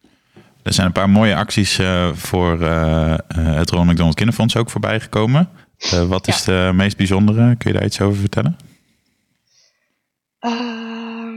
Er 0.63 0.73
zijn 0.73 0.87
een 0.87 0.93
paar 0.93 1.09
mooie 1.09 1.35
acties 1.35 1.79
eh, 1.79 2.13
voor 2.13 2.61
eh, 2.61 3.17
het 3.27 3.69
Ronald 3.69 3.89
McDonald 3.89 4.15
Kinderfonds 4.15 4.57
ook 4.57 4.69
voorbij 4.69 4.99
gekomen. 4.99 5.49
Wat 6.07 6.27
is 6.27 6.43
de 6.43 6.71
meest 6.73 6.97
bijzondere? 6.97 7.55
Kun 7.55 7.71
je 7.71 7.77
daar 7.77 7.87
iets 7.87 8.01
over 8.01 8.19
vertellen? 8.19 8.57
Ehm, 10.39 11.35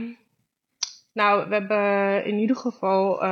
nou, 1.13 1.49
we 1.49 1.55
hebben 1.55 2.25
in 2.25 2.37
ieder 2.37 2.55
geval, 2.55 3.23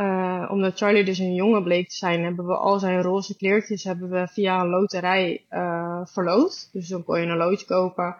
eh, 0.00 0.48
omdat 0.50 0.78
Charlie 0.78 1.04
dus 1.04 1.18
een 1.18 1.34
jongen 1.34 1.62
bleek 1.62 1.88
te 1.88 1.94
zijn, 1.94 2.22
hebben 2.22 2.46
we 2.46 2.56
al 2.56 2.78
zijn 2.78 3.02
roze 3.02 3.36
kleertjes 3.36 3.84
hebben 3.84 4.10
we 4.10 4.28
via 4.28 4.60
een 4.60 4.68
loterij 4.68 5.44
eh 5.48 6.00
verloot. 6.04 6.68
Dus 6.72 6.88
dan 6.88 7.04
kon 7.04 7.20
je 7.20 7.26
een 7.26 7.36
loodje 7.36 7.66
kopen. 7.66 8.16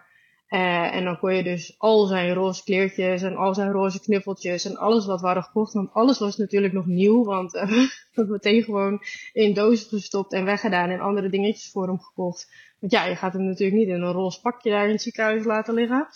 Eh, 0.47 0.95
en 0.95 1.03
dan 1.03 1.19
kon 1.19 1.35
je 1.35 1.43
dus 1.43 1.75
al 1.77 2.05
zijn 2.05 2.33
roze 2.33 2.63
kleertjes 2.63 3.21
en 3.21 3.35
al 3.35 3.53
zijn 3.53 3.71
roze 3.71 3.99
knuffeltjes 3.99 4.65
en 4.65 4.77
alles 4.77 5.05
wat 5.05 5.19
we 5.19 5.25
hadden 5.25 5.43
gekocht. 5.43 5.73
Want 5.73 5.93
alles 5.93 6.19
was 6.19 6.37
natuurlijk 6.37 6.73
nog 6.73 6.85
nieuw, 6.85 7.23
want 7.23 7.55
eh, 7.55 7.67
we 7.69 7.89
hebben 8.11 8.33
meteen 8.33 8.63
gewoon 8.63 9.01
in 9.33 9.53
dozen 9.53 9.87
gestopt 9.87 10.33
en 10.33 10.45
weggedaan 10.45 10.89
en 10.89 10.99
andere 10.99 11.29
dingetjes 11.29 11.71
voor 11.71 11.87
hem 11.87 11.99
gekocht. 11.99 12.47
Want 12.79 12.91
ja, 12.91 13.05
je 13.05 13.15
gaat 13.15 13.33
hem 13.33 13.45
natuurlijk 13.45 13.77
niet 13.77 13.87
in 13.87 14.01
een 14.01 14.11
roze 14.11 14.41
pakje 14.41 14.69
daar 14.71 14.85
in 14.85 14.91
het 14.91 15.01
ziekenhuis 15.01 15.43
laten 15.45 15.73
liggen. 15.73 16.07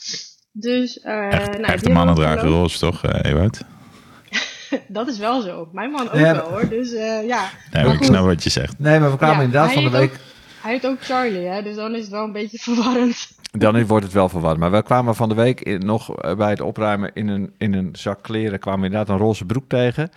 Dus, 0.52 1.00
eh 1.00 1.50
Echt, 1.60 1.84
nou, 1.84 1.94
mannen 1.94 2.16
dragen 2.16 2.50
roze, 2.50 2.80
toch, 2.80 3.04
Ewout? 3.04 3.62
Dat 4.88 5.08
is 5.08 5.18
wel 5.18 5.42
zo. 5.42 5.70
Mijn 5.72 5.92
man 5.92 6.08
ook 6.10 6.16
Ja, 6.20 6.34
wel 6.34 6.50
hoor. 6.50 6.70
Dus 6.70 6.94
eh, 6.94 7.28
ja. 7.28 7.50
Nee, 7.72 7.84
Maar 7.84 7.92
ik 7.92 7.98
goed. 7.98 8.06
snap 8.06 8.26
wat 8.26 8.44
je 8.44 8.50
zegt. 8.50 8.80
Nee, 8.80 9.00
maar 9.00 9.12
we 9.12 9.18
kwamen 9.18 9.38
Ja, 9.38 9.44
inderdaad 9.44 9.74
hij 9.74 9.84
van 9.84 9.92
de 9.92 9.98
heeft 9.98 10.12
week... 10.12 10.22
Hij 10.62 10.72
heeft 10.74 10.88
ook 10.88 11.02
Charlie, 11.04 11.48
hè? 11.48 11.62
Dus 11.64 11.76
dan 11.76 11.96
is 11.96 12.02
het 12.02 12.10
wel 12.10 12.24
een 12.24 12.32
beetje 12.32 12.58
verwarrend. 12.74 13.28
Dan 13.52 13.86
wordt 13.86 14.04
het 14.06 14.14
wel 14.14 14.30
verwarrend. 14.30 14.60
Maar 14.62 14.72
we 14.72 14.84
kwamen 14.84 15.16
van 15.16 15.30
de 15.30 15.36
week 15.36 15.62
in- 15.62 15.86
nog 15.86 16.16
bij 16.38 16.50
het 16.50 16.62
opruimen 16.62 17.12
in 17.14 17.28
een, 17.28 17.54
in 17.58 17.74
een 17.74 17.90
zak 17.92 18.24
kleren... 18.24 18.60
kwamen 18.60 18.80
we 18.80 18.86
inderdaad 18.86 19.10
een 19.16 19.22
roze 19.22 19.46
broek 19.46 19.70
tegen. 19.70 20.10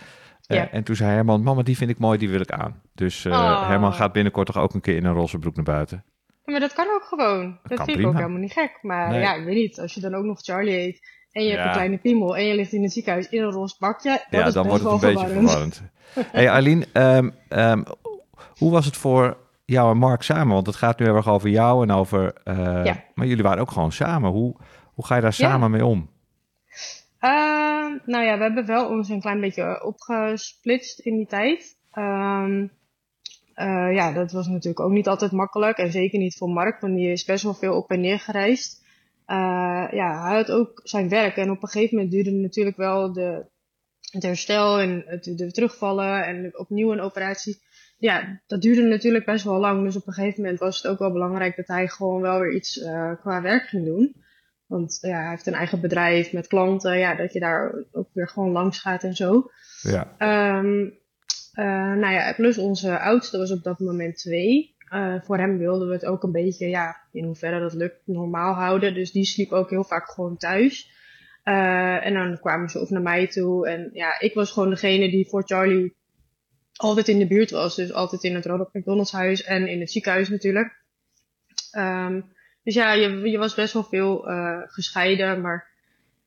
Eh, 0.46 0.56
Ja. 0.56 0.70
En 0.70 0.82
toen 0.84 0.96
zei 0.96 1.10
Herman, 1.12 1.42
mama, 1.42 1.62
die 1.62 1.76
vind 1.76 1.90
ik 1.90 1.98
mooi, 1.98 2.18
die 2.18 2.28
wil 2.28 2.40
ik 2.40 2.50
aan. 2.50 2.80
Dus 2.94 3.24
eh, 3.24 3.32
Oh. 3.32 3.68
Herman 3.68 3.92
gaat 3.94 4.12
binnenkort 4.12 4.46
toch 4.46 4.56
ook 4.58 4.74
een 4.74 4.80
keer 4.80 4.96
in 4.96 5.04
een 5.04 5.14
roze 5.14 5.38
broek 5.38 5.56
naar 5.56 5.64
buiten. 5.64 6.04
Ja, 6.44 6.52
maar 6.52 6.60
dat 6.60 6.72
kan 6.72 6.86
ook 6.94 7.04
gewoon. 7.04 7.58
Dat 7.62 7.76
kan 7.76 7.86
vind 7.86 7.98
ik 7.98 8.04
ook 8.06 8.10
prima. 8.12 8.16
helemaal 8.18 8.40
niet 8.40 8.52
gek. 8.52 8.78
Maar 8.82 9.08
Nee. 9.10 9.20
ja, 9.20 9.34
ik 9.34 9.44
weet 9.44 9.54
niet. 9.54 9.80
Als 9.80 9.94
je 9.94 10.00
dan 10.00 10.14
ook 10.14 10.24
nog 10.24 10.40
Charlie 10.42 10.72
heet 10.74 11.00
en 11.32 11.42
je 11.44 11.50
hebt 11.50 11.64
een 11.64 11.72
kleine 11.72 11.98
piemel 11.98 12.36
en 12.36 12.44
je 12.44 12.54
ligt 12.54 12.72
in 12.72 12.82
het 12.82 12.92
ziekenhuis 12.92 13.28
in 13.28 13.42
een 13.42 13.50
roze 13.50 13.76
bakje, 13.78 14.10
dat 14.30 14.40
ja, 14.40 14.50
dan 14.50 14.66
wordt 14.68 14.84
het 14.84 14.92
een 14.92 15.00
beetje 15.00 15.28
verwarrend. 15.28 15.82
hey 16.14 16.50
Arlene, 16.50 16.86
ehm, 16.92 17.30
ehm, 17.48 17.82
hoe 18.58 18.70
was 18.70 18.84
het 18.84 18.96
voor 18.96 19.36
jou 19.64 19.90
en 19.90 19.96
Mark 19.98 20.22
samen? 20.22 20.54
Want 20.54 20.66
het 20.66 20.76
gaat 20.76 20.98
nu 20.98 21.04
heel 21.06 21.14
erg 21.14 21.28
over 21.28 21.48
jou 21.48 21.82
en 21.82 21.90
over... 21.90 22.34
eh, 22.44 22.56
Ja. 22.84 23.04
Maar 23.14 23.26
jullie 23.26 23.42
waren 23.42 23.60
ook 23.60 23.70
gewoon 23.70 23.92
samen. 23.92 24.30
Hoe, 24.30 24.56
hoe 24.94 25.06
ga 25.06 25.14
je 25.14 25.20
daar 25.20 25.34
Ja. 25.36 25.48
samen 25.48 25.70
mee 25.70 25.84
om? 25.86 26.10
Ehm, 27.18 27.92
nou 28.04 28.24
ja, 28.24 28.36
we 28.36 28.42
hebben 28.42 28.66
wel 28.66 28.88
ons 28.88 29.08
een 29.08 29.20
klein 29.20 29.40
beetje 29.40 29.84
opgesplitst 29.84 30.98
in 30.98 31.16
die 31.16 31.26
tijd. 31.26 31.76
Eh, 33.54 33.94
ja, 33.94 34.12
dat 34.12 34.32
was 34.32 34.46
natuurlijk 34.46 34.80
ook 34.80 34.90
niet 34.90 35.08
altijd 35.08 35.32
makkelijk. 35.32 35.78
En 35.78 35.90
zeker 35.92 36.18
niet 36.18 36.36
voor 36.36 36.48
Mark, 36.50 36.80
want 36.80 36.94
die 36.96 37.12
is 37.12 37.24
best 37.24 37.42
wel 37.42 37.54
veel 37.54 37.76
op 37.76 37.90
en 37.90 38.00
neer 38.00 38.18
gereisd. 38.20 38.86
Eh, 39.28 39.86
ja, 39.90 40.26
hij 40.26 40.36
had 40.36 40.50
ook 40.50 40.80
zijn 40.82 41.08
werk. 41.08 41.36
En 41.36 41.50
op 41.50 41.62
een 41.62 41.68
gegeven 41.68 41.96
moment 41.96 42.12
duurde 42.12 42.30
natuurlijk 42.30 42.76
wel 42.76 43.12
de, 43.12 43.44
het 44.10 44.22
herstel 44.22 44.78
en 44.78 45.02
het, 45.06 45.24
de 45.24 45.52
terugvallen 45.52 46.26
en 46.26 46.58
opnieuw 46.58 46.92
een 46.92 47.00
operatie. 47.00 47.62
Ja, 47.98 48.42
dat 48.46 48.62
duurde 48.62 48.82
natuurlijk 48.82 49.24
best 49.24 49.44
wel 49.44 49.58
lang. 49.58 49.84
Dus 49.84 49.96
op 49.96 50.06
een 50.06 50.12
gegeven 50.12 50.42
moment 50.42 50.58
was 50.58 50.76
het 50.76 50.86
ook 50.86 50.98
wel 50.98 51.12
belangrijk 51.12 51.56
dat 51.56 51.66
hij 51.66 51.88
gewoon 51.88 52.20
wel 52.20 52.40
weer 52.40 52.54
iets 52.54 52.80
eh, 52.80 53.12
qua 53.20 53.42
werk 53.42 53.68
ging 53.68 53.84
doen. 53.84 54.14
Want 54.66 54.98
ja, 55.00 55.20
hij 55.20 55.30
heeft 55.30 55.46
een 55.46 55.54
eigen 55.54 55.80
bedrijf 55.80 56.32
met 56.32 56.46
klanten. 56.46 56.98
Ja, 56.98 57.14
dat 57.14 57.32
je 57.32 57.40
daar 57.40 57.84
ook 57.92 58.08
weer 58.12 58.28
gewoon 58.28 58.52
langs 58.52 58.78
gaat 58.78 59.02
en 59.02 59.14
zo. 59.14 59.50
Ja. 59.82 60.14
Ehm 60.18 60.88
eh, 61.58 61.92
nou 61.94 62.12
ja, 62.12 62.32
plus 62.32 62.58
onze 62.58 62.98
oudste 62.98 63.38
was 63.38 63.50
op 63.50 63.62
dat 63.62 63.78
moment 63.78 64.16
twee. 64.16 64.76
Eh, 64.88 65.14
voor 65.22 65.38
hem 65.38 65.58
wilden 65.58 65.88
we 65.88 65.94
het 65.94 66.06
ook 66.06 66.22
een 66.22 66.32
beetje, 66.32 66.68
ja, 66.68 66.96
in 67.12 67.24
hoeverre 67.24 67.60
dat 67.60 67.74
lukt, 67.74 68.00
normaal 68.04 68.54
houden. 68.54 68.94
Dus 68.94 69.12
die 69.12 69.24
sliep 69.24 69.52
ook 69.52 69.70
heel 69.70 69.84
vaak 69.84 70.10
gewoon 70.10 70.36
thuis. 70.36 70.96
Eh, 71.42 72.06
en 72.06 72.14
dan 72.14 72.38
kwamen 72.40 72.68
ze 72.68 72.78
ook 72.78 72.90
naar 72.90 73.02
mij 73.02 73.26
toe. 73.26 73.68
En 73.68 73.90
ja, 73.92 74.20
ik 74.20 74.34
was 74.34 74.52
gewoon 74.52 74.70
degene 74.70 75.10
die 75.10 75.28
voor 75.28 75.42
Charlie 75.46 75.96
altijd 76.72 77.08
in 77.08 77.18
de 77.18 77.26
buurt 77.26 77.50
was. 77.50 77.76
Dus 77.76 77.92
altijd 77.92 78.24
in 78.24 78.34
het 78.34 78.46
Ronald 78.46 78.74
McDonald's 78.74 79.12
huis 79.12 79.42
en 79.42 79.68
in 79.68 79.80
het 79.80 79.90
ziekenhuis 79.90 80.28
natuurlijk. 80.28 80.76
Ehm, 81.70 82.20
dus 82.62 82.74
ja, 82.74 82.92
je, 82.92 83.30
je 83.30 83.38
was 83.38 83.54
best 83.54 83.72
wel 83.72 83.84
veel 83.84 84.28
eh, 84.28 84.60
gescheiden, 84.66 85.40
maar 85.40 85.68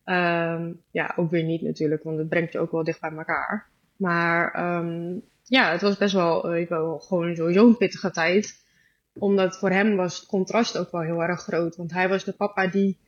ehm, 0.04 0.74
ja, 0.92 1.14
ook 1.16 1.32
weer 1.32 1.44
niet 1.44 1.62
natuurlijk, 1.62 2.04
want 2.04 2.18
het 2.18 2.30
brengt 2.30 2.54
je 2.54 2.60
ook 2.60 2.72
wel 2.72 2.84
dicht 2.84 3.02
bij 3.02 3.12
elkaar. 3.12 3.70
Maar 3.96 4.52
ehm, 4.52 5.18
ja, 5.58 5.72
het 5.72 5.82
was 5.82 5.98
best 5.98 6.14
wel, 6.14 6.54
eh, 6.54 6.68
wel 6.70 7.00
gewoon 7.00 7.36
sowieso 7.36 7.68
een 7.68 7.78
pittige 7.78 8.12
tijd. 8.12 8.64
Omdat 9.14 9.58
voor 9.60 9.70
hem 9.70 9.96
was 9.96 10.16
het 10.20 10.26
contrast 10.26 10.78
ook 10.78 10.92
wel 10.92 11.02
heel 11.02 11.22
erg 11.22 11.42
groot. 11.42 11.76
Want 11.76 11.92
hij 11.94 12.10
was 12.10 12.24
de 12.24 12.32
papa 12.34 12.68
die 12.68 13.00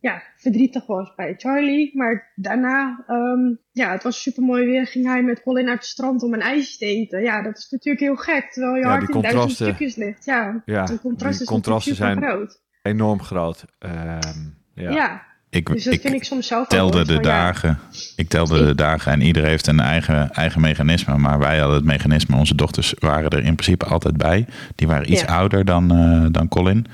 ja, 0.00 0.22
verdrietig 0.36 0.86
was 0.86 1.14
bij 1.14 1.34
Charlie. 1.36 1.96
Maar 1.96 2.32
daarna, 2.34 3.04
ehm, 3.06 3.54
ja, 3.72 3.92
het 3.92 4.02
was 4.02 4.22
super 4.22 4.42
mooi 4.42 4.64
weer. 4.66 4.86
Ging 4.86 5.06
hij 5.06 5.22
met 5.22 5.42
Colin 5.42 5.64
naar 5.64 5.74
het 5.74 5.84
strand 5.84 6.22
om 6.22 6.34
een 6.34 6.40
ijsje 6.40 6.78
te 6.78 6.84
eten. 6.84 7.22
Ja, 7.22 7.42
dat 7.42 7.56
is 7.58 7.70
natuurlijk 7.70 8.04
heel 8.04 8.16
gek. 8.16 8.52
Terwijl 8.52 8.74
je 8.74 8.80
Ja, 8.80 8.88
hart 8.88 9.00
in 9.08 9.20
duizend 9.20 9.32
contrasten. 9.32 9.66
stukjes 9.66 9.96
ligt. 9.96 10.24
Ja, 10.24 10.62
Ja, 10.64 10.84
de 10.84 11.00
contrast 11.00 11.38
die 11.38 11.46
contrasten 11.46 11.94
zijn 11.94 12.22
groot. 12.22 12.60
enorm 12.82 13.22
groot. 13.22 13.64
Ehm, 13.78 14.38
ja. 14.74 15.28
Ik, 15.50 15.66
dus 15.66 15.84
dat 15.84 15.92
ik 15.92 16.00
vind 16.00 16.14
ik 16.14 16.24
soms 16.24 16.46
zelf 16.46 16.66
telde 16.68 17.04
de 17.04 17.12
ja, 17.12 17.20
dagen. 17.20 17.78
Ik 18.16 18.28
telde 18.28 18.66
de 18.66 18.74
dagen 18.74 19.12
en 19.12 19.20
iedereen 19.20 19.48
heeft 19.48 19.66
een 19.66 19.80
eigen, 19.80 20.30
eigen 20.32 20.60
mechanisme. 20.60 21.16
Maar 21.16 21.38
wij 21.38 21.58
hadden 21.58 21.76
het 21.76 21.84
mechanisme. 21.84 22.36
Onze 22.36 22.54
dochters 22.54 22.94
waren 22.98 23.30
er 23.30 23.44
in 23.44 23.54
principe 23.54 23.84
altijd 23.84 24.16
bij. 24.16 24.46
Die 24.74 24.86
waren 24.86 25.12
iets 25.12 25.20
Ja. 25.20 25.26
ouder 25.26 25.64
dan, 25.64 25.90
eh, 25.90 26.26
dan 26.30 26.48
Colin. 26.48 26.86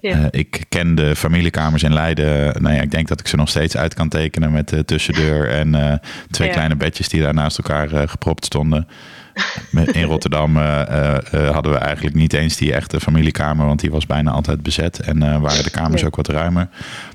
Ja. 0.00 0.16
Eh, 0.16 0.26
ik 0.30 0.64
ken 0.68 0.94
de 0.94 1.16
familiekamers 1.16 1.82
in 1.82 1.92
Leiden. 1.92 2.62
Nou 2.62 2.74
ja, 2.74 2.82
ik 2.82 2.90
denk 2.90 3.08
dat 3.08 3.20
ik 3.20 3.26
ze 3.26 3.36
nog 3.36 3.48
steeds 3.48 3.76
uit 3.76 3.94
kan 3.94 4.08
tekenen 4.08 4.52
met 4.52 4.68
de 4.68 4.84
tussendeur 4.84 5.48
en 5.50 5.74
eh, 5.74 5.98
twee 6.30 6.50
kleine 6.50 6.76
bedjes 6.76 7.08
die 7.08 7.22
daar 7.22 7.34
naast 7.34 7.58
elkaar 7.58 8.08
gepropt 8.08 8.44
stonden. 8.44 8.88
In 9.92 10.02
Rotterdam 10.02 10.56
hadden 11.30 11.72
we 11.72 11.78
eigenlijk 11.78 12.16
niet 12.16 12.32
eens 12.32 12.56
die 12.56 12.72
echte 12.72 13.00
familiekamer, 13.00 13.66
want 13.66 13.80
die 13.80 13.90
was 13.90 14.06
bijna 14.06 14.30
altijd 14.30 14.62
bezet 14.62 15.00
en 15.00 15.40
waren 15.40 15.64
de 15.64 15.70
kamers 15.70 16.04
ook 16.04 16.16
wat 16.16 16.28
ruimer. 16.28 16.68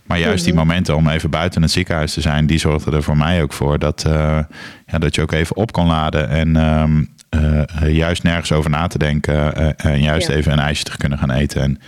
Maar 0.07 0.19
juist 0.19 0.43
die 0.43 0.53
Mhm. 0.53 0.61
momenten 0.67 0.95
om 0.95 1.07
even 1.09 1.29
buiten 1.29 1.61
het 1.61 1.71
ziekenhuis 1.71 2.13
te 2.13 2.21
zijn, 2.21 2.45
die 2.45 2.57
zorgden 2.57 2.93
er 2.93 3.03
voor 3.03 3.17
mij 3.17 3.41
ook 3.41 3.53
voor 3.53 3.79
dat, 3.79 4.03
eh, 4.05 4.39
ja, 4.85 4.97
dat 4.99 5.15
je 5.15 5.21
ook 5.21 5.31
even 5.31 5.55
op 5.55 5.71
kon 5.71 5.87
laden 5.87 6.29
en 6.29 6.55
ehm, 6.55 7.03
eh, 7.29 7.61
eh, 7.81 7.95
juist 7.95 8.23
nergens 8.23 8.51
over 8.51 8.69
na 8.69 8.87
te 8.87 8.97
denken 8.97 9.75
en 9.77 10.01
juist 10.01 10.27
Ja. 10.27 10.33
even 10.33 10.51
een 10.51 10.59
ijsje 10.59 10.83
te 10.83 10.97
kunnen 10.97 11.17
gaan 11.17 11.31
eten. 11.31 11.61
En 11.61 11.79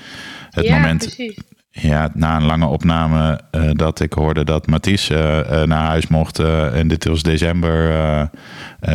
het 0.49 0.65
ja, 0.65 0.75
moment 0.75 0.97
precies. 1.15 1.37
ja, 1.71 2.09
na 2.13 2.35
een 2.35 2.43
lange 2.45 2.65
opname 2.65 3.39
dat 3.73 3.99
ik 3.99 4.13
hoorde 4.13 4.43
dat 4.43 4.67
Mathies 4.67 5.07
naar 5.65 5.85
huis 5.85 6.07
mocht. 6.07 6.39
en 6.39 6.87
dit 6.87 7.05
was 7.05 7.23
december. 7.23 8.29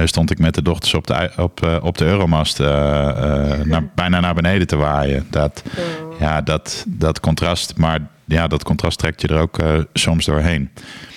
stond 0.05 0.31
ik 0.31 0.39
met 0.39 0.55
de 0.55 0.63
dochters 0.63 0.95
op 0.95 1.07
de, 1.07 1.31
op, 1.37 1.81
op 1.83 1.99
de 1.99 2.05
Euromast 2.05 2.59
naar, 2.59 3.85
bijna 3.95 4.21
naar 4.21 4.35
beneden 4.35 4.67
te 4.67 4.77
waaien. 4.77 5.27
Dat, 5.31 5.63
Oh. 5.79 6.21
ja, 6.21 6.41
dat, 6.41 6.85
dat 6.89 7.21
contrast. 7.21 7.77
Maar 7.77 7.99
ja, 8.27 8.47
dat 8.47 8.65
contrast 8.65 8.99
trekt 8.99 9.21
je 9.21 9.29
er 9.29 9.41
ook 9.41 9.59
eh, 9.59 9.83
soms 9.93 10.25
doorheen. 10.25 10.71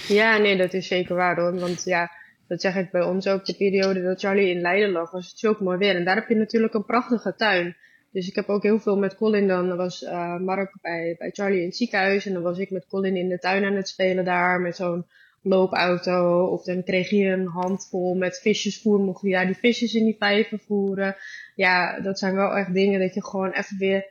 Ja, 0.08 0.38
nee, 0.38 0.58
dat 0.58 0.74
is 0.74 0.88
zeker 0.88 1.16
waar 1.16 1.40
hoor. 1.40 1.60
Want 1.60 1.84
ja, 1.84 2.12
dat 2.48 2.62
zeg 2.62 2.76
ik 2.76 2.92
bij 2.92 3.04
ons 3.04 3.28
ook. 3.28 3.46
De 3.46 3.56
periode 3.56 4.04
dat 4.04 4.20
Charlie 4.20 4.50
in 4.50 4.62
Leiden 4.62 4.92
lag, 4.92 5.12
was 5.12 5.30
het 5.30 5.40
zulk 5.40 5.60
mooi 5.60 5.78
weer. 5.78 5.96
En 5.96 6.06
daar 6.06 6.16
heb 6.16 6.30
je 6.30 6.36
natuurlijk 6.36 6.74
een 6.74 6.86
prachtige 6.86 7.36
tuin. 7.36 7.76
Dus 8.12 8.28
ik 8.28 8.36
heb 8.36 8.50
ook 8.50 8.64
heel 8.64 8.80
veel 8.80 8.98
met 8.98 9.16
Colin 9.16 9.48
dan. 9.48 9.76
Was 9.76 10.04
eh, 10.04 10.38
Mark 10.38 10.78
bij, 10.82 11.16
bij 11.18 11.30
Charlie 11.32 11.60
in 11.60 11.66
het 11.66 11.76
ziekenhuis. 11.76 12.26
En 12.26 12.34
dan 12.34 12.42
was 12.42 12.58
ik 12.58 12.72
met 12.72 12.88
Colin 12.88 13.16
in 13.16 13.30
de 13.30 13.40
tuin 13.40 13.66
aan 13.66 13.76
het 13.76 13.88
spelen 13.88 14.26
daar. 14.26 14.60
Met 14.60 14.76
zo'n 14.76 15.06
loopauto. 15.42 16.46
Of 16.46 16.64
dan 16.64 16.84
kreeg 16.84 17.10
je 17.10 17.26
een 17.26 17.48
handvol 17.48 18.16
met 18.16 18.40
visjesvoer. 18.40 19.00
Mocht 19.00 19.22
je 19.22 19.32
daar 19.32 19.46
die 19.46 19.56
visjes 19.56 19.94
in 19.94 20.04
die 20.04 20.16
vijver 20.20 20.60
voeren. 20.60 21.16
Ja, 21.56 22.00
dat 22.00 22.20
zijn 22.20 22.36
wel 22.36 22.56
echt 22.56 22.74
dingen 22.74 23.00
dat 23.00 23.14
je 23.14 23.24
gewoon 23.24 23.52
even 23.52 23.78
weer 23.78 24.06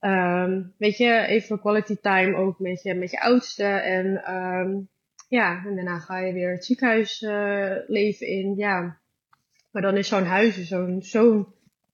Ehm, 0.00 0.62
weet 0.78 0.96
je, 0.96 1.26
even 1.26 1.60
quality 1.60 1.96
time 2.00 2.36
ook 2.36 2.58
met 2.58 2.82
je, 2.82 2.94
met 2.94 3.10
je 3.10 3.20
oudste. 3.20 3.64
En 3.64 4.24
ehm, 4.24 4.78
ja, 5.28 5.62
en 5.66 5.74
daarna 5.74 5.98
ga 5.98 6.18
je 6.18 6.32
weer 6.32 6.50
het 6.50 6.64
ziekenhuisleven 6.64 7.84
leven 7.86 8.26
in. 8.26 8.54
Ja, 8.56 8.98
maar 9.70 9.82
dan 9.82 9.96
is 9.96 10.08
zo'n 10.08 10.24
huis 10.24 10.58
is 10.58 10.68
zo'n 11.10 11.46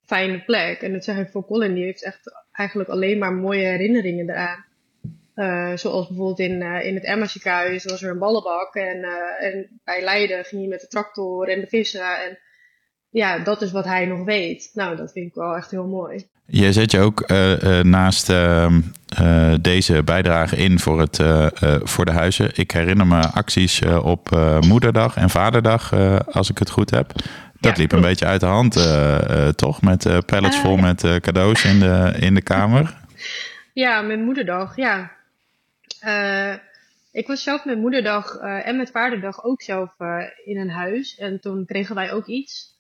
fijne 0.05 0.45
plek. 0.45 0.83
En 0.83 0.93
dat 0.93 1.05
zeg 1.05 1.19
ik 1.19 1.29
voor 1.29 1.47
Colin, 1.47 1.75
die 1.75 1.85
heeft 1.85 2.05
echt 2.05 2.33
eigenlijk 2.53 2.91
alleen 2.91 3.19
maar 3.19 3.33
mooie 3.33 3.67
herinneringen 3.67 4.31
eraan. 4.31 4.65
Eh, 5.35 5.77
zoals 5.77 6.07
bijvoorbeeld 6.07 6.39
in, 6.39 6.63
eh, 6.63 6.87
in 6.87 6.95
het 6.95 7.05
Emma 7.05 7.27
ziekenhuis 7.27 7.85
was 7.85 8.03
er 8.03 8.11
een 8.11 8.19
ballenbak. 8.19 8.75
En, 8.75 9.05
eh, 9.05 9.47
en 9.49 9.81
bij 9.85 10.03
Leiden 10.03 10.45
ging 10.45 10.63
je 10.63 10.69
met 10.69 10.81
de 10.81 10.87
tractor 10.87 11.49
en 11.49 11.61
de 11.61 11.67
vissen. 11.67 12.25
En 12.25 12.39
ja, 13.09 13.39
dat 13.39 13.63
is 13.63 13.73
wat 13.73 13.85
hij 13.85 14.07
nog 14.07 14.25
weet. 14.25 14.71
Nou, 14.75 14.97
dat 14.97 15.13
vind 15.13 15.27
ik 15.27 15.35
wel 15.35 15.57
echt 15.57 15.71
heel 15.71 15.87
mooi. 15.87 16.31
Je 16.55 16.73
zet 16.73 16.91
je 16.91 16.99
ook 16.99 17.21
eh, 17.21 17.79
eh, 17.79 17.85
naast 17.85 18.31
ehm, 18.31 18.81
eh, 19.09 19.55
deze 19.61 20.03
bijdrage 20.03 20.57
in 20.57 20.79
voor, 20.79 21.01
het, 21.01 21.21
voor 21.83 22.05
de 22.05 22.11
huizen. 22.11 22.51
Ik 22.55 22.71
herinner 22.71 23.07
me 23.07 23.27
acties 23.27 23.83
op 23.85 24.31
Moederdag 24.61 25.17
en 25.17 25.31
Vaderdag, 25.31 25.93
als 26.27 26.51
ik 26.51 26.59
het 26.59 26.71
goed 26.71 26.91
heb. 26.91 27.13
Dat 27.61 27.77
Ja, 27.77 27.83
liep 27.83 27.93
een 27.93 28.01
beetje 28.01 28.27
uit 28.27 28.41
de 28.41 28.47
hand, 28.47 28.73
toch? 29.57 29.83
Met 29.83 30.27
pallets 30.27 30.57
vol 30.59 30.77
met 30.77 31.21
cadeaus 31.21 31.65
in 31.65 31.79
de, 31.79 32.15
in 32.21 32.35
de 32.35 32.43
kamer. 32.43 32.95
Ja, 33.73 34.01
met 34.01 34.19
moederdag, 34.19 34.77
ja. 34.77 35.13
Ik 37.13 37.27
was 37.27 37.43
zelf 37.43 37.65
met 37.65 37.79
moederdag 37.79 38.37
en 38.41 38.77
met 38.77 38.91
vaderdag 38.91 39.45
ook 39.45 39.63
zelf 39.63 39.91
in 40.45 40.59
een 40.59 40.71
huis. 40.71 41.17
En 41.19 41.41
toen 41.41 41.65
kregen 41.67 41.95
wij 41.95 42.13
ook 42.13 42.27
iets. 42.27 42.72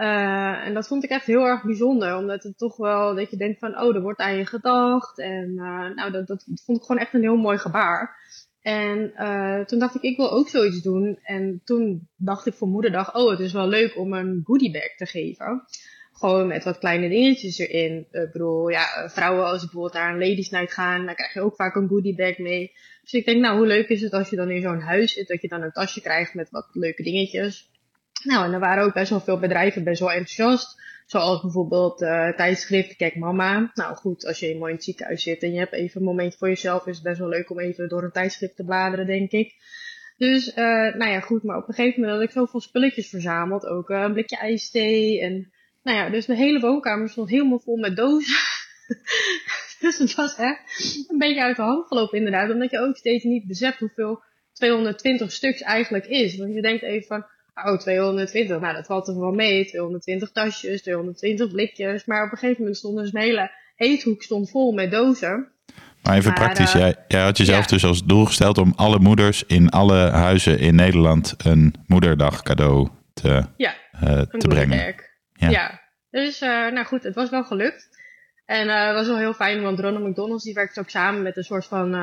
Eh, 0.00 0.66
en 0.66 0.74
dat 0.74 0.86
vond 0.86 1.04
ik 1.04 1.10
echt 1.10 1.26
heel 1.26 1.44
erg 1.44 1.64
bijzonder. 1.64 2.16
Omdat 2.16 2.42
het 2.42 2.58
toch 2.58 2.76
wel, 2.76 3.14
dat 3.14 3.30
je 3.30 3.36
denkt 3.36 3.58
van, 3.58 3.80
oh, 3.80 3.94
er 3.94 4.02
wordt 4.02 4.20
aan 4.20 4.36
je 4.36 4.46
gedacht. 4.46 5.18
En 5.18 5.48
eh, 5.48 5.94
nou, 5.94 6.10
dat, 6.10 6.26
dat 6.26 6.44
vond 6.64 6.78
ik 6.78 6.84
gewoon 6.84 7.00
echt 7.00 7.14
een 7.14 7.22
heel 7.22 7.36
mooi 7.36 7.58
gebaar. 7.58 8.16
En 8.60 9.14
eh, 9.14 9.60
toen 9.60 9.78
dacht 9.78 9.94
ik, 9.94 10.02
ik 10.02 10.16
wil 10.16 10.30
ook 10.30 10.48
zoiets 10.48 10.82
doen. 10.82 11.18
En 11.22 11.60
toen 11.64 12.08
dacht 12.16 12.46
ik 12.46 12.54
voor 12.54 12.68
moederdag, 12.68 13.14
oh, 13.14 13.30
het 13.30 13.40
is 13.40 13.52
wel 13.52 13.68
leuk 13.68 13.98
om 13.98 14.12
een 14.12 14.40
goodiebag 14.44 14.96
te 14.96 15.06
geven. 15.06 15.62
Gewoon 16.12 16.46
met 16.46 16.64
wat 16.64 16.78
kleine 16.78 17.08
dingetjes 17.08 17.58
erin. 17.58 18.06
Ik 18.10 18.32
bedoel, 18.32 18.68
ja, 18.68 19.08
vrouwen 19.08 19.44
als 19.44 19.60
bijvoorbeeld 19.60 19.94
naar 19.94 20.12
een 20.12 20.28
ladies 20.28 20.50
night 20.50 20.72
gaan, 20.72 21.06
dan 21.06 21.14
krijg 21.14 21.32
je 21.32 21.40
ook 21.40 21.54
vaak 21.54 21.74
een 21.74 21.88
goodiebag 21.88 22.38
mee. 22.38 22.72
Dus 23.02 23.12
ik 23.12 23.24
denk, 23.24 23.40
nou, 23.40 23.56
hoe 23.56 23.66
leuk 23.66 23.88
is 23.88 24.00
het 24.00 24.12
als 24.12 24.30
je 24.30 24.36
dan 24.36 24.50
in 24.50 24.62
zo'n 24.62 24.80
huis 24.80 25.12
zit, 25.12 25.28
dat 25.28 25.42
je 25.42 25.48
dan 25.48 25.62
een 25.62 25.72
tasje 25.72 26.00
krijgt 26.00 26.34
met 26.34 26.50
wat 26.50 26.68
leuke 26.72 27.02
dingetjes. 27.02 27.70
Nou, 28.22 28.44
en 28.44 28.52
er 28.52 28.60
waren 28.60 28.84
ook 28.84 28.94
best 28.94 29.10
wel 29.10 29.20
veel 29.20 29.38
bedrijven 29.38 29.84
best 29.84 30.00
wel 30.00 30.10
enthousiast. 30.10 30.80
Zoals 31.06 31.40
bijvoorbeeld 31.40 32.02
eh 32.02 32.28
tijdschrift 32.28 32.96
Kijk 32.96 33.16
Mama. 33.16 33.70
Nou 33.74 33.96
goed, 33.96 34.26
als 34.26 34.38
je 34.38 34.56
mooi 34.56 34.70
in 34.70 34.76
het 34.76 34.84
ziekenhuis 34.84 35.22
zit 35.22 35.42
en 35.42 35.52
je 35.52 35.58
hebt 35.58 35.72
even 35.72 36.00
een 36.00 36.06
momentje 36.06 36.38
voor 36.38 36.48
jezelf, 36.48 36.86
is 36.86 36.94
het 36.94 37.04
best 37.04 37.18
wel 37.18 37.28
leuk 37.28 37.50
om 37.50 37.60
even 37.60 37.88
door 37.88 38.02
een 38.02 38.12
tijdschrift 38.12 38.56
te 38.56 38.64
bladeren, 38.64 39.06
denk 39.06 39.30
ik. 39.30 39.54
Dus, 40.16 40.52
eh, 40.52 40.94
nou 40.94 41.10
ja, 41.10 41.20
goed, 41.20 41.42
maar 41.42 41.56
op 41.56 41.68
een 41.68 41.74
gegeven 41.74 42.00
moment 42.00 42.18
had 42.18 42.28
ik 42.28 42.34
zoveel 42.34 42.60
spulletjes 42.60 43.08
verzameld. 43.08 43.66
Ook 43.66 43.90
eh, 43.90 44.00
een 44.00 44.12
blikje 44.12 44.36
ijsthee 44.36 45.20
en, 45.20 45.52
nou 45.82 45.96
ja, 45.96 46.10
dus 46.10 46.26
de 46.26 46.36
hele 46.36 46.60
woonkamer 46.60 47.08
stond 47.08 47.30
helemaal 47.30 47.58
vol 47.58 47.76
met 47.76 47.96
dozen. 47.96 48.36
dus 49.80 49.98
het 49.98 50.14
was 50.14 50.36
echt 50.36 51.06
een 51.08 51.18
beetje 51.18 51.42
uit 51.42 51.56
de 51.56 51.62
hand 51.62 51.86
gelopen 51.86 52.18
inderdaad. 52.18 52.50
Omdat 52.50 52.70
je 52.70 52.78
ook 52.78 52.96
steeds 52.96 53.24
niet 53.24 53.46
beseft 53.46 53.78
hoeveel 53.78 54.22
220 54.52 55.32
stuks 55.32 55.60
eigenlijk 55.60 56.06
is. 56.06 56.36
Want 56.36 56.54
je 56.54 56.62
denkt 56.62 56.82
even 56.82 57.06
van, 57.06 57.26
oh 57.66 57.78
220, 57.78 58.60
nou 58.60 58.74
dat 58.74 58.86
valt 58.86 59.08
er 59.08 59.20
wel 59.20 59.32
mee. 59.32 59.66
220 59.66 60.30
tasjes, 60.32 60.82
220 60.82 61.50
blikjes. 61.50 62.04
Maar 62.04 62.24
op 62.24 62.32
een 62.32 62.38
gegeven 62.38 62.60
moment 62.60 62.78
stond 62.78 62.98
dus 62.98 63.12
een 63.12 63.20
hele 63.20 63.50
eethoek 63.76 64.22
stond 64.22 64.50
vol 64.50 64.72
met 64.72 64.90
dozen. 64.90 65.48
Maar 66.02 66.16
even 66.16 66.32
Maar, 66.32 66.40
praktisch, 66.40 66.74
eh, 66.74 66.80
jij, 66.80 66.94
jij 67.08 67.22
had 67.22 67.38
jezelf 67.38 67.64
ja. 67.64 67.70
dus 67.70 67.84
als 67.84 68.04
doel 68.04 68.24
gesteld 68.24 68.58
om 68.58 68.72
alle 68.76 68.98
moeders 68.98 69.44
in 69.44 69.68
alle 69.68 70.10
huizen 70.10 70.58
in 70.58 70.74
Nederland 70.74 71.34
een 71.44 71.74
moederdag 71.86 72.42
cadeau 72.42 72.88
te, 73.12 73.44
Ja, 73.56 73.74
een 73.90 74.26
te 74.28 74.48
brengen. 74.48 74.94
Ja. 75.32 75.48
Ja. 75.48 75.80
Dus, 76.10 76.40
eh, 76.40 76.48
nou 76.48 76.84
goed, 76.84 77.02
het 77.02 77.14
was 77.14 77.30
wel 77.30 77.44
gelukt. 77.44 77.88
En 78.44 78.68
het 78.68 78.94
was 78.94 79.06
wel 79.06 79.18
heel 79.18 79.34
fijn, 79.34 79.62
want 79.62 79.80
Ronald 79.80 80.08
McDonald's 80.08 80.44
die 80.44 80.54
werkt 80.54 80.78
ook 80.78 80.90
samen 80.90 81.22
met 81.22 81.36
een 81.36 81.44
soort 81.44 81.66
van 81.66 81.94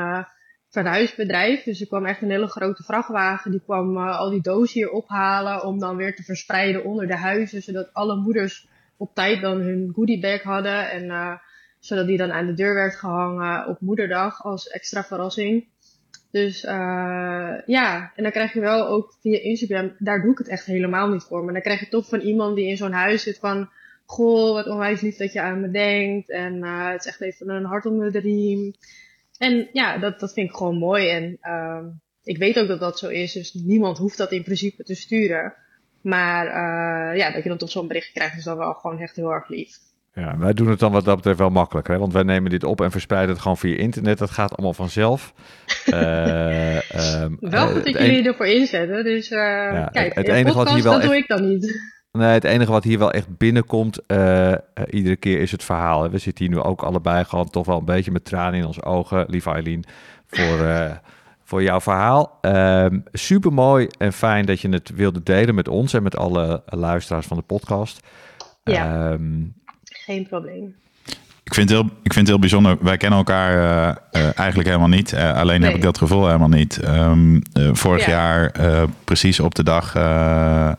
verhuisbedrijf. 0.69 1.63
Dus 1.63 1.81
er 1.81 1.87
kwam 1.87 2.05
echt 2.05 2.21
een 2.21 2.31
hele 2.31 2.47
grote 2.47 2.83
vrachtwagen. 2.83 3.51
Die 3.51 3.61
kwam 3.63 3.97
eh, 3.97 4.17
al 4.17 4.29
die 4.29 4.41
dozen 4.41 4.73
hier 4.73 4.91
ophalen 4.91 5.65
om 5.65 5.79
dan 5.79 5.95
weer 5.95 6.15
te 6.15 6.23
verspreiden 6.23 6.83
onder 6.83 7.07
de 7.07 7.15
huizen. 7.15 7.61
Zodat 7.61 7.93
alle 7.93 8.15
moeders 8.15 8.67
op 8.97 9.13
tijd 9.13 9.41
dan 9.41 9.57
hun 9.57 9.91
goodiebag 9.93 10.41
hadden. 10.41 10.89
En 10.89 11.09
eh, 11.09 11.33
zodat 11.79 12.07
die 12.07 12.17
dan 12.17 12.31
aan 12.31 12.45
de 12.45 12.53
deur 12.53 12.73
werd 12.73 12.95
gehangen 12.95 13.67
op 13.67 13.81
moederdag 13.81 14.43
als 14.43 14.67
extra 14.67 15.03
verrassing. 15.03 15.67
Dus 16.31 16.63
eh, 16.63 17.55
ja, 17.65 18.11
en 18.15 18.23
dan 18.23 18.31
krijg 18.31 18.53
je 18.53 18.59
wel 18.59 18.87
ook 18.87 19.13
via 19.21 19.39
Instagram, 19.39 19.95
daar 19.99 20.21
doe 20.21 20.31
ik 20.31 20.37
het 20.37 20.47
echt 20.47 20.65
helemaal 20.65 21.09
niet 21.09 21.23
voor. 21.23 21.43
Maar 21.43 21.53
dan 21.53 21.61
krijg 21.61 21.79
je 21.79 21.87
toch 21.87 22.07
van 22.07 22.19
iemand 22.19 22.55
die 22.55 22.67
in 22.67 22.77
zo'n 22.77 22.91
huis 22.91 23.23
zit 23.23 23.37
van, 23.37 23.69
goh, 24.05 24.53
wat 24.53 24.67
onwijs 24.67 25.01
lief 25.01 25.17
dat 25.17 25.33
je 25.33 25.41
aan 25.41 25.61
me 25.61 25.71
denkt. 25.71 26.29
En 26.29 26.63
het 26.63 26.99
is 26.99 27.07
echt 27.07 27.21
even 27.21 27.49
een 27.49 27.65
hart 27.65 27.85
onder 27.85 28.11
de 28.11 28.19
riem. 28.19 28.73
En 29.37 29.69
ja, 29.73 29.97
dat, 29.97 30.19
dat 30.19 30.33
vind 30.33 30.49
ik 30.49 30.55
gewoon 30.55 30.77
mooi. 30.77 31.09
En 31.09 31.37
ehm, 31.41 31.85
ik 32.23 32.37
weet 32.37 32.59
ook 32.59 32.67
dat 32.67 32.79
dat 32.79 32.99
zo 32.99 33.07
is, 33.07 33.33
dus 33.33 33.53
niemand 33.53 33.97
hoeft 33.97 34.17
dat 34.17 34.31
in 34.31 34.43
principe 34.43 34.83
te 34.83 34.95
sturen. 34.95 35.53
Maar 36.01 36.45
eh, 36.47 37.17
ja, 37.17 37.31
dat 37.31 37.43
je 37.43 37.49
dan 37.49 37.57
toch 37.57 37.69
zo'n 37.71 37.87
bericht 37.87 38.11
krijgt, 38.11 38.37
is 38.37 38.43
dan 38.43 38.57
wel 38.57 38.73
gewoon 38.73 38.99
echt 38.99 39.15
heel 39.15 39.31
erg 39.31 39.47
lief. 39.49 39.77
Ja, 40.13 40.37
wij 40.37 40.53
doen 40.53 40.67
het 40.69 40.79
dan 40.79 40.91
wat 40.91 41.05
dat 41.05 41.15
betreft 41.15 41.37
wel 41.37 41.49
makkelijker. 41.49 41.93
Hè? 41.93 41.99
Want 41.99 42.13
wij 42.13 42.23
nemen 42.23 42.49
dit 42.49 42.63
op 42.63 42.81
en 42.81 42.91
verspreiden 42.91 43.29
het 43.29 43.41
gewoon 43.41 43.57
via 43.57 43.77
internet. 43.77 44.17
Dat 44.17 44.31
gaat 44.31 44.51
allemaal 44.51 44.73
vanzelf. 44.73 45.33
Eh, 45.87 46.93
ehm, 46.93 47.35
Wel 47.39 47.67
eh, 47.67 47.73
goed 47.73 47.83
dat 47.83 47.93
jullie 47.99 48.27
ervoor 48.27 48.47
inzetten. 48.47 49.03
Dus 49.03 49.27
kijk, 49.27 50.15
het 50.15 50.27
enige 50.27 50.57
wat 50.57 50.69
hier 50.73 50.83
wel 50.83 50.93
dat 50.93 51.01
doe 51.01 51.11
echt- 51.11 51.21
ik 51.21 51.27
dan 51.27 51.47
niet. 51.47 51.95
Nee, 52.17 52.27
het 52.33 52.43
enige 52.43 52.71
wat 52.71 52.83
hier 52.83 52.99
wel 52.99 53.11
echt 53.11 53.37
binnenkomt, 53.37 54.05
eh, 54.07 54.51
eh, 54.51 54.59
iedere 54.89 55.15
keer 55.15 55.39
is 55.39 55.51
het 55.51 55.63
verhaal. 55.63 56.03
hè. 56.03 56.09
We 56.09 56.17
zitten 56.17 56.45
hier 56.45 56.53
nu 56.55 56.61
ook 56.61 56.81
allebei 56.81 57.23
gewoon 57.23 57.49
toch 57.49 57.65
wel 57.65 57.77
een 57.77 57.85
beetje 57.85 58.11
met 58.11 58.25
tranen 58.25 58.59
in 58.59 58.65
onze 58.65 58.83
ogen, 58.83 59.25
lieve 59.27 59.49
Eileen, 59.49 59.83
voor, 60.27 60.59
eh, 60.59 60.91
voor 61.49 61.63
jouw 61.63 61.81
verhaal. 61.81 62.39
Super 63.11 63.53
mooi 63.53 63.87
en 63.97 64.13
fijn 64.13 64.45
dat 64.45 64.59
je 64.61 64.69
het 64.69 64.91
wilde 64.95 65.23
delen 65.23 65.55
met 65.55 65.67
ons 65.67 65.93
en 65.93 66.03
met 66.03 66.17
alle 66.17 66.63
luisteraars 66.65 67.25
van 67.25 67.37
de 67.37 67.43
podcast. 67.43 67.99
Ja. 68.63 69.11
Ehm, 69.11 69.23
Geen 69.83 70.27
probleem. 70.27 70.75
Ik 71.43 71.53
vind, 71.53 71.69
het 71.69 71.79
heel, 71.79 71.87
ik 72.03 72.13
vind 72.13 72.15
het 72.15 72.27
heel 72.27 72.39
bijzonder. 72.39 72.77
Wij 72.81 72.97
kennen 72.97 73.17
elkaar 73.17 73.97
eigenlijk 74.35 74.67
helemaal 74.67 74.87
niet. 74.87 75.13
Eh, 75.13 75.33
alleen 75.35 75.61
heb 75.61 75.75
ik 75.75 75.81
dat 75.81 75.97
gevoel 75.97 76.25
helemaal 76.25 76.47
niet. 76.47 76.79
Ehm, 76.79 77.35
eh, 77.53 77.69
vorig 77.73 78.05
Ja. 78.05 78.11
jaar, 78.11 78.49
eh, 78.51 78.83
precies 79.03 79.39
op 79.39 79.55
de 79.55 79.63
dag 79.63 79.95
eh, 79.95 80.71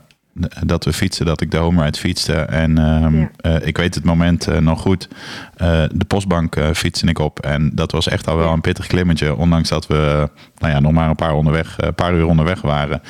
dat 0.67 0.85
we 0.85 0.93
fietsen, 0.93 1.27
dat 1.27 1.41
ik 1.41 1.51
de 1.51 1.57
home 1.57 1.85
ride 1.85 1.99
fietste. 1.99 2.33
En 2.35 2.79
ehm, 2.79 3.17
Ja. 3.21 3.31
eh, 3.37 3.67
ik 3.67 3.77
weet 3.77 3.95
het 3.95 4.05
moment 4.05 4.47
eh, 4.47 4.59
nog 4.59 4.81
goed. 4.81 5.09
Eh, 5.57 5.83
de 5.93 6.05
postbank 6.05 6.57
fietste 6.75 7.07
ik 7.07 7.19
op. 7.19 7.39
En 7.41 7.71
dat 7.75 7.93
was 7.93 8.09
echt 8.09 8.27
al 8.29 8.37
wel 8.37 8.53
een 8.53 8.61
pittig 8.61 8.87
klimmetje. 8.87 9.37
Ondanks 9.37 9.69
dat 9.69 9.87
we 9.87 10.29
nou 10.59 10.73
ja, 10.73 10.81
nog 10.81 10.93
maar 10.93 11.09
een 11.09 11.15
paar, 11.17 11.35
onderweg, 11.35 11.79
eh, 11.79 11.89
paar 11.95 12.15
uur 12.15 12.27
onderweg 12.27 12.61
waren. 12.61 13.03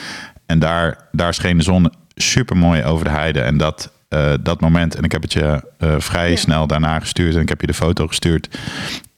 En 0.47 0.59
daar, 0.59 0.99
daar 1.13 1.35
scheen 1.35 1.57
de 1.57 1.63
zon 1.63 1.93
super 2.15 2.57
mooi 2.57 2.85
over 2.85 3.05
de 3.05 3.11
heide. 3.11 3.41
En 3.41 3.57
dat, 3.57 3.93
dat 4.41 4.61
moment, 4.61 4.95
en 4.95 5.03
ik 5.03 5.13
heb 5.13 5.23
het 5.23 5.33
je 5.33 5.63
vrij 5.99 6.31
Ja. 6.31 6.37
snel 6.37 6.67
daarna 6.67 6.99
gestuurd. 7.01 7.35
En 7.35 7.41
ik 7.41 7.49
heb 7.49 7.61
je 7.61 7.67
de 7.67 7.75
foto 7.75 8.07
gestuurd. 8.07 8.59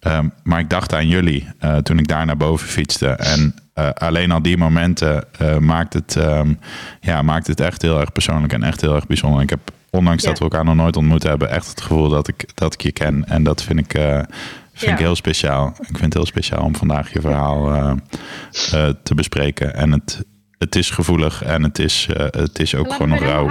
Ehm, 0.00 0.28
maar 0.42 0.58
ik 0.60 0.70
dacht 0.70 0.94
aan 0.94 1.08
jullie 1.08 1.48
eh, 1.58 1.76
toen 1.76 1.98
ik 1.98 2.08
daar 2.08 2.26
naar 2.26 2.36
boven 2.36 2.68
fietste. 2.68 3.08
En 3.08 3.54
eh, 3.74 3.90
alleen 3.90 4.30
al 4.30 4.42
die 4.42 4.56
momenten 4.56 5.24
eh, 5.38 5.58
maakt, 5.58 5.92
het, 5.92 6.16
ehm, 6.16 6.54
ja, 7.00 7.22
maakt 7.22 7.46
het 7.46 7.60
echt 7.60 7.82
heel 7.82 8.00
erg 8.00 8.12
persoonlijk 8.12 8.52
en 8.52 8.62
echt 8.62 8.80
heel 8.80 8.94
erg 8.94 9.06
bijzonder. 9.06 9.42
Ik 9.42 9.50
heb, 9.50 9.60
ondanks 9.90 10.22
Ja. 10.22 10.28
dat 10.28 10.38
we 10.38 10.44
elkaar 10.44 10.64
nog 10.64 10.74
nooit 10.74 10.96
ontmoet 10.96 11.22
hebben, 11.22 11.50
echt 11.50 11.68
het 11.70 11.80
gevoel 11.80 12.08
dat 12.08 12.28
ik, 12.28 12.50
dat 12.54 12.74
ik 12.74 12.80
je 12.80 12.92
ken. 12.92 13.24
En 13.28 13.42
dat 13.42 13.62
vind 13.62 13.78
ik, 13.78 13.92
vind 14.72 14.92
ik 14.92 14.98
heel 14.98 15.16
speciaal. 15.16 15.68
Ik 15.68 15.86
vind 15.86 16.00
het 16.02 16.14
heel 16.14 16.26
speciaal 16.26 16.64
om 16.64 16.76
vandaag 16.76 17.12
je 17.12 17.20
verhaal 17.20 17.96
te 19.02 19.14
bespreken. 19.14 19.74
En 19.74 19.92
het, 19.92 20.24
het 20.58 20.76
is 20.76 20.90
gevoelig 20.90 21.42
en 21.42 21.62
het 21.62 21.78
is, 21.78 22.08
het 22.30 22.58
is 22.58 22.74
ook 22.74 22.86
Laat 22.86 22.96
gewoon 22.96 23.08
nog 23.10 23.20
rauw. 23.20 23.46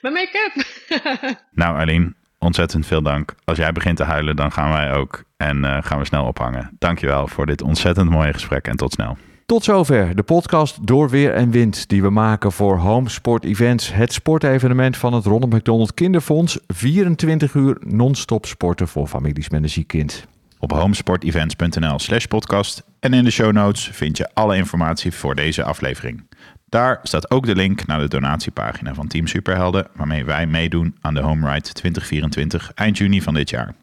Mijn 0.00 0.12
make-up. 0.20 0.66
Nou, 1.60 1.78
Arlene, 1.78 2.14
ontzettend 2.44 2.86
veel 2.86 3.02
dank. 3.02 3.34
Als 3.44 3.58
jij 3.58 3.72
begint 3.72 3.96
te 3.96 4.04
huilen, 4.04 4.36
dan 4.36 4.52
gaan 4.52 4.72
wij 4.72 4.92
ook. 4.92 5.24
En 5.36 5.64
eh, 5.64 5.78
gaan 5.82 5.98
we 5.98 6.04
snel 6.04 6.24
ophangen. 6.24 6.70
Dankjewel 6.78 7.28
voor 7.28 7.46
dit 7.46 7.62
ontzettend 7.62 8.10
mooie 8.10 8.32
gesprek 8.32 8.66
en 8.66 8.76
tot 8.76 8.92
snel. 8.92 9.16
Tot 9.46 9.64
zover 9.64 10.16
de 10.16 10.22
podcast 10.22 10.86
Door 10.86 11.10
Weer 11.10 11.34
en 11.34 11.50
Wind 11.50 11.88
die 11.88 12.02
we 12.02 12.10
maken 12.10 12.52
voor 12.52 12.76
Home 12.78 13.08
Sport 13.08 13.44
Events, 13.44 13.92
het 13.92 14.12
sportevenement 14.12 14.96
van 14.96 15.12
het 15.12 15.24
Ronald 15.24 15.52
McDonald 15.52 15.94
Kinderfonds. 15.94 16.58
24 16.66 17.54
uur 17.54 17.76
non-stop 17.80 18.46
sporten 18.46 18.88
voor 18.88 19.06
families 19.06 19.48
met 19.48 19.62
een 19.62 19.68
ziek 19.68 19.86
kind. 19.86 20.26
Op 20.58 20.72
homesportevents.nl 20.72 21.98
slash 21.98 22.24
podcast 22.24 22.82
en 23.00 23.12
in 23.12 23.24
de 23.24 23.30
show 23.30 23.52
notes 23.52 23.88
vind 23.92 24.16
je 24.16 24.30
alle 24.34 24.56
informatie 24.56 25.12
voor 25.12 25.34
deze 25.34 25.64
aflevering. 25.64 26.26
Daar 26.74 26.98
staat 27.02 27.30
ook 27.30 27.46
de 27.46 27.54
link 27.54 27.86
naar 27.86 27.98
de 27.98 28.08
donatiepagina 28.08 28.94
van 28.94 29.06
Team 29.06 29.26
Superhelden, 29.26 29.86
waarmee 29.96 30.24
wij 30.24 30.46
meedoen 30.46 30.96
aan 31.00 31.14
de 31.14 31.20
Home 31.20 31.52
Ride 31.52 31.72
2024 31.72 32.72
eind 32.74 32.98
juni 32.98 33.22
van 33.22 33.34
dit 33.34 33.50
jaar. 33.50 33.74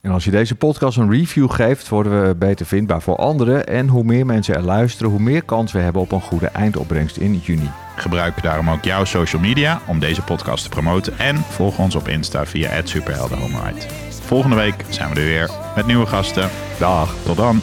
En 0.00 0.10
als 0.10 0.24
je 0.24 0.30
deze 0.30 0.54
podcast 0.54 0.98
een 0.98 1.10
review 1.10 1.50
geeft, 1.50 1.88
worden 1.88 2.28
we 2.28 2.34
beter 2.34 2.66
vindbaar 2.66 3.02
voor 3.02 3.16
anderen. 3.16 3.66
En 3.66 3.88
hoe 3.88 4.04
meer 4.04 4.26
mensen 4.26 4.54
er 4.54 4.62
luisteren, 4.62 5.10
hoe 5.10 5.20
meer 5.20 5.42
kans 5.42 5.72
we 5.72 5.78
hebben 5.78 6.02
op 6.02 6.12
een 6.12 6.20
goede 6.20 6.46
eindopbrengst 6.46 7.16
in 7.16 7.36
juni. 7.38 7.70
Gebruik 7.96 8.42
daarom 8.42 8.70
ook 8.70 8.84
jouw 8.84 9.04
social 9.04 9.42
media 9.42 9.80
om 9.86 9.98
deze 9.98 10.22
podcast 10.22 10.64
te 10.64 10.70
promoten 10.70 11.18
en 11.18 11.36
volg 11.36 11.78
ons 11.78 11.94
op 11.94 12.08
Insta 12.08 12.46
via 12.46 12.80
@superheldenhomeride. 12.84 13.80
Volgende 14.10 14.56
week 14.56 14.84
zijn 14.88 15.10
we 15.10 15.20
er 15.20 15.26
weer 15.26 15.50
met 15.76 15.86
nieuwe 15.86 16.06
gasten. 16.06 16.50
Dag! 16.78 17.14
Tot 17.24 17.36
dan! 17.36 17.62